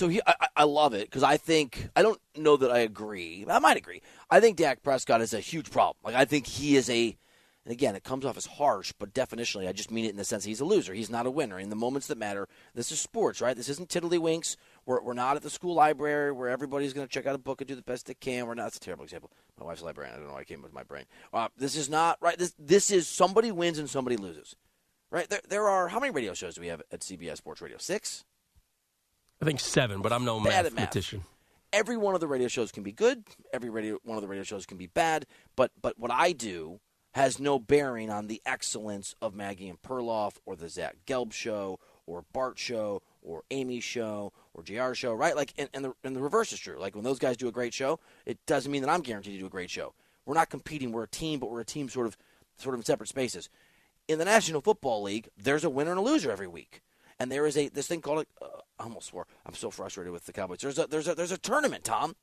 So 0.00 0.08
he, 0.08 0.18
I, 0.26 0.48
I 0.56 0.64
love 0.64 0.94
it 0.94 1.08
because 1.10 1.22
I 1.22 1.36
think 1.36 1.90
I 1.94 2.00
don't 2.00 2.18
know 2.34 2.56
that 2.56 2.70
I 2.70 2.78
agree. 2.78 3.44
I 3.46 3.58
might 3.58 3.76
agree. 3.76 4.00
I 4.30 4.40
think 4.40 4.56
Dak 4.56 4.82
Prescott 4.82 5.20
is 5.20 5.34
a 5.34 5.40
huge 5.40 5.70
problem. 5.70 5.98
Like 6.02 6.14
I 6.14 6.24
think 6.24 6.46
he 6.46 6.74
is 6.74 6.88
a, 6.88 7.18
and 7.66 7.70
again, 7.70 7.94
it 7.94 8.02
comes 8.02 8.24
off 8.24 8.38
as 8.38 8.46
harsh, 8.46 8.94
but 8.98 9.12
definitionally, 9.12 9.68
I 9.68 9.72
just 9.72 9.90
mean 9.90 10.06
it 10.06 10.12
in 10.12 10.16
the 10.16 10.24
sense 10.24 10.44
he's 10.44 10.62
a 10.62 10.64
loser. 10.64 10.94
He's 10.94 11.10
not 11.10 11.26
a 11.26 11.30
winner. 11.30 11.58
In 11.58 11.68
the 11.68 11.76
moments 11.76 12.06
that 12.06 12.16
matter, 12.16 12.48
this 12.74 12.90
is 12.90 12.98
sports, 12.98 13.42
right? 13.42 13.54
This 13.54 13.68
isn't 13.68 13.90
tiddlywinks. 13.90 14.56
We're, 14.86 15.02
we're 15.02 15.12
not 15.12 15.36
at 15.36 15.42
the 15.42 15.50
school 15.50 15.74
library 15.74 16.32
where 16.32 16.48
everybody's 16.48 16.94
going 16.94 17.06
to 17.06 17.12
check 17.12 17.26
out 17.26 17.34
a 17.34 17.38
book 17.38 17.60
and 17.60 17.68
do 17.68 17.74
the 17.74 17.82
best 17.82 18.06
they 18.06 18.14
can. 18.14 18.46
We're 18.46 18.54
not. 18.54 18.62
That's 18.62 18.78
a 18.78 18.80
terrible 18.80 19.04
example. 19.04 19.30
My 19.58 19.66
wife's 19.66 19.82
a 19.82 19.84
librarian. 19.84 20.14
I 20.14 20.18
don't 20.18 20.28
know 20.28 20.32
why 20.32 20.40
I 20.40 20.44
came 20.44 20.62
with 20.62 20.72
my 20.72 20.82
brain. 20.82 21.04
Uh, 21.30 21.48
this 21.58 21.76
is 21.76 21.90
not 21.90 22.16
right. 22.22 22.38
This 22.38 22.54
this 22.58 22.90
is 22.90 23.06
somebody 23.06 23.52
wins 23.52 23.78
and 23.78 23.90
somebody 23.90 24.16
loses. 24.16 24.56
Right 25.10 25.28
there, 25.28 25.40
there 25.46 25.68
are 25.68 25.88
how 25.88 26.00
many 26.00 26.10
radio 26.10 26.32
shows 26.32 26.54
do 26.54 26.62
we 26.62 26.68
have 26.68 26.80
at 26.90 27.00
CBS 27.00 27.36
Sports 27.36 27.60
Radio? 27.60 27.76
Six. 27.76 28.24
I 29.40 29.44
think 29.44 29.60
seven, 29.60 30.02
but 30.02 30.12
I'm 30.12 30.24
no 30.24 30.38
Bad 30.40 30.66
at 30.66 30.72
math. 30.72 30.74
mathematician. 30.74 31.22
every 31.72 31.96
one 31.96 32.14
of 32.14 32.20
the 32.20 32.26
radio 32.26 32.48
shows 32.48 32.70
can 32.72 32.82
be 32.82 32.92
good. 32.92 33.24
Every 33.52 33.70
radio 33.70 33.98
one 34.04 34.16
of 34.16 34.22
the 34.22 34.28
radio 34.28 34.44
shows 34.44 34.66
can 34.66 34.76
be 34.76 34.86
bad. 34.86 35.26
But 35.56 35.72
but 35.80 35.98
what 35.98 36.10
I 36.10 36.32
do 36.32 36.80
has 37.12 37.40
no 37.40 37.58
bearing 37.58 38.10
on 38.10 38.28
the 38.28 38.40
excellence 38.46 39.14
of 39.20 39.34
Maggie 39.34 39.68
and 39.68 39.80
Perloff 39.82 40.34
or 40.46 40.54
the 40.56 40.68
Zach 40.68 40.96
Gelb 41.06 41.32
show 41.32 41.78
or 42.06 42.24
Bart 42.32 42.58
show 42.58 43.02
or 43.22 43.42
Amy 43.50 43.80
show 43.80 44.32
or 44.54 44.62
JR 44.62 44.94
show, 44.94 45.12
right? 45.14 45.34
Like 45.34 45.54
and, 45.58 45.68
and 45.72 45.84
the 45.86 45.92
and 46.04 46.14
the 46.14 46.20
reverse 46.20 46.52
is 46.52 46.60
true. 46.60 46.78
Like 46.78 46.94
when 46.94 47.04
those 47.04 47.18
guys 47.18 47.36
do 47.36 47.48
a 47.48 47.52
great 47.52 47.72
show, 47.74 47.98
it 48.26 48.38
doesn't 48.46 48.70
mean 48.70 48.82
that 48.82 48.90
I'm 48.90 49.00
guaranteed 49.00 49.34
to 49.34 49.40
do 49.40 49.46
a 49.46 49.50
great 49.50 49.70
show. 49.70 49.94
We're 50.26 50.34
not 50.34 50.50
competing, 50.50 50.92
we're 50.92 51.04
a 51.04 51.08
team, 51.08 51.40
but 51.40 51.50
we're 51.50 51.60
a 51.60 51.64
team 51.64 51.88
sort 51.88 52.06
of 52.06 52.16
sort 52.58 52.74
of 52.74 52.80
in 52.80 52.84
separate 52.84 53.08
spaces. 53.08 53.48
In 54.06 54.18
the 54.18 54.24
National 54.24 54.60
Football 54.60 55.02
League, 55.02 55.28
there's 55.38 55.64
a 55.64 55.70
winner 55.70 55.90
and 55.92 55.98
a 55.98 56.02
loser 56.02 56.30
every 56.30 56.46
week. 56.48 56.82
And 57.20 57.30
there 57.30 57.46
is 57.46 57.56
a 57.56 57.68
this 57.68 57.86
thing 57.86 58.00
called 58.00 58.26
a, 58.40 58.44
uh, 58.44 58.48
I 58.78 58.84
almost 58.84 59.08
swore. 59.08 59.26
I'm 59.46 59.54
so 59.54 59.70
frustrated 59.70 60.12
with 60.12 60.24
the 60.24 60.32
Cowboys. 60.32 60.58
There's 60.58 60.78
a 60.78 60.86
there's 60.86 61.06
a 61.06 61.14
there's 61.14 61.30
a 61.30 61.38
tournament, 61.38 61.84
Tom, 61.84 62.16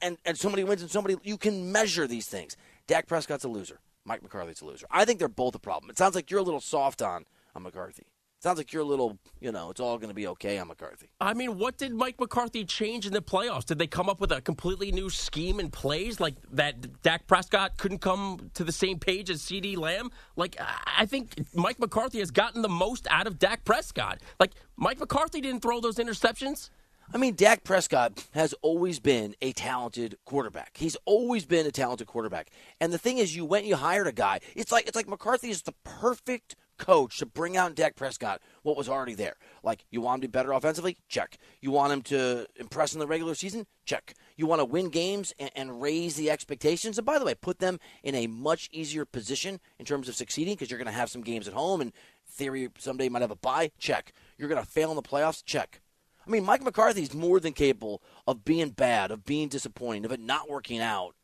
and 0.00 0.16
and 0.24 0.38
somebody 0.38 0.62
wins 0.62 0.82
and 0.82 0.90
somebody 0.90 1.16
you 1.24 1.36
can 1.36 1.72
measure 1.72 2.06
these 2.06 2.26
things. 2.26 2.56
Dak 2.86 3.08
Prescott's 3.08 3.44
a 3.44 3.48
loser. 3.48 3.80
Mike 4.04 4.22
McCarthy's 4.22 4.62
a 4.62 4.66
loser. 4.66 4.86
I 4.90 5.04
think 5.04 5.18
they're 5.18 5.28
both 5.28 5.54
a 5.56 5.58
problem. 5.58 5.90
It 5.90 5.98
sounds 5.98 6.14
like 6.14 6.30
you're 6.30 6.40
a 6.40 6.44
little 6.44 6.60
soft 6.60 7.02
on 7.02 7.24
on 7.56 7.64
McCarthy. 7.64 8.06
Sounds 8.44 8.58
like 8.58 8.74
you're 8.74 8.82
a 8.82 8.84
little, 8.84 9.18
you 9.40 9.52
know, 9.52 9.70
it's 9.70 9.80
all 9.80 9.96
going 9.96 10.10
to 10.10 10.14
be 10.14 10.26
okay 10.26 10.58
on 10.58 10.68
McCarthy. 10.68 11.08
I 11.18 11.32
mean, 11.32 11.56
what 11.56 11.78
did 11.78 11.94
Mike 11.94 12.20
McCarthy 12.20 12.66
change 12.66 13.06
in 13.06 13.14
the 13.14 13.22
playoffs? 13.22 13.64
Did 13.64 13.78
they 13.78 13.86
come 13.86 14.06
up 14.06 14.20
with 14.20 14.30
a 14.32 14.42
completely 14.42 14.92
new 14.92 15.08
scheme 15.08 15.58
and 15.58 15.72
plays 15.72 16.20
like 16.20 16.34
that? 16.52 17.00
Dak 17.00 17.26
Prescott 17.26 17.78
couldn't 17.78 18.02
come 18.02 18.50
to 18.52 18.62
the 18.62 18.70
same 18.70 18.98
page 18.98 19.30
as 19.30 19.40
CeeDee 19.40 19.78
Lamb. 19.78 20.10
Like, 20.36 20.58
I 20.60 21.06
think 21.06 21.42
Mike 21.54 21.78
McCarthy 21.78 22.18
has 22.18 22.30
gotten 22.30 22.60
the 22.60 22.68
most 22.68 23.06
out 23.08 23.26
of 23.26 23.38
Dak 23.38 23.64
Prescott. 23.64 24.20
Like, 24.38 24.52
Mike 24.76 25.00
McCarthy 25.00 25.40
didn't 25.40 25.62
throw 25.62 25.80
those 25.80 25.96
interceptions. 25.96 26.68
I 27.14 27.16
mean, 27.16 27.36
Dak 27.36 27.64
Prescott 27.64 28.28
has 28.32 28.54
always 28.60 28.98
been 28.98 29.34
a 29.40 29.52
talented 29.52 30.18
quarterback. 30.26 30.76
He's 30.76 30.98
always 31.06 31.46
been 31.46 31.64
a 31.66 31.70
talented 31.70 32.08
quarterback. 32.08 32.50
And 32.78 32.92
the 32.92 32.98
thing 32.98 33.16
is, 33.16 33.34
you 33.34 33.46
went 33.46 33.62
and 33.62 33.70
you 33.70 33.76
hired 33.76 34.06
a 34.06 34.12
guy. 34.12 34.40
It's 34.54 34.70
like 34.70 34.86
it's 34.86 34.96
like 34.96 35.08
McCarthy 35.08 35.48
is 35.48 35.62
the 35.62 35.74
perfect 35.84 36.56
coach 36.78 37.18
to 37.18 37.26
bring 37.26 37.56
out 37.56 37.74
Dak 37.74 37.96
Prescott 37.96 38.40
what 38.62 38.76
was 38.76 38.88
already 38.88 39.14
there. 39.14 39.36
Like 39.62 39.84
you 39.90 40.00
want 40.00 40.16
him 40.16 40.20
to 40.22 40.28
be 40.28 40.32
better 40.32 40.52
offensively? 40.52 40.96
Check. 41.08 41.38
You 41.60 41.70
want 41.70 41.92
him 41.92 42.02
to 42.02 42.46
impress 42.56 42.94
in 42.94 43.00
the 43.00 43.06
regular 43.06 43.34
season? 43.34 43.66
Check. 43.84 44.14
You 44.36 44.46
want 44.46 44.60
to 44.60 44.64
win 44.64 44.88
games 44.88 45.32
and, 45.38 45.50
and 45.54 45.80
raise 45.80 46.16
the 46.16 46.30
expectations? 46.30 46.98
And 46.98 47.06
by 47.06 47.18
the 47.18 47.24
way, 47.24 47.34
put 47.34 47.58
them 47.58 47.78
in 48.02 48.14
a 48.14 48.26
much 48.26 48.68
easier 48.72 49.04
position 49.04 49.60
in 49.78 49.84
terms 49.84 50.08
of 50.08 50.14
succeeding 50.14 50.54
because 50.54 50.70
you're 50.70 50.78
going 50.78 50.86
to 50.86 50.92
have 50.92 51.10
some 51.10 51.22
games 51.22 51.48
at 51.48 51.54
home 51.54 51.80
and 51.80 51.92
theory 52.26 52.68
someday 52.78 53.08
might 53.08 53.22
have 53.22 53.30
a 53.30 53.36
bye? 53.36 53.70
Check. 53.78 54.12
You're 54.38 54.48
going 54.48 54.62
to 54.62 54.68
fail 54.68 54.90
in 54.90 54.96
the 54.96 55.02
playoffs? 55.02 55.44
Check. 55.44 55.80
I 56.26 56.30
mean, 56.30 56.44
Mike 56.44 56.62
McCarthy's 56.62 57.14
more 57.14 57.38
than 57.38 57.52
capable 57.52 58.02
of 58.26 58.44
being 58.44 58.70
bad, 58.70 59.10
of 59.10 59.24
being 59.24 59.48
disappointing, 59.48 60.04
of 60.04 60.12
it 60.12 60.20
not 60.20 60.48
working 60.48 60.80
out 60.80 61.14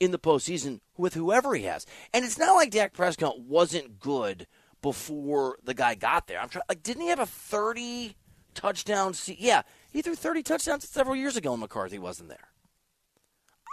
in 0.00 0.12
the 0.12 0.18
postseason 0.18 0.80
with 0.96 1.14
whoever 1.14 1.54
he 1.54 1.64
has. 1.64 1.86
And 2.14 2.24
it's 2.24 2.38
not 2.38 2.54
like 2.54 2.70
Dak 2.70 2.92
Prescott 2.92 3.40
wasn't 3.40 3.98
good 3.98 4.46
before 4.82 5.58
the 5.62 5.74
guy 5.74 5.94
got 5.94 6.26
there. 6.26 6.40
I'm 6.40 6.48
trying 6.48 6.64
like 6.68 6.82
didn't 6.82 7.02
he 7.02 7.08
have 7.08 7.18
a 7.20 7.26
30 7.26 8.16
touchdown 8.54 9.14
se- 9.14 9.36
Yeah, 9.38 9.62
he 9.92 10.02
threw 10.02 10.14
30 10.14 10.42
touchdowns 10.42 10.88
several 10.88 11.16
years 11.16 11.36
ago 11.36 11.52
and 11.52 11.60
McCarthy 11.60 11.98
wasn't 11.98 12.28
there. 12.28 12.48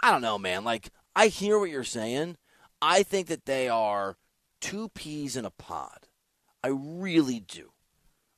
I 0.02 0.10
don't 0.10 0.22
know, 0.22 0.38
man. 0.38 0.64
Like 0.64 0.90
I 1.14 1.28
hear 1.28 1.58
what 1.58 1.70
you're 1.70 1.84
saying. 1.84 2.36
I 2.82 3.02
think 3.02 3.28
that 3.28 3.46
they 3.46 3.68
are 3.68 4.16
two 4.60 4.88
peas 4.90 5.36
in 5.36 5.44
a 5.44 5.50
pod. 5.50 6.06
I 6.62 6.68
really 6.68 7.40
do. 7.40 7.70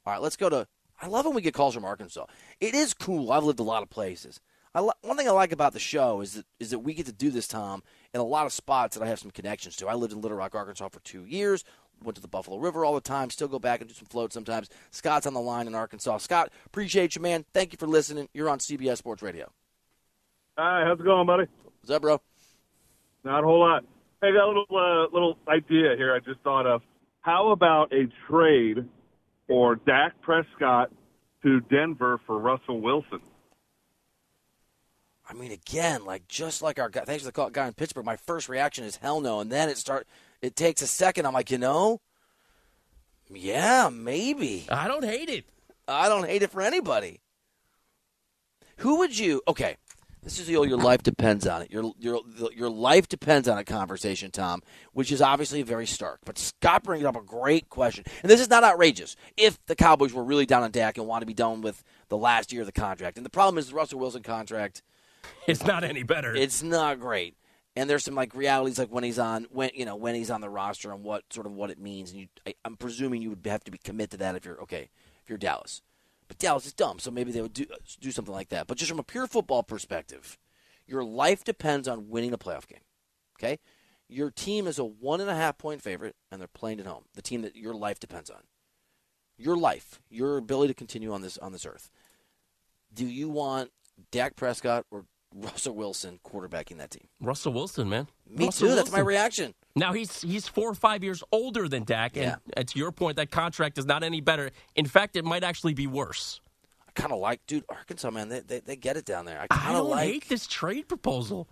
All 0.07 0.13
right, 0.13 0.23
let's 0.23 0.37
go 0.37 0.49
to 0.49 0.67
I 1.01 1.07
love 1.07 1.27
when 1.27 1.35
we 1.35 1.43
get 1.43 1.55
calls 1.55 1.75
from 1.75 1.85
Arkansas. 1.85 2.27
It 2.61 2.75
is 2.75 2.93
cool. 2.93 3.31
I've 3.31 3.45
lived 3.45 3.61
a 3.61 3.65
lot 3.65 3.83
of 3.83 3.91
places. 3.91 4.41
I 4.75 4.81
li- 4.81 4.91
one 5.03 5.17
thing 5.17 5.29
I 5.29 5.33
like 5.33 5.53
about 5.53 5.73
the 5.73 5.79
show 5.79 6.21
is 6.21 6.35
that 6.35 6.47
is 6.59 6.71
that 6.71 6.81
we 6.81 6.95
get 6.95 7.07
to 7.07 7.13
do 7.13 7.31
this, 7.31 7.49
Tom, 7.49 7.83
in 8.13 8.21
a 8.21 8.25
lot 8.25 8.47
of 8.47 8.53
spots 8.53 8.97
that 8.97 9.05
I 9.05 9.09
have 9.09 9.19
some 9.19 9.31
connections 9.31 9.77
to. 9.77 9.89
I 9.89 9.95
lived 9.95 10.13
in 10.13 10.21
Little 10.21 10.37
Rock, 10.37 10.55
Arkansas 10.55 10.89
for 10.89 11.01
two 11.01 11.25
years. 11.25 11.65
Went 12.03 12.17
to 12.17 12.23
the 12.23 12.29
Buffalo 12.29 12.59
River 12.59 12.85
all 12.85 12.95
the 12.95 13.01
time. 13.01 13.31
Still 13.31 13.49
go 13.49 13.59
back 13.59 13.81
and 13.81 13.89
do 13.89 13.95
some 13.95 14.07
floats 14.07 14.35
sometimes. 14.35 14.69
Scott's 14.91 15.27
on 15.27 15.35
the 15.35 15.41
line 15.41 15.67
in 15.67 15.75
Arkansas. 15.75 16.19
Scott, 16.19 16.51
appreciate 16.67 17.17
you, 17.17 17.23
man. 17.23 17.45
Thank 17.53 17.73
you 17.73 17.79
for 17.79 17.87
listening. 17.87 18.29
You're 18.33 18.49
on 18.49 18.59
CBS 18.59 18.99
Sports 18.99 19.23
Radio. 19.23 19.51
Hi, 20.57 20.85
how's 20.85 20.99
it 20.99 21.05
going, 21.05 21.27
buddy? 21.27 21.45
What's 21.81 21.91
up, 21.91 22.03
bro? 22.03 22.21
Not 23.25 23.45
a 23.45 23.47
whole 23.47 23.61
lot. 23.61 23.85
Hey, 24.21 24.33
got 24.33 24.45
a 24.45 24.49
little 24.49 24.67
uh, 24.71 25.07
little 25.13 25.39
idea 25.49 25.95
here. 25.97 26.15
I 26.15 26.19
just 26.19 26.41
thought 26.41 26.67
of. 26.67 26.83
How 27.21 27.51
about 27.51 27.93
a 27.93 28.09
trade 28.29 28.89
for 29.47 29.77
Dak 29.77 30.21
Prescott 30.23 30.91
to 31.43 31.61
Denver 31.61 32.21
for 32.27 32.39
Russell 32.39 32.81
Wilson? 32.81 33.21
I 35.29 35.35
mean, 35.35 35.53
again, 35.53 36.05
like 36.05 36.27
just 36.27 36.63
like 36.63 36.79
our 36.79 36.89
guy. 36.89 37.05
Thanks 37.05 37.23
for 37.23 37.29
the 37.29 37.33
call, 37.33 37.51
guy 37.51 37.67
in 37.67 37.75
Pittsburgh. 37.75 38.07
My 38.07 38.17
first 38.17 38.49
reaction 38.49 38.85
is 38.85 38.97
hell 38.97 39.21
no, 39.21 39.41
and 39.41 39.53
then 39.53 39.69
it 39.69 39.77
start. 39.77 40.07
It 40.43 40.57
takes 40.57 40.83
a 40.83 40.87
second. 40.87 41.27
I'm 41.27 41.35
like, 41.35 41.51
you 41.51 41.59
know, 41.59 42.01
yeah, 43.33 43.91
maybe. 43.93 44.67
I 44.71 44.89
don't 44.89 45.05
hate 45.05 45.29
it. 45.29 45.45
I 45.87 46.09
don't 46.09 46.27
hate 46.27 46.43
it 46.43 46.51
for 46.51 46.63
anybody. 46.63 47.21
Who 48.79 48.99
would 48.99 49.19
you? 49.19 49.43
Okay, 49.49 49.77
this 50.23 50.39
is 50.39 50.47
the 50.47 50.57
old. 50.57 50.69
Your 50.69 50.79
life 50.79 51.03
depends 51.03 51.47
on 51.47 51.63
it. 51.63 51.71
Your 51.73 51.93
your 51.99 52.21
your 52.55 52.69
life 52.71 53.09
depends 53.09 53.49
on 53.49 53.59
a 53.59 53.65
conversation, 53.65 54.31
Tom, 54.31 54.63
which 54.93 55.11
is 55.11 55.21
obviously 55.21 55.63
very 55.63 55.87
stark. 55.87 56.21
But 56.25 56.39
Scott 56.39 56.85
brings 56.85 57.05
up 57.05 57.17
a 57.17 57.23
great 57.23 57.69
question, 57.69 58.05
and 58.23 58.31
this 58.31 58.41
is 58.41 58.49
not 58.49 58.63
outrageous. 58.63 59.17
If 59.37 59.59
the 59.67 59.75
Cowboys 59.75 60.13
were 60.13 60.23
really 60.23 60.47
down 60.47 60.63
on 60.63 60.71
Dak 60.71 60.97
and 60.99 61.07
want 61.09 61.23
to 61.23 61.27
be 61.27 61.35
done 61.35 61.61
with 61.61 61.83
the 62.09 62.17
last 62.17 62.53
year 62.53 62.63
of 62.63 62.67
the 62.67 62.73
contract, 62.73 63.17
and 63.17 63.27
the 63.27 63.31
problem 63.31 63.59
is 63.59 63.69
the 63.71 63.75
Russell 63.75 63.99
Wilson 63.99 64.23
contract 64.23 64.83
It's 65.49 65.65
not 65.65 65.83
any 65.83 66.05
better. 66.05 66.35
it's 66.37 66.63
not 66.63 67.01
great. 67.01 67.35
And 67.79 67.89
there's 67.89 68.03
some 68.03 68.17
like 68.17 68.35
realities, 68.35 68.77
like 68.77 68.89
when 68.89 69.05
he's 69.05 69.21
on, 69.21 69.47
when 69.51 69.71
you 69.73 69.85
know, 69.85 69.95
when 69.95 70.17
he's 70.17 70.33
on 70.33 70.41
the 70.41 70.51
roster 70.51 70.93
and 70.93 71.05
what 71.05 71.33
sort 71.33 71.47
of 71.47 71.53
what 71.53 71.71
it 71.71 71.79
means. 71.79 72.11
And 72.11 72.21
you, 72.23 72.27
I, 72.45 72.55
I'm 72.65 72.77
presuming 72.77 73.23
you 73.23 73.31
would 73.31 73.47
have 73.47 73.63
to 73.65 73.71
be 73.71 73.79
commit 73.79 74.11
to 74.11 74.17
that 74.17 74.35
if 74.35 74.45
you're 74.45 74.61
okay, 74.63 74.91
if 75.23 75.29
you're 75.29 75.39
Dallas. 75.39 75.81
But 76.27 76.39
Dallas 76.39 76.67
is 76.67 76.73
dumb, 76.73 76.99
so 76.99 77.13
maybe 77.13 77.31
they 77.31 77.41
would 77.41 77.53
do 77.53 77.67
do 78.01 78.11
something 78.11 78.35
like 78.35 78.49
that. 78.49 78.67
But 78.67 78.79
just 78.79 78.91
from 78.91 78.99
a 78.99 79.05
pure 79.05 79.29
football 79.29 79.63
perspective, 79.63 80.39
your 80.89 81.05
life 81.05 81.45
depends 81.45 81.87
on 81.87 82.11
winning 82.11 82.33
a 82.33 82.39
playoff 82.39 82.67
game. 82.67 82.81
Okay, 83.39 83.61
your 84.09 84.33
team 84.33 84.67
is 84.67 84.81
a 84.81 84.85
one 84.85 85.21
and 85.21 85.31
a 85.31 85.37
half 85.37 85.57
point 85.57 85.81
favorite, 85.81 86.17
and 86.33 86.41
they're 86.41 86.49
playing 86.49 86.81
at 86.81 86.87
home. 86.87 87.05
The 87.15 87.23
team 87.23 87.43
that 87.43 87.55
your 87.55 87.75
life 87.75 88.01
depends 88.01 88.29
on, 88.29 88.43
your 89.37 89.57
life, 89.57 90.01
your 90.11 90.37
ability 90.37 90.75
to 90.75 90.77
continue 90.77 91.13
on 91.13 91.23
this 91.23 91.39
on 91.39 91.53
this 91.53 91.65
earth. 91.65 91.91
Do 92.93 93.07
you 93.07 93.29
want 93.29 93.71
Dak 94.11 94.35
Prescott 94.35 94.85
or 94.91 95.05
Russell 95.35 95.75
Wilson 95.75 96.19
quarterbacking 96.25 96.79
that 96.79 96.91
team? 96.91 97.07
Russell 97.21 97.53
Wilson, 97.53 97.89
man. 97.89 98.09
Me 98.29 98.47
Russell 98.47 98.69
too. 98.69 98.75
That's 98.75 98.91
my 98.93 99.01
reaction. 99.01 99.55
Now 99.77 99.93
he's 99.93 100.23
he's 100.23 100.49
four 100.49 100.69
or 100.71 100.75
five 100.75 101.05
years 101.05 101.23
older 101.33 101.69
than 101.69 101.85
Dak, 101.85 102.17
and 102.17 102.25
Yeah. 102.27 102.37
uh, 102.57 102.63
to 102.65 102.79
your 102.79 102.93
point, 102.93 103.17
that 103.17 103.31
contract 103.31 103.79
is 103.79 103.85
not 103.87 104.03
any 104.03 104.21
better. 104.21 104.51
In 104.75 104.87
fact, 104.87 105.17
it 105.17 105.25
might 105.25 105.45
actually 105.45 105.75
be 105.75 105.87
worse. 105.87 106.41
I 106.89 106.93
kind 106.93 107.13
of 107.13 107.19
like, 107.21 107.41
dude, 107.47 107.65
Arkansas, 107.69 108.11
man, 108.11 108.29
they, 108.31 108.41
they, 108.41 108.61
they 108.61 108.77
get 108.77 108.97
it 108.97 109.05
down 109.05 109.25
there. 109.27 109.41
I 109.41 109.47
kind 109.49 109.77
of 109.77 109.87
like. 109.87 110.09
hate 110.09 110.29
this 110.29 110.47
trade 110.47 110.89
proposal. 110.89 111.47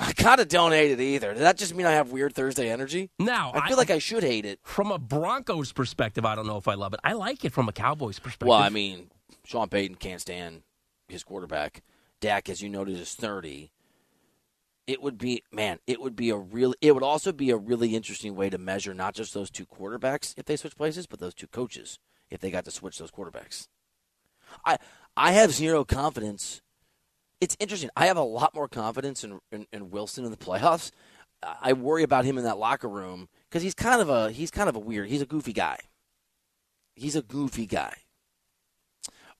I 0.00 0.12
kind 0.12 0.40
of 0.40 0.48
don't 0.48 0.72
hate 0.72 0.90
it 0.92 1.00
either. 1.00 1.32
Does 1.32 1.42
that 1.42 1.56
just 1.58 1.74
mean 1.74 1.86
I 1.86 1.92
have 1.92 2.10
weird 2.10 2.34
Thursday 2.34 2.70
energy? 2.70 3.10
Now, 3.18 3.52
I 3.54 3.68
feel 3.68 3.76
like 3.76 3.90
I 3.90 3.98
should 3.98 4.22
hate 4.24 4.44
it. 4.44 4.58
From 4.62 4.90
a 4.90 4.98
Broncos 4.98 5.72
perspective, 5.72 6.24
I 6.24 6.34
don't 6.34 6.46
know 6.46 6.56
if 6.56 6.66
I 6.66 6.74
love 6.74 6.92
it. 6.92 7.00
I 7.04 7.12
like 7.12 7.44
it 7.44 7.52
from 7.52 7.68
a 7.68 7.72
Cowboys 7.72 8.18
perspective. 8.18 8.48
Well, 8.48 8.58
I 8.58 8.68
mean, 8.68 9.10
Sean 9.44 9.68
Payton 9.68 9.96
can't 9.96 10.20
stand 10.20 10.62
his 11.08 11.22
quarterback. 11.22 11.82
Dak, 12.20 12.48
as 12.48 12.62
you 12.62 12.68
noted, 12.68 12.98
is 12.98 13.14
30. 13.14 13.70
It 14.86 15.02
would 15.02 15.18
be, 15.18 15.42
man, 15.52 15.78
it 15.86 16.00
would 16.00 16.14
be 16.14 16.30
a 16.30 16.36
really, 16.36 16.76
it 16.80 16.92
would 16.92 17.02
also 17.02 17.32
be 17.32 17.50
a 17.50 17.56
really 17.56 17.96
interesting 17.96 18.36
way 18.36 18.48
to 18.50 18.58
measure 18.58 18.94
not 18.94 19.14
just 19.14 19.34
those 19.34 19.50
two 19.50 19.66
quarterbacks 19.66 20.34
if 20.36 20.44
they 20.44 20.56
switch 20.56 20.76
places, 20.76 21.06
but 21.06 21.18
those 21.18 21.34
two 21.34 21.48
coaches 21.48 21.98
if 22.30 22.40
they 22.40 22.50
got 22.50 22.64
to 22.64 22.70
switch 22.70 22.98
those 22.98 23.10
quarterbacks. 23.10 23.68
I, 24.64 24.78
I 25.16 25.32
have 25.32 25.52
zero 25.52 25.84
confidence. 25.84 26.62
It's 27.40 27.56
interesting. 27.58 27.90
I 27.96 28.06
have 28.06 28.16
a 28.16 28.22
lot 28.22 28.54
more 28.54 28.68
confidence 28.68 29.24
in, 29.24 29.40
in, 29.50 29.66
in 29.72 29.90
Wilson 29.90 30.24
in 30.24 30.30
the 30.30 30.36
playoffs. 30.36 30.90
I 31.42 31.72
worry 31.74 32.02
about 32.02 32.24
him 32.24 32.38
in 32.38 32.44
that 32.44 32.58
locker 32.58 32.88
room 32.88 33.28
because 33.48 33.62
he's 33.62 33.74
kind 33.74 34.00
of 34.00 34.08
a 34.08 34.30
he's 34.30 34.50
kind 34.50 34.68
of 34.68 34.76
a 34.76 34.80
weird. 34.80 35.08
He's 35.08 35.22
a 35.22 35.26
goofy 35.26 35.52
guy. 35.52 35.78
He's 36.94 37.14
a 37.14 37.22
goofy 37.22 37.66
guy. 37.66 37.94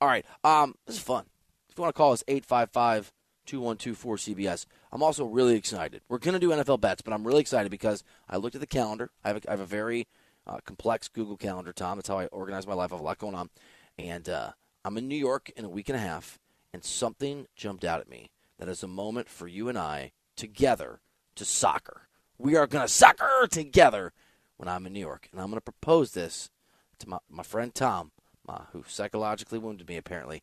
All 0.01 0.09
right. 0.09 0.27
Um, 0.45 0.75
this 0.87 0.97
is 0.97 1.03
fun. 1.03 1.25
If 1.77 1.81
you 1.81 1.83
want 1.83 1.95
to 1.95 1.99
call 1.99 2.13
us 2.13 2.25
855 2.27 3.13
2124 3.45 4.17
CBS. 4.17 4.65
I'm 4.91 5.03
also 5.03 5.27
really 5.27 5.57
excited. 5.57 6.01
We're 6.09 6.17
going 6.17 6.33
to 6.33 6.41
do 6.41 6.49
NFL 6.49 6.81
bets, 6.81 7.03
but 7.03 7.13
I'm 7.13 7.27
really 7.27 7.43
excited 7.43 7.71
because 7.71 8.03
I 8.31 8.39
looked 8.39 8.55
at 8.55 8.63
the 8.63 8.67
calendar. 8.67 9.11
I 9.23 9.29
have 9.29 9.37
a, 9.37 9.41
I 9.47 9.51
have 9.51 9.61
a 9.61 9.67
very 9.67 10.09
uh, 10.47 10.57
complex 10.65 11.07
Google 11.09 11.37
Calendar, 11.37 11.75
Tom. 11.75 11.99
That's 11.99 12.09
how 12.09 12.19
I 12.19 12.27
organize 12.29 12.67
my 12.67 12.73
life. 12.73 12.93
I 12.93 12.95
have 12.95 13.03
a 13.03 13.05
lot 13.05 13.19
going 13.19 13.35
on. 13.35 13.51
And 13.99 14.27
uh, 14.27 14.53
I'm 14.87 14.97
in 14.97 15.07
New 15.07 15.19
York 15.19 15.51
in 15.55 15.67
a 15.67 15.69
week 15.69 15.91
and 15.91 15.97
a 15.97 16.01
half, 16.01 16.39
and 16.73 16.83
something 16.83 17.47
jumped 17.55 17.85
out 17.85 18.01
at 18.01 18.09
me 18.09 18.31
that 18.59 18.71
is 18.71 18.83
a 18.83 18.89
moment 18.89 19.29
for 19.29 19.47
you 19.47 19.69
and 19.69 19.77
I 19.77 20.13
together 20.35 21.01
to 21.35 21.45
soccer. 21.45 22.09
We 22.39 22.57
are 22.57 22.67
going 22.67 22.87
to 22.87 22.93
soccer 22.93 23.47
together 23.51 24.15
when 24.57 24.67
I'm 24.67 24.87
in 24.87 24.95
New 24.95 25.01
York. 25.01 25.29
And 25.31 25.43
I'm 25.43 25.49
going 25.49 25.59
to 25.59 25.73
propose 25.73 26.13
this 26.13 26.49
to 27.01 27.09
my, 27.11 27.19
my 27.29 27.43
friend 27.43 27.75
Tom, 27.75 28.13
who 28.73 28.85
psychologically 28.87 29.59
wounded 29.59 29.89
me 29.89 29.97
apparently, 29.97 30.43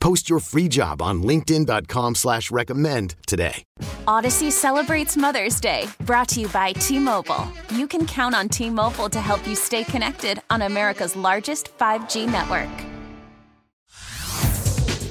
Post 0.00 0.30
your 0.30 0.40
free 0.40 0.68
job 0.68 1.02
on 1.02 1.22
linkedin.com 1.22 2.14
slash 2.14 2.50
recommend 2.50 3.14
today. 3.26 3.64
Audacy 4.06 4.50
celebrates 4.50 5.16
Mother's 5.16 5.60
Day, 5.60 5.86
brought 6.00 6.28
to 6.30 6.40
you 6.40 6.48
by 6.48 6.72
T-Mobile. 6.72 7.46
You 7.70 7.86
can 7.86 8.06
count 8.06 8.34
on 8.34 8.48
T-Mobile 8.48 9.08
to 9.10 9.20
help 9.20 9.46
you 9.46 9.54
stay 9.54 9.84
connected 9.84 10.42
on 10.50 10.62
America's 10.62 11.14
largest 11.16 11.76
5G 11.78 12.30
network. 12.30 12.97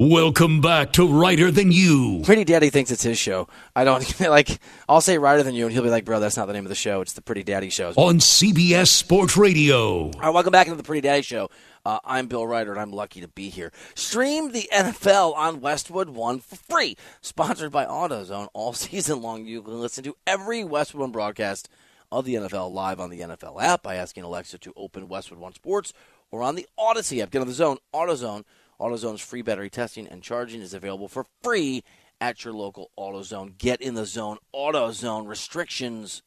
Welcome 0.00 0.62
back 0.62 0.94
to 0.94 1.06
Reiter 1.06 1.50
Than 1.50 1.70
You. 1.70 2.22
Pretty 2.24 2.44
Daddy 2.44 2.70
thinks 2.70 2.90
it's 2.90 3.02
his 3.02 3.18
show. 3.18 3.48
I 3.76 3.84
don't 3.84 4.18
like. 4.20 4.58
I'll 4.88 5.02
say 5.02 5.18
Reiter 5.18 5.42
Than 5.42 5.54
You, 5.54 5.66
and 5.66 5.74
he'll 5.74 5.82
be 5.82 5.90
like, 5.90 6.06
"Bro, 6.06 6.20
that's 6.20 6.38
not 6.38 6.46
the 6.46 6.54
name 6.54 6.64
of 6.64 6.70
the 6.70 6.74
show. 6.74 7.02
It's 7.02 7.12
the 7.12 7.20
Pretty 7.20 7.42
Daddy 7.42 7.68
Show." 7.68 7.92
On 7.96 8.18
CBS 8.18 8.86
Sports 8.86 9.36
Radio. 9.36 10.04
All 10.04 10.10
right, 10.12 10.30
welcome 10.30 10.52
back 10.52 10.68
into 10.68 10.78
the 10.78 10.82
Pretty 10.84 11.02
Daddy 11.02 11.20
Show. 11.20 11.50
Uh, 11.84 11.98
I'm 12.02 12.28
Bill 12.28 12.46
Reiter, 12.46 12.70
and 12.70 12.80
I'm 12.80 12.92
lucky 12.92 13.20
to 13.20 13.28
be 13.28 13.50
here. 13.50 13.72
Stream 13.94 14.52
the 14.52 14.70
NFL 14.72 15.36
on 15.36 15.60
Westwood 15.60 16.08
One 16.08 16.38
for 16.40 16.56
free. 16.56 16.96
Sponsored 17.20 17.70
by 17.70 17.84
AutoZone 17.84 18.48
all 18.54 18.72
season 18.72 19.20
long. 19.20 19.44
You 19.44 19.60
can 19.60 19.82
listen 19.82 20.02
to 20.04 20.16
every 20.26 20.64
Westwood 20.64 21.02
One 21.02 21.12
broadcast 21.12 21.68
of 22.10 22.24
the 22.24 22.36
NFL 22.36 22.72
live 22.72 23.00
on 23.00 23.10
the 23.10 23.20
NFL 23.20 23.62
app 23.62 23.82
by 23.82 23.96
asking 23.96 24.24
Alexa 24.24 24.56
to 24.60 24.72
open 24.78 25.08
Westwood 25.08 25.40
One 25.40 25.52
Sports 25.52 25.92
or 26.30 26.42
on 26.42 26.54
the 26.54 26.66
Audacy 26.78 27.22
app. 27.22 27.30
Get 27.30 27.42
on 27.42 27.48
the 27.48 27.52
zone, 27.52 27.76
AutoZone. 27.92 28.44
AutoZone's 28.80 29.20
free 29.20 29.42
battery 29.42 29.68
testing 29.68 30.06
and 30.08 30.22
charging 30.22 30.62
is 30.62 30.72
available 30.72 31.08
for 31.08 31.26
free 31.42 31.84
at 32.20 32.44
your 32.44 32.54
local 32.54 32.90
AutoZone. 32.98 33.58
Get 33.58 33.82
in 33.82 33.94
the 33.94 34.06
zone. 34.06 34.38
AutoZone 34.54 35.26
restrictions 35.26 36.22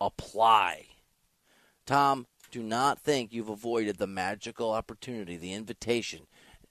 apply. 0.00 0.86
Tom, 1.86 2.26
do 2.50 2.62
not 2.62 2.98
think 2.98 3.32
you've 3.32 3.48
avoided 3.48 3.98
the 3.98 4.06
magical 4.06 4.72
opportunity, 4.72 5.36
the 5.36 5.52
invitation, 5.52 6.26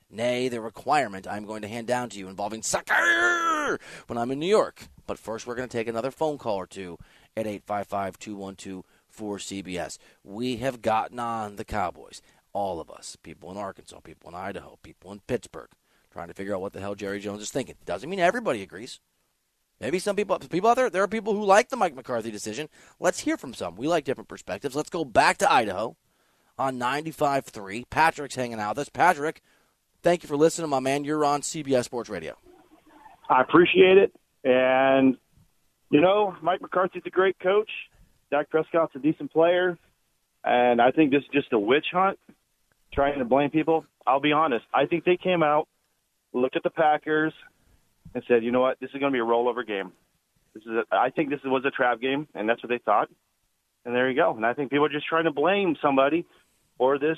nay, 0.09 0.47
the 0.49 0.61
requirement 0.61 1.27
I'm 1.27 1.45
going 1.45 1.61
to 1.61 1.67
hand 1.67 1.87
down 1.87 2.09
to 2.09 2.19
you 2.19 2.27
involving 2.27 2.61
soccer 2.61 3.79
when 4.07 4.17
I'm 4.17 4.31
in 4.31 4.39
New 4.39 4.47
York. 4.47 4.87
But 5.07 5.17
first, 5.17 5.47
we're 5.47 5.55
going 5.55 5.69
to 5.69 5.77
take 5.77 5.87
another 5.87 6.11
phone 6.11 6.37
call 6.37 6.57
or 6.57 6.67
two 6.67 6.97
at 7.35 7.47
855 7.47 8.19
212 8.19 8.83
4CBS. 9.17 9.97
We 10.23 10.57
have 10.57 10.81
gotten 10.81 11.19
on 11.19 11.57
the 11.57 11.65
Cowboys 11.65 12.21
all 12.53 12.79
of 12.79 12.89
us, 12.89 13.15
people 13.21 13.51
in 13.51 13.57
Arkansas, 13.57 13.99
people 14.01 14.29
in 14.29 14.35
Idaho, 14.35 14.77
people 14.83 15.11
in 15.11 15.19
Pittsburgh, 15.21 15.69
trying 16.11 16.27
to 16.27 16.33
figure 16.33 16.55
out 16.55 16.61
what 16.61 16.73
the 16.73 16.79
hell 16.79 16.95
Jerry 16.95 17.19
Jones 17.19 17.41
is 17.41 17.51
thinking. 17.51 17.75
Doesn't 17.85 18.09
mean 18.09 18.19
everybody 18.19 18.61
agrees. 18.61 18.99
Maybe 19.79 19.97
some 19.97 20.15
people, 20.15 20.37
people 20.37 20.69
out 20.69 20.75
there, 20.75 20.89
there 20.89 21.01
are 21.01 21.07
people 21.07 21.33
who 21.33 21.43
like 21.43 21.69
the 21.69 21.75
Mike 21.75 21.95
McCarthy 21.95 22.29
decision. 22.29 22.69
Let's 22.99 23.21
hear 23.21 23.35
from 23.35 23.53
some. 23.53 23.75
We 23.75 23.87
like 23.87 24.03
different 24.03 24.27
perspectives. 24.27 24.75
Let's 24.75 24.91
go 24.91 25.03
back 25.03 25.37
to 25.39 25.51
Idaho 25.51 25.95
on 26.57 26.77
95.3. 26.77 27.89
Patrick's 27.89 28.35
hanging 28.35 28.59
out 28.59 28.75
with 28.75 28.87
us. 28.87 28.89
Patrick, 28.89 29.41
thank 30.03 30.21
you 30.21 30.27
for 30.27 30.37
listening, 30.37 30.69
my 30.69 30.79
man. 30.79 31.03
You're 31.03 31.25
on 31.25 31.41
CBS 31.41 31.85
Sports 31.85 32.09
Radio. 32.09 32.37
I 33.27 33.41
appreciate 33.41 33.97
it. 33.97 34.13
And, 34.43 35.17
you 35.89 36.01
know, 36.01 36.35
Mike 36.43 36.61
McCarthy's 36.61 37.03
a 37.05 37.09
great 37.09 37.39
coach. 37.39 37.69
Dak 38.29 38.51
Prescott's 38.51 38.95
a 38.95 38.99
decent 38.99 39.31
player. 39.31 39.79
And 40.43 40.79
I 40.79 40.91
think 40.91 41.11
this 41.11 41.23
is 41.23 41.29
just 41.33 41.53
a 41.53 41.59
witch 41.59 41.87
hunt 41.91 42.19
trying 42.93 43.19
to 43.19 43.25
blame 43.25 43.49
people. 43.49 43.85
I'll 44.05 44.19
be 44.19 44.31
honest. 44.31 44.65
I 44.73 44.85
think 44.85 45.05
they 45.05 45.17
came 45.17 45.43
out, 45.43 45.67
looked 46.33 46.55
at 46.55 46.63
the 46.63 46.69
Packers, 46.69 47.33
and 48.13 48.23
said, 48.27 48.43
"You 48.43 48.51
know 48.51 48.61
what? 48.61 48.79
This 48.79 48.89
is 48.93 48.99
going 48.99 49.11
to 49.11 49.15
be 49.15 49.21
a 49.21 49.25
rollover 49.25 49.65
game. 49.65 49.91
This 50.53 50.63
is. 50.63 50.71
A, 50.71 50.95
I 50.95 51.09
think 51.09 51.29
this 51.29 51.39
was 51.43 51.63
a 51.65 51.71
trap 51.71 52.01
game, 52.01 52.27
and 52.33 52.47
that's 52.47 52.61
what 52.63 52.69
they 52.69 52.79
thought. 52.79 53.09
And 53.85 53.95
there 53.95 54.09
you 54.09 54.15
go. 54.15 54.35
And 54.35 54.45
I 54.45 54.53
think 54.53 54.69
people 54.69 54.85
are 54.85 54.89
just 54.89 55.07
trying 55.07 55.25
to 55.25 55.31
blame 55.31 55.75
somebody 55.81 56.25
for 56.77 56.99
this 56.99 57.17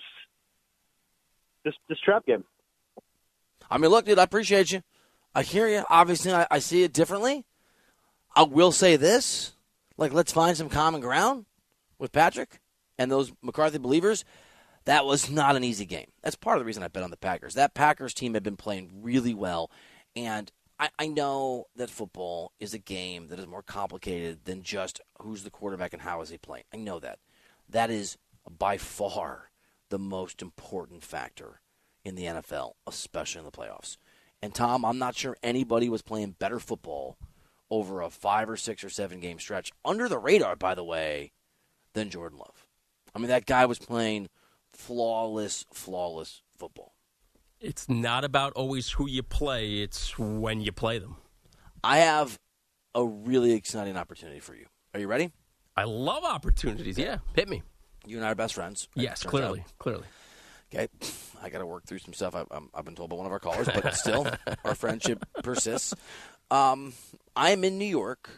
this 1.64 1.74
this 1.90 2.00
trap 2.00 2.26
game. 2.26 2.44
I 3.70 3.78
mean, 3.78 3.92
look, 3.92 4.06
dude, 4.06 4.20
I 4.20 4.24
appreciate 4.24 4.72
you. 4.72 4.84
I 5.34 5.42
hear 5.42 5.68
you. 5.68 5.84
Obviously, 5.90 6.32
I, 6.32 6.48
I 6.52 6.60
see 6.60 6.84
it 6.84 6.94
differently. 6.94 7.46
I 8.36 8.44
will 8.44 8.72
say 8.72 8.96
this: 8.96 9.54
like, 9.98 10.14
let's 10.14 10.32
find 10.32 10.56
some 10.56 10.70
common 10.70 11.02
ground 11.02 11.46
with 11.98 12.12
Patrick 12.12 12.60
and 12.98 13.12
those 13.12 13.32
McCarthy 13.42 13.78
believers. 13.78 14.26
That 14.86 15.06
was 15.06 15.30
not 15.30 15.56
an 15.56 15.64
easy 15.64 15.86
game. 15.86 16.12
That's 16.22 16.36
part 16.36 16.58
of 16.58 16.62
the 16.62 16.66
reason 16.66 16.84
I 16.84 16.88
bet 16.88 17.04
on 17.04 17.12
the 17.12 17.18
Packers. 17.18 17.54
That 17.54 17.74
Packers 17.74 18.14
team 18.14 18.34
had 18.34 18.44
been 18.44 18.58
playing 18.58 18.92
really 19.02 19.34
well, 19.34 19.72
and 20.16 20.52
I, 20.80 20.90
I 21.00 21.08
know 21.08 21.68
that 21.76 21.90
football 21.90 22.52
is 22.60 22.74
a 22.74 22.80
game 22.80 23.28
that 23.28 23.40
is 23.40 23.48
more 23.48 23.64
complicated 23.64 24.46
than 24.46 24.64
just 24.64 25.00
who's 25.22 25.44
the 25.44 25.52
quarterback 25.52 25.94
and 25.94 26.02
how 26.02 26.22
is 26.22 26.30
he 26.30 26.38
playing. 26.38 26.66
I 26.74 26.78
know 26.78 27.00
that. 27.00 27.20
That 27.70 27.90
is 27.90 28.18
by 28.50 28.78
far 28.78 29.52
the 29.90 30.00
most 30.00 30.42
important 30.42 31.04
factor 31.04 31.62
in 32.04 32.16
the 32.16 32.24
NFL, 32.24 32.74
especially 32.88 33.40
in 33.40 33.46
the 33.46 33.52
playoffs. 33.52 33.98
And 34.42 34.54
Tom, 34.54 34.84
I'm 34.84 34.98
not 34.98 35.16
sure 35.16 35.38
anybody 35.42 35.88
was 35.88 36.02
playing 36.02 36.36
better 36.38 36.60
football 36.60 37.18
over 37.70 38.02
a 38.02 38.10
five 38.10 38.50
or 38.50 38.58
six 38.58 38.84
or 38.84 38.90
seven 38.90 39.20
game 39.20 39.40
stretch 39.40 39.72
under 39.86 40.10
the 40.10 40.18
radar, 40.18 40.56
by 40.56 40.76
the 40.76 40.84
way, 40.84 41.32
than 41.94 42.10
Jordan 42.10 42.40
Love. 42.40 42.68
I 43.16 43.20
mean, 43.20 43.30
that 43.30 43.46
guy 43.46 43.66
was 43.66 43.80
playing 43.80 44.28
flawless, 44.74 45.66
flawless 45.74 46.42
football. 46.58 46.94
It's 47.60 47.88
not 47.88 48.26
about 48.26 48.54
always 48.54 48.90
who 48.92 49.08
you 49.08 49.24
play, 49.24 49.82
it's 49.82 50.18
when 50.20 50.60
you 50.62 50.72
play 50.72 51.00
them. 51.00 51.16
I 51.84 52.00
have 52.00 52.38
a 52.94 53.06
really 53.06 53.54
exciting 53.54 53.98
opportunity 53.98 54.40
for 54.40 54.56
you. 54.56 54.66
Are 54.94 55.00
you 55.00 55.08
ready? 55.08 55.32
I 55.76 55.86
love 55.86 56.24
opportunities. 56.24 56.98
Yeah, 56.98 57.18
hit 57.36 57.50
me. 57.50 57.64
You 58.06 58.18
and 58.18 58.26
I 58.26 58.32
are 58.32 58.36
best 58.36 58.54
friends. 58.54 58.88
Yes, 58.96 59.22
turns 59.22 59.30
clearly, 59.32 59.60
out. 59.62 59.78
clearly. 59.80 60.04
Okay, 60.74 60.88
I 61.42 61.50
got 61.50 61.60
to 61.60 61.66
work 61.66 61.86
through 61.86 62.00
some 62.00 62.14
stuff. 62.14 62.36
I, 62.36 62.44
I'm, 62.52 62.70
I've 62.74 62.86
been 62.86 62.96
told 62.96 63.10
by 63.10 63.16
one 63.16 63.26
of 63.26 63.32
our 63.32 63.40
callers, 63.40 63.68
but 63.74 63.94
still, 63.96 64.28
our 64.66 64.76
friendship 64.76 65.24
persists. 65.44 65.94
Um, 66.52 66.94
I 67.36 67.52
am 67.52 67.64
in 67.64 67.78
New 67.78 67.86
York 67.86 68.30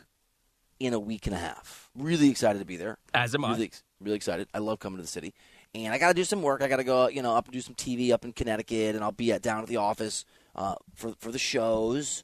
in 0.80 0.94
a 0.94 1.00
week 1.00 1.26
and 1.26 1.36
a 1.36 1.40
half. 1.40 1.90
Really 1.98 2.30
excited 2.30 2.60
to 2.60 2.66
be 2.66 2.78
there. 2.78 2.98
As 3.14 3.34
am 3.36 3.46
I. 3.46 3.52
Really, 3.52 3.66
ex- 3.66 3.84
really 4.00 4.18
excited. 4.18 4.48
I 4.54 4.60
love 4.60 4.80
coming 4.80 4.98
to 4.98 5.02
the 5.02 5.08
city, 5.08 5.34
and 5.76 5.94
I 5.94 5.98
got 5.98 6.08
to 6.08 6.14
do 6.14 6.24
some 6.24 6.42
work. 6.42 6.62
I 6.62 6.68
got 6.68 6.78
to 6.78 6.84
go, 6.84 7.10
you 7.10 7.22
know, 7.22 7.36
up 7.36 7.46
and 7.46 7.54
do 7.54 7.62
some 7.62 7.76
TV 7.76 8.12
up 8.12 8.24
in 8.24 8.32
Connecticut, 8.32 8.96
and 8.96 9.04
I'll 9.04 9.12
be 9.12 9.32
at 9.32 9.42
down 9.42 9.62
at 9.62 9.68
the 9.68 9.78
office 9.78 10.26
uh, 10.56 10.76
for 10.94 11.14
for 11.20 11.32
the 11.32 11.40
shows. 11.40 12.24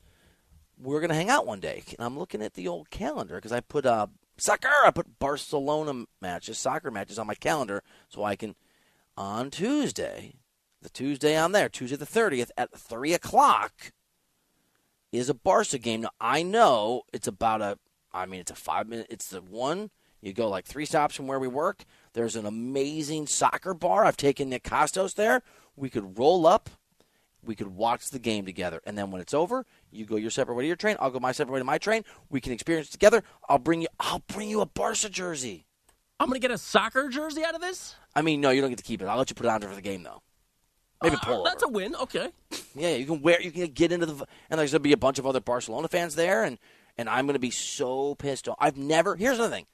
We're 0.82 1.02
gonna 1.02 1.14
hang 1.14 1.30
out 1.30 1.45
one 1.45 1.60
day, 1.60 1.84
and 1.97 2.06
I'm 2.06 2.18
looking 2.18 2.41
at 2.41 2.56
the 2.56 2.68
old 2.68 2.89
calendar 2.89 3.36
because 3.36 3.52
I 3.52 3.60
put 3.60 3.86
uh, 3.86 4.08
soccer. 4.38 4.70
I 4.86 4.91
put 4.91 5.20
Barcelona 5.20 6.06
matches, 6.22 6.58
soccer 6.58 6.89
matches 6.89 7.20
on 7.20 7.28
my 7.28 7.36
calendar, 7.36 7.84
so 8.10 8.24
I 8.24 8.36
can 8.36 8.56
on 9.18 9.52
Tuesday, 9.52 10.36
the 10.82 10.89
Tuesday 10.89 11.38
on 11.38 11.52
there, 11.52 11.70
Tuesday 11.70 11.97
the 11.97 12.06
30th 12.06 12.49
at 12.58 12.76
3 12.76 13.14
o'clock, 13.14 13.91
is 15.12 15.30
a 15.30 15.34
Barca 15.34 15.78
game. 15.78 16.02
Now, 16.02 16.12
I 16.20 16.41
know 16.41 17.04
it's 17.14 17.28
about 17.28 17.62
a, 17.62 17.78
I 18.12 18.26
mean, 18.26 18.39
it's 18.39 18.52
a 18.52 18.56
five 18.56 18.88
minute, 18.88 19.08
it's 19.10 19.30
the 19.30 19.41
one, 19.41 19.91
you 20.22 20.34
go 20.34 20.47
like 20.47 20.66
three 20.66 20.86
stops 20.86 21.16
from 21.16 21.28
where 21.28 21.39
we 21.39 21.47
work. 21.47 21.84
There's 22.14 22.36
an 22.36 22.45
amazing 22.45 23.28
soccer 23.28 23.74
bar. 23.74 24.05
I've 24.05 24.18
taken 24.18 24.49
Nick 24.49 24.64
Kostos 24.64 25.16
there. 25.16 25.41
We 25.76 25.89
could 25.89 26.18
roll 26.18 26.45
up, 26.45 26.70
we 27.43 27.55
could 27.55 27.70
watch 27.70 28.09
the 28.09 28.20
game 28.20 28.45
together. 28.45 28.82
And 28.86 28.97
then 28.97 29.12
when 29.12 29.22
it's 29.22 29.34
over, 29.34 29.66
you 29.89 30.05
go 30.05 30.16
your 30.16 30.30
separate 30.30 30.55
way 30.55 30.64
to 30.64 30.68
your 30.68 30.76
train. 30.76 30.97
I'll 30.99 31.09
go 31.09 31.20
my 31.20 31.32
separate 31.32 31.53
way 31.53 31.59
to 31.59 31.66
my 31.66 31.78
train. 31.78 32.03
We 32.30 32.41
can 32.41 32.51
experience 32.51 32.89
it 32.89 32.91
together. 32.91 33.24
I'll 33.47 33.57
bring 33.57 33.82
you, 33.82 33.88
I'll 33.99 34.24
bring 34.28 34.49
you 34.49 34.62
a 34.62 34.66
Barca 34.66 35.09
jersey. 35.09 35.66
I'm 36.20 36.28
going 36.28 36.39
to 36.39 36.47
get 36.47 36.51
a 36.53 36.57
soccer 36.57 37.09
jersey 37.09 37.43
out 37.43 37.55
of 37.55 37.62
this? 37.62 37.95
I 38.16 38.22
mean, 38.22 38.41
no, 38.41 38.51
you 38.51 38.62
don't 38.62 38.70
get 38.70 38.78
to 38.78 38.84
keep 38.84 39.01
it. 39.01 39.05
I'll 39.05 39.18
let 39.18 39.32
you 39.32 39.36
put 39.36 39.47
it 39.47 39.49
on 39.49 39.62
for 39.62 39.74
the 39.74 39.82
game, 39.82 40.03
though. 40.03 40.22
Maybe. 41.01 41.18
Uh, 41.26 41.43
That's 41.43 41.64
a 41.64 41.68
win. 41.68 41.95
Okay. 41.95 42.30
Yeah, 42.76 42.95
you 42.95 43.05
can 43.05 43.22
wear. 43.22 43.41
You 43.41 43.51
can 43.51 43.68
get 43.72 43.91
into 43.91 44.05
the. 44.05 44.26
And 44.49 44.59
there's 44.59 44.72
gonna 44.72 44.82
be 44.82 44.93
a 44.93 44.97
bunch 44.97 45.18
of 45.20 45.26
other 45.26 45.39
Barcelona 45.39 45.88
fans 45.88 46.16
there, 46.16 46.43
and 46.43 46.59
and 46.97 47.09
I'm 47.09 47.26
gonna 47.26 47.39
be 47.39 47.51
so 47.51 48.16
pissed 48.16 48.47
off. 48.47 48.57
I've 48.59 48.78
never. 48.78 49.16
Here's 49.16 49.38
the 49.38 49.49
thing. 49.49 49.66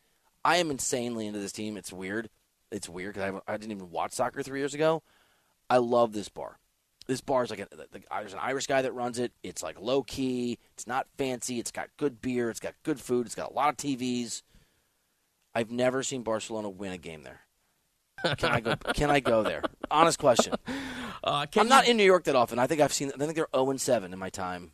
I 0.47 0.57
am 0.57 0.71
insanely 0.71 1.27
into 1.27 1.39
this 1.39 1.51
team. 1.51 1.75
It's 1.75 1.91
weird. 1.91 2.29
It's 2.71 2.87
weird 2.87 3.15
because 3.15 3.41
I, 3.47 3.53
I 3.53 3.57
didn't 3.57 3.73
even 3.73 3.91
watch 3.91 4.13
soccer 4.13 4.41
three 4.41 4.59
years 4.59 4.73
ago. 4.73 5.03
I 5.69 5.77
love 5.77 6.13
this 6.13 6.29
bar. 6.29 6.57
This 7.05 7.19
bar 7.19 7.43
is 7.43 7.49
like 7.49 7.59
a, 7.59 7.67
the, 7.69 8.01
there's 8.09 8.31
an 8.31 8.39
Irish 8.41 8.65
guy 8.65 8.81
that 8.81 8.93
runs 8.93 9.19
it. 9.19 9.33
It's 9.43 9.61
like 9.61 9.77
low 9.77 10.03
key. 10.03 10.57
It's 10.73 10.87
not 10.87 11.05
fancy. 11.17 11.59
It's 11.59 11.71
got 11.71 11.89
good 11.97 12.21
beer. 12.21 12.49
It's 12.49 12.61
got 12.61 12.75
good 12.83 13.01
food. 13.01 13.25
It's 13.25 13.35
got 13.35 13.51
a 13.51 13.53
lot 13.53 13.67
of 13.67 13.75
TVs. 13.75 14.41
I've 15.53 15.69
never 15.69 16.01
seen 16.01 16.23
Barcelona 16.23 16.69
win 16.69 16.93
a 16.93 16.97
game 16.97 17.23
there. 17.23 17.41
Can 18.37 18.51
I 18.51 18.61
go? 18.61 18.75
Can 18.93 19.11
I 19.11 19.19
go 19.19 19.43
there? 19.43 19.63
Honest 19.91 20.17
question. 20.17 20.55
Uh, 21.23 21.45
I'm 21.57 21.67
not 21.67 21.87
in 21.87 21.97
New 21.97 22.05
York 22.05 22.25
that 22.25 22.35
often. 22.35 22.57
I 22.57 22.67
think 22.67 22.79
I've 22.79 22.93
seen. 22.93 23.11
I 23.13 23.17
think 23.17 23.35
they're 23.35 23.47
0 23.53 23.71
and 23.71 23.81
7 23.81 24.13
in 24.13 24.19
my 24.19 24.29
time. 24.29 24.71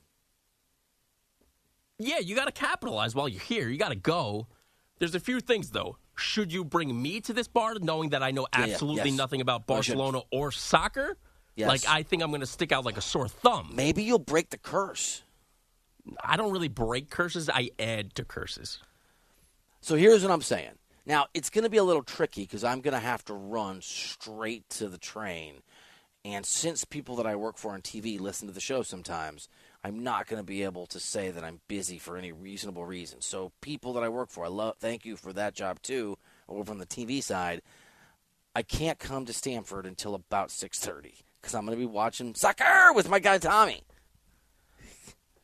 Yeah, 1.98 2.20
you 2.20 2.36
got 2.36 2.46
to 2.46 2.52
capitalize 2.52 3.16
while 3.16 3.28
you're 3.28 3.42
here. 3.42 3.70
You 3.70 3.78
got 3.78 3.90
to 3.90 3.96
go. 3.96 4.48
There's 5.00 5.16
a 5.16 5.20
few 5.20 5.40
things 5.40 5.72
though. 5.72 5.98
Should 6.16 6.54
you 6.54 6.64
bring 6.64 7.02
me 7.02 7.22
to 7.22 7.34
this 7.34 7.48
bar, 7.48 7.76
knowing 7.82 8.10
that 8.10 8.22
I 8.22 8.32
know 8.32 8.48
Yeah, 8.54 8.66
yeah, 8.66 8.74
absolutely 8.74 9.10
yes. 9.10 9.18
nothing 9.18 9.42
about 9.42 9.68
No, 9.68 9.78
you 9.78 9.82
shouldn't. 9.82 10.00
Barcelona 10.00 10.24
or 10.32 10.52
soccer? 10.52 11.18
Yes. 11.56 11.68
Like 11.68 11.82
I 11.88 12.04
think 12.04 12.24
I'm 12.24 12.30
going 12.30 12.42
to 12.42 12.48
stick 12.48 12.72
out 12.72 12.86
like 12.86 12.98
a 12.98 13.02
sore 13.02 13.28
thumb. 13.28 13.72
Maybe 13.74 14.04
you'll 14.04 14.20
break 14.20 14.50
the 14.50 14.58
curse. 14.58 15.24
I 16.24 16.36
don't 16.38 16.52
really 16.52 16.68
break 16.68 17.10
curses. 17.10 17.50
I 17.50 17.70
add 17.80 18.16
to 18.16 18.26
curses. 18.26 18.80
So 19.82 19.96
here's 19.96 20.24
what 20.24 20.32
I'm 20.32 20.42
saying. 20.42 20.72
Now 21.06 21.28
it's 21.34 21.50
going 21.50 21.64
to 21.64 21.70
be 21.70 21.78
a 21.78 21.84
little 21.84 22.04
tricky 22.04 22.44
because 22.44 22.64
I'm 22.64 22.82
going 22.82 22.94
to 22.94 23.00
have 23.00 23.24
to 23.26 23.34
run 23.34 23.82
straight 23.82 24.70
to 24.72 24.88
the 24.88 24.98
train, 24.98 25.62
and 26.24 26.46
since 26.46 26.86
people 26.86 27.18
that 27.18 27.26
I 27.28 27.36
work 27.36 27.58
for 27.58 27.72
on 27.74 27.82
TV 27.82 28.20
listen 28.20 28.48
to 28.48 28.54
the 28.54 28.62
show 28.62 28.84
sometimes, 28.84 29.50
I'm 29.84 30.02
not 30.02 30.28
going 30.28 30.40
to 30.40 30.46
be 30.46 30.64
able 30.64 30.86
to 30.88 31.00
say 31.00 31.30
that 31.32 31.44
I'm 31.44 31.60
busy 31.68 31.98
for 31.98 32.16
any 32.16 32.32
reasonable 32.32 32.86
reason. 32.86 33.22
So 33.22 33.52
people 33.62 33.94
that 33.94 34.04
I 34.04 34.10
work 34.10 34.30
for, 34.30 34.46
I 34.46 34.48
love. 34.48 34.78
Thank 34.80 35.06
you 35.06 35.18
for 35.18 35.34
that 35.34 35.54
job 35.54 35.82
too. 35.82 36.18
Over 36.48 36.72
on 36.72 36.78
the 36.78 36.86
TV 36.86 37.22
side, 37.22 37.62
I 38.56 38.62
can't 38.62 39.00
come 39.00 39.26
to 39.26 39.34
Stamford 39.34 39.86
until 39.86 40.16
about 40.16 40.50
6:30 40.50 41.24
because 41.42 41.56
I'm 41.56 41.66
going 41.66 41.78
to 41.78 41.86
be 41.86 41.86
watching 41.86 42.34
soccer 42.36 42.94
with 42.94 43.10
my 43.10 43.20
guy 43.20 43.38
Tommy. 43.38 43.84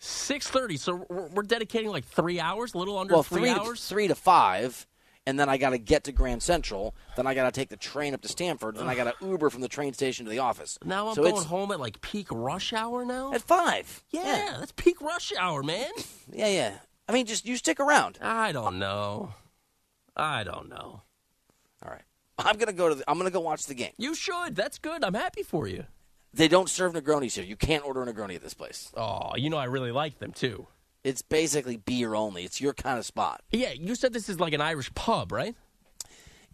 Six 0.02 0.48
thirty. 0.48 0.78
So 0.78 1.06
we're, 1.10 1.44
dedicating 1.44 1.90
like 1.90 2.06
three 2.06 2.40
hours, 2.40 2.74
a 2.74 2.78
little 2.78 2.98
under 2.98 3.16
well, 3.16 3.24
three, 3.24 3.42
three 3.42 3.50
hours. 3.50 3.86
Three 3.86 4.08
to 4.08 4.16
five, 4.16 4.88
and 5.30 5.40
then 5.40 5.48
I 5.48 5.58
got 5.58 5.70
to 5.70 5.78
get 5.78 6.06
to 6.06 6.12
Grand 6.12 6.42
Central. 6.42 6.96
Then 7.16 7.28
I 7.28 7.36
got 7.36 7.46
to 7.46 7.52
take 7.52 7.70
the 7.70 7.78
train 7.78 8.16
up 8.16 8.22
to 8.22 8.28
Stamford. 8.28 8.78
Then 8.78 8.90
I 8.90 8.96
got 8.96 9.04
to 9.20 9.26
Uber 9.26 9.52
from 9.52 9.62
the 9.62 9.68
train 9.68 9.94
station 9.94 10.26
to 10.26 10.32
the 10.32 10.40
office. 10.40 10.80
Now 10.84 11.10
I'm 11.10 11.16
so 11.16 11.24
going 11.24 11.44
home 11.46 11.72
at 11.72 11.80
like 11.80 12.02
peak 12.02 12.28
rush 12.32 12.74
hour 12.74 13.06
now. 13.06 13.32
at 13.32 13.42
five. 13.44 14.04
yeah, 14.10 14.56
that's 14.60 14.72
peak 14.72 15.00
rush 15.02 15.32
hour, 15.38 15.62
man. 15.64 15.92
Yeah, 16.32 16.48
yeah. 16.48 16.74
I 17.08 17.12
mean, 17.12 17.26
just 17.26 17.46
you 17.48 17.58
stick 17.58 17.80
around. 17.80 18.20
I 18.22 18.52
don't 18.52 18.78
know. 18.78 19.34
I 20.16 20.44
don't 20.44 20.70
know. 20.70 21.02
All 21.84 21.92
right. 21.92 22.04
I'm 22.38 22.58
gonna 22.58 22.72
go 22.74 22.90
to. 22.90 22.96
The, 22.96 23.04
I'm 23.08 23.18
gonna 23.18 23.32
go 23.32 23.40
watch 23.40 23.66
the 23.66 23.74
game. 23.74 23.94
You 23.98 24.14
should. 24.14 24.56
That's 24.56 24.78
good. 24.78 25.04
I'm 25.04 25.16
happy 25.16 25.42
for 25.44 25.68
you. 25.68 25.86
They 26.34 26.48
don't 26.48 26.70
serve 26.70 26.94
Negronis 26.94 27.34
here. 27.34 27.44
You 27.44 27.56
can't 27.56 27.84
order 27.84 28.04
a 28.04 28.06
Negroni 28.14 28.36
at 28.36 28.44
this 28.44 28.54
place. 28.54 28.92
Oh, 28.96 29.32
you 29.36 29.50
know 29.50 29.58
I 29.58 29.66
really 29.66 29.92
like 29.92 30.20
them 30.20 30.32
too. 30.32 30.68
It's 31.04 31.22
basically 31.22 31.78
beer 31.78 32.14
only. 32.14 32.44
It's 32.44 32.60
your 32.60 32.74
kind 32.74 33.00
of 33.00 33.06
spot. 33.06 33.42
Yeah, 33.52 33.72
you 33.72 33.96
said 33.96 34.14
this 34.14 34.28
is 34.28 34.40
like 34.40 34.54
an 34.54 34.62
Irish 34.62 34.94
pub, 34.96 35.32
right? 35.32 35.56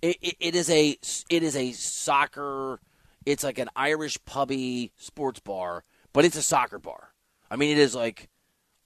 It, 0.01 0.17
it, 0.21 0.35
it 0.39 0.55
is 0.55 0.69
a 0.69 0.97
it 1.29 1.43
is 1.43 1.55
a 1.55 1.71
soccer. 1.71 2.79
It's 3.25 3.43
like 3.43 3.57
an 3.57 3.69
Irish 3.75 4.23
pubby 4.25 4.91
sports 4.97 5.39
bar, 5.39 5.83
but 6.13 6.25
it's 6.25 6.35
a 6.35 6.43
soccer 6.43 6.77
bar. 6.77 7.13
I 7.49 7.55
mean, 7.55 7.71
it 7.71 7.79
is 7.79 7.95
like 7.95 8.29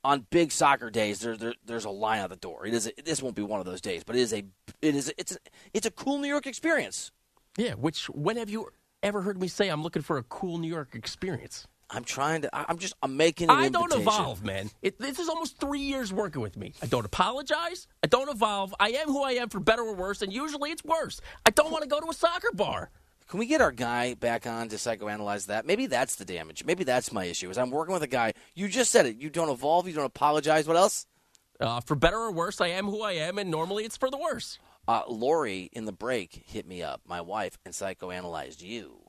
on 0.04 0.26
big 0.30 0.52
soccer 0.52 0.90
days. 0.90 1.20
There, 1.20 1.36
there 1.36 1.54
there's 1.66 1.86
a 1.86 1.90
line 1.90 2.20
out 2.20 2.30
the 2.30 2.38
door. 2.38 2.66
It 2.66 2.74
is. 2.74 2.88
A, 2.88 2.92
this 3.04 3.22
won't 3.22 3.36
be 3.36 3.42
one 3.42 3.60
of 3.60 3.66
those 3.66 3.82
days, 3.82 4.04
but 4.04 4.16
it 4.16 4.22
is 4.22 4.34
a 4.34 4.46
it 4.82 4.96
is 4.96 5.14
it's 5.18 5.34
a, 5.34 5.38
it's 5.74 5.86
a 5.86 5.92
cool 5.92 6.20
New 6.20 6.30
York 6.30 6.48
experience. 6.48 7.12
Yeah. 7.58 7.74
Which 7.74 8.06
when 8.10 8.38
have 8.38 8.50
you 8.50 8.70
ever 9.04 9.22
heard 9.22 9.42
me 9.42 9.50
say 9.50 9.68
I'm 9.68 9.84
looking 9.84 10.04
for 10.04 10.18
a 10.18 10.24
cool 10.24 10.58
New 10.58 10.70
York 10.70 10.96
experience? 10.96 11.68
I'm 11.90 12.04
trying 12.04 12.44
to. 12.44 12.50
I'm 12.54 12.78
just. 12.78 12.94
I'm 13.02 13.18
making. 13.18 13.50
I 13.50 13.70
don't 13.70 13.94
evolve, 13.94 14.44
man. 14.44 14.70
It, 14.82 15.00
this 15.00 15.18
is 15.18 15.28
almost 15.28 15.60
three 15.60 15.80
years 15.80 16.14
working 16.14 16.42
with 16.42 16.56
me. 16.56 16.74
I 16.82 16.86
don't 16.86 17.06
apologize. 17.06 17.88
I 18.04 18.08
don't 18.08 18.30
evolve. 18.30 18.74
I 18.80 18.90
am 18.92 19.08
who 19.08 19.24
I 19.24 19.32
am 19.32 19.50
for 19.50 19.60
better 19.60 19.82
or 19.82 19.96
worse, 19.96 20.22
and 20.22 20.32
usually 20.32 20.72
it's 20.72 20.84
worse. 20.84 21.20
I 21.46 21.50
don't 21.50 21.72
want 21.72 21.84
to 21.84 21.90
go 21.90 22.00
to 22.00 22.08
a 22.10 22.14
soccer 22.14 22.52
bar. 22.54 22.92
Can 23.28 23.40
we 23.40 23.46
get 23.46 23.62
our 23.62 23.72
guy 23.72 24.16
back 24.16 24.48
on 24.48 24.70
to 24.70 24.76
psychoanalyze 24.78 25.48
that? 25.48 25.66
Maybe 25.66 25.86
that's 25.86 26.16
the 26.16 26.26
damage. 26.26 26.64
Maybe 26.66 26.84
that's 26.84 27.12
my 27.12 27.26
issue. 27.26 27.50
Is 27.50 27.58
I'm 27.58 27.70
working 27.72 27.94
with 27.94 28.04
a 28.04 28.08
guy. 28.08 28.34
You 28.56 28.68
just 28.68 28.92
said 28.92 29.06
it. 29.06 29.18
You 29.18 29.30
don't 29.30 29.50
evolve. 29.50 29.88
You 29.88 29.94
don't 29.94 30.06
apologize. 30.06 30.68
What 30.68 30.78
else? 30.78 31.06
Uh, 31.60 31.82
for 31.82 31.96
better 31.96 32.18
or 32.18 32.32
worse, 32.32 32.62
I 32.62 32.68
am 32.68 32.86
who 32.86 33.02
I 33.02 33.14
am, 33.14 33.38
and 33.38 33.52
normally 33.52 33.84
it's 33.84 33.98
for 33.98 34.10
the 34.10 34.18
worse. 34.18 34.60
Uh, 34.88 35.04
Lori 35.08 35.70
in 35.74 35.86
the 35.86 35.92
break 35.92 36.44
hit 36.48 36.66
me 36.66 36.82
up, 36.82 37.02
my 37.06 37.22
wife, 37.22 37.58
and 37.66 37.74
psychoanalyzed 37.74 38.62
you 38.62 39.02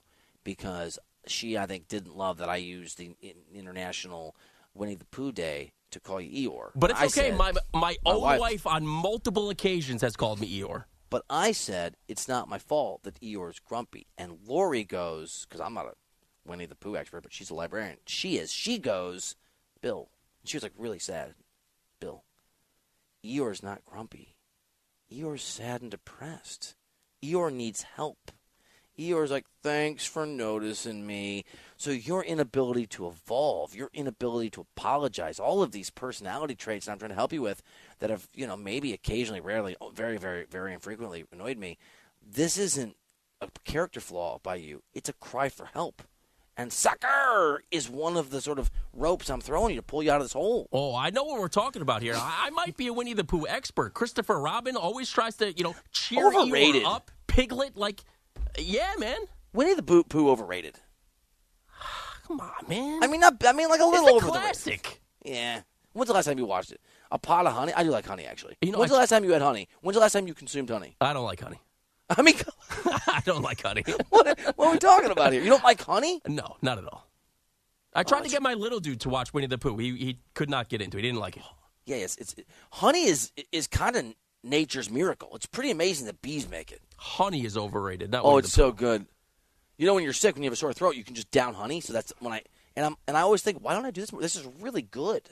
because 0.45 0.99
she, 1.27 1.57
I 1.59 1.67
think, 1.67 1.89
didn't 1.89 2.17
love 2.17 2.39
that 2.39 2.49
I 2.49 2.57
used 2.57 2.99
the 2.99 3.15
international 3.55 4.35
Winnie 4.75 4.95
the 4.95 5.05
Pooh 5.07 5.33
Day 5.33 5.73
to 5.91 6.01
call 6.01 6.21
you 6.21 6.51
Eeyore. 6.51 6.71
But 6.77 6.91
it's 6.91 7.01
I 7.01 7.05
okay. 7.07 7.31
said- 7.31 7.37
my 7.37 7.53
my, 7.53 7.61
my 7.81 7.97
own 8.07 8.21
wife- 8.23 8.41
wife 8.41 8.67
on 8.67 8.87
multiple 8.87 9.51
occasions 9.51 10.03
has 10.03 10.17
called 10.17 10.41
me 10.41 10.61
Eeyore. 10.61 10.85
But 11.11 11.25
I 11.29 11.51
said 11.53 11.97
it's 12.07 12.29
not 12.29 12.49
my 12.49 12.59
fault 12.59 13.03
that 13.03 13.21
Eeyore's 13.21 13.59
grumpy. 13.59 14.07
And 14.17 14.39
Lori 14.47 14.85
goes, 14.85 15.45
because 15.49 15.61
I'm 15.61 15.75
not 15.75 15.87
a 15.87 15.95
Winnie 16.49 16.67
the 16.67 16.77
Pooh 16.77 16.97
expert, 16.97 17.23
but 17.23 17.33
she's 17.33 17.51
a 17.51 17.55
librarian. 17.55 17.97
She 18.07 18.39
is. 18.39 18.53
She 18.53 18.79
goes, 18.79 19.35
Bill. 19.81 20.09
She 20.45 20.57
was 20.57 20.63
like 20.63 20.73
really 20.79 21.01
sad. 21.01 21.35
Bill, 21.99 22.23
Eeyore's 23.25 23.63
not 23.63 23.85
grumpy. 23.85 24.37
Eeyore's 25.13 25.43
sad 25.43 25.83
and 25.83 25.91
depressed. 25.91 26.77
Eeyore 27.25 27.53
needs 27.53 27.83
help. 27.83 28.31
Eeyore's 29.01 29.31
like, 29.31 29.47
thanks 29.63 30.05
for 30.05 30.27
noticing 30.27 31.07
me. 31.07 31.45
So 31.77 31.91
your 31.91 32.23
inability 32.23 32.87
to 32.89 33.09
evolve, 33.09 33.75
your 33.75 33.91
inability 33.95 34.51
to 34.51 34.61
apologize, 34.61 35.41
all 35.41 35.63
of 35.63 35.73
these 35.73 35.89
personality 35.89 36.55
traits 36.55 36.87
that 36.87 36.93
I'm 36.93 36.99
trying 36.99 37.09
to 37.11 37.15
help 37.15 37.33
you 37.33 37.41
with 37.41 37.63
that 38.01 38.11
have, 38.11 38.29
you 38.35 38.47
know, 38.47 38.57
maybe 38.57 38.93
occasionally, 38.93 39.41
rarely, 39.41 39.75
oh, 39.81 39.89
very, 39.89 40.19
very, 40.19 40.45
very 40.45 40.75
infrequently 40.75 41.25
annoyed 41.33 41.57
me. 41.57 41.79
This 42.21 42.59
isn't 42.59 42.97
a 43.41 43.49
character 43.65 44.01
flaw 44.01 44.39
by 44.43 44.57
you. 44.57 44.83
It's 44.93 45.09
a 45.09 45.15
cry 45.15 45.49
for 45.49 45.67
help. 45.67 46.03
And 46.59 46.71
sucker 46.71 47.63
is 47.71 47.89
one 47.89 48.19
of 48.19 48.29
the 48.29 48.43
sort 48.43 48.59
of 48.59 48.71
ropes 48.93 49.31
I'm 49.31 49.41
throwing 49.41 49.71
you 49.71 49.81
to 49.81 49.83
pull 49.83 50.03
you 50.03 50.11
out 50.11 50.21
of 50.21 50.25
this 50.25 50.35
hole. 50.35 50.69
Oh, 50.73 50.95
I 50.95 51.09
know 51.09 51.25
what 51.25 51.41
we're 51.41 51.49
talking 51.49 51.81
about 51.81 52.03
here. 52.03 52.13
I, 52.15 52.51
might 52.51 52.77
be 52.77 52.89
a 52.89 52.93
Winnie 52.93 53.15
the 53.15 53.25
Pooh 53.25 53.47
expert. 53.49 53.95
Christopher 53.95 54.39
Robin 54.39 54.77
always 54.77 55.09
tries 55.09 55.37
to, 55.37 55.57
you 55.57 55.65
know, 55.65 55.75
cheer 55.91 56.27
Overrated. 56.27 56.83
Eeyore 56.83 56.95
up. 56.97 57.11
Piglet, 57.29 57.79
like, 57.79 58.05
yeah, 58.59 58.93
man. 58.99 59.19
Winnie 59.53 59.75
the 59.75 59.83
Pooh, 59.83 60.05
Pooh 60.05 60.31
overrated. 60.31 60.77
Come 62.27 62.41
on, 62.41 62.69
man. 62.69 63.03
I 63.03 63.07
mean, 63.07 63.21
not. 63.21 63.35
I 63.45 63.53
mean, 63.53 63.69
like 63.69 63.81
a 63.81 63.85
It's 63.85 63.93
little 63.93 64.09
a 64.09 64.13
over 64.15 64.27
the 64.27 64.33
classic. 64.33 65.01
rating. 65.25 65.37
Yeah. 65.37 65.61
When's 65.93 66.09
the 66.09 66.15
last 66.15 66.27
time 66.27 66.39
you 66.39 66.47
watched 66.47 66.73
it? 66.73 66.81
A 67.11 67.19
pot 67.19 67.47
of 67.47 67.53
honey. 67.53 67.73
I 67.73 67.83
do 67.83 67.91
like 67.91 68.07
honey, 68.07 68.25
actually. 68.25 68.57
You 68.63 68.71
know, 68.71 68.79
When's 68.79 68.93
I- 68.93 68.95
the 68.95 69.01
last 69.01 69.11
time 69.11 69.25
you 69.25 69.33
had 69.33 69.43
honey? 69.43 69.69
When's 69.81 69.95
the 69.97 70.01
last 70.01 70.13
time 70.13 70.29
you 70.29 70.35
consumed 70.35 70.71
honey? 70.71 70.97
I 71.01 71.13
don't 71.13 71.25
like 71.25 71.41
honey. 71.41 71.61
I 72.11 72.23
mean, 72.23 72.35
I 73.07 73.23
don't 73.25 73.43
like 73.43 73.63
honey. 73.63 73.85
what, 74.11 74.39
what 74.57 74.69
are 74.69 74.73
we 74.73 74.79
talking 74.79 75.11
about 75.11 75.33
here? 75.33 75.43
You 75.43 75.51
don't 75.51 75.65
like 75.65 75.81
honey? 75.83 76.21
No, 76.27 76.57
not 76.63 76.79
at 76.79 76.85
all. 76.85 77.09
I 77.93 78.05
tried 78.05 78.21
oh, 78.21 78.25
to 78.25 78.29
get 78.31 78.43
my 78.43 78.55
little 78.55 78.79
dude 78.79 79.01
to 79.01 79.09
watch 79.09 79.35
Winnie 79.35 79.49
the 79.49 79.59
Pooh. 79.59 79.77
He 79.77 79.97
he 79.97 80.19
could 80.35 80.49
not 80.49 80.69
get 80.69 80.81
into 80.81 80.97
it. 80.97 81.03
He 81.03 81.09
didn't 81.09 81.21
like 81.21 81.37
it. 81.37 81.43
Yeah, 81.87 81.97
it's, 81.97 82.17
it's 82.19 82.37
honey 82.71 83.05
is 83.07 83.33
is 83.51 83.67
kind 83.67 83.97
of 83.97 84.15
nature's 84.43 84.91
miracle. 84.91 85.31
It's 85.35 85.47
pretty 85.47 85.71
amazing 85.71 86.07
that 86.07 86.23
bees 86.23 86.49
make 86.49 86.73
it. 86.73 86.81
Honey 86.97 87.45
is 87.45 87.57
overrated. 87.57 88.11
Not 88.11 88.25
Oh, 88.25 88.39
it's 88.39 88.53
so 88.53 88.73
good. 88.73 89.07
You 89.77 89.87
know, 89.87 89.95
when 89.95 90.05
you're 90.05 90.13
sick, 90.13 90.35
when 90.35 90.43
you 90.43 90.49
have 90.49 90.55
a 90.55 90.57
sore 90.57 90.73
throat, 90.73 90.97
you 90.97 91.05
can 91.05 91.15
just 91.15 91.31
down 91.31 91.55
honey. 91.55 91.81
So 91.81 91.93
that's 91.93 92.13
when 92.19 92.33
I 92.33 92.43
and 92.77 92.85
I'm 92.85 92.97
and 93.07 93.17
I 93.17 93.23
always 93.23 93.43
think, 93.43 93.59
why 93.63 93.75
don't 93.75 93.87
I 93.87 93.91
do 93.91 94.01
this 94.01 94.13
more? 94.13 94.21
This 94.21 94.37
is 94.37 94.47
really 94.61 94.83
good. 94.83 95.23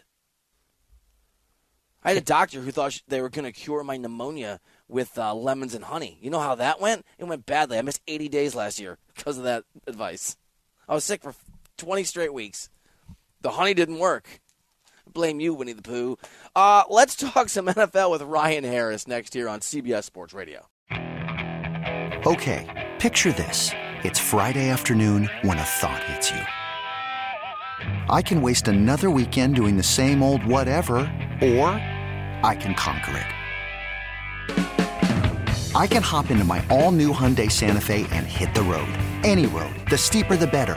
I 2.04 2.10
had 2.10 2.18
a 2.22 2.24
doctor 2.24 2.60
who 2.60 2.70
thought 2.70 3.02
they 3.08 3.20
were 3.20 3.28
going 3.28 3.44
to 3.44 3.52
cure 3.52 3.82
my 3.82 3.96
pneumonia 3.96 4.60
with 4.86 5.18
uh, 5.18 5.34
lemons 5.34 5.74
and 5.74 5.84
honey. 5.84 6.16
You 6.22 6.30
know 6.30 6.38
how 6.38 6.54
that 6.54 6.80
went? 6.80 7.04
It 7.18 7.24
went 7.24 7.44
badly. 7.44 7.76
I 7.76 7.82
missed 7.82 8.00
80 8.06 8.28
days 8.28 8.54
last 8.54 8.78
year 8.78 8.98
because 9.16 9.36
of 9.36 9.44
that 9.44 9.64
advice. 9.86 10.36
I 10.88 10.94
was 10.94 11.04
sick 11.04 11.22
for 11.22 11.34
20 11.76 12.04
straight 12.04 12.32
weeks. 12.32 12.70
The 13.40 13.50
honey 13.50 13.74
didn't 13.74 13.98
work. 13.98 14.40
Blame 15.18 15.40
you, 15.40 15.52
Winnie 15.52 15.72
the 15.72 15.82
Pooh. 15.82 16.16
Uh, 16.54 16.84
let's 16.88 17.16
talk 17.16 17.48
some 17.48 17.66
NFL 17.66 18.12
with 18.12 18.22
Ryan 18.22 18.62
Harris 18.62 19.08
next 19.08 19.34
here 19.34 19.48
on 19.48 19.58
CBS 19.58 20.04
Sports 20.04 20.32
Radio. 20.32 20.68
Okay, 22.24 22.88
picture 23.00 23.32
this. 23.32 23.72
It's 24.04 24.20
Friday 24.20 24.68
afternoon 24.68 25.28
when 25.42 25.58
a 25.58 25.64
thought 25.64 26.04
hits 26.04 26.30
you. 26.30 26.38
I 28.08 28.22
can 28.22 28.42
waste 28.42 28.68
another 28.68 29.10
weekend 29.10 29.56
doing 29.56 29.76
the 29.76 29.82
same 29.82 30.22
old 30.22 30.44
whatever, 30.44 30.98
or 31.42 31.70
I 32.44 32.56
can 32.60 32.76
conquer 32.76 33.16
it. 33.16 33.26
I 35.74 35.88
can 35.88 36.04
hop 36.04 36.30
into 36.30 36.44
my 36.44 36.64
all 36.70 36.92
new 36.92 37.12
Hyundai 37.12 37.50
Santa 37.50 37.80
Fe 37.80 38.06
and 38.12 38.24
hit 38.24 38.54
the 38.54 38.62
road. 38.62 38.92
Any 39.24 39.46
road. 39.46 39.74
The 39.90 39.98
steeper, 39.98 40.36
the 40.36 40.46
better. 40.46 40.76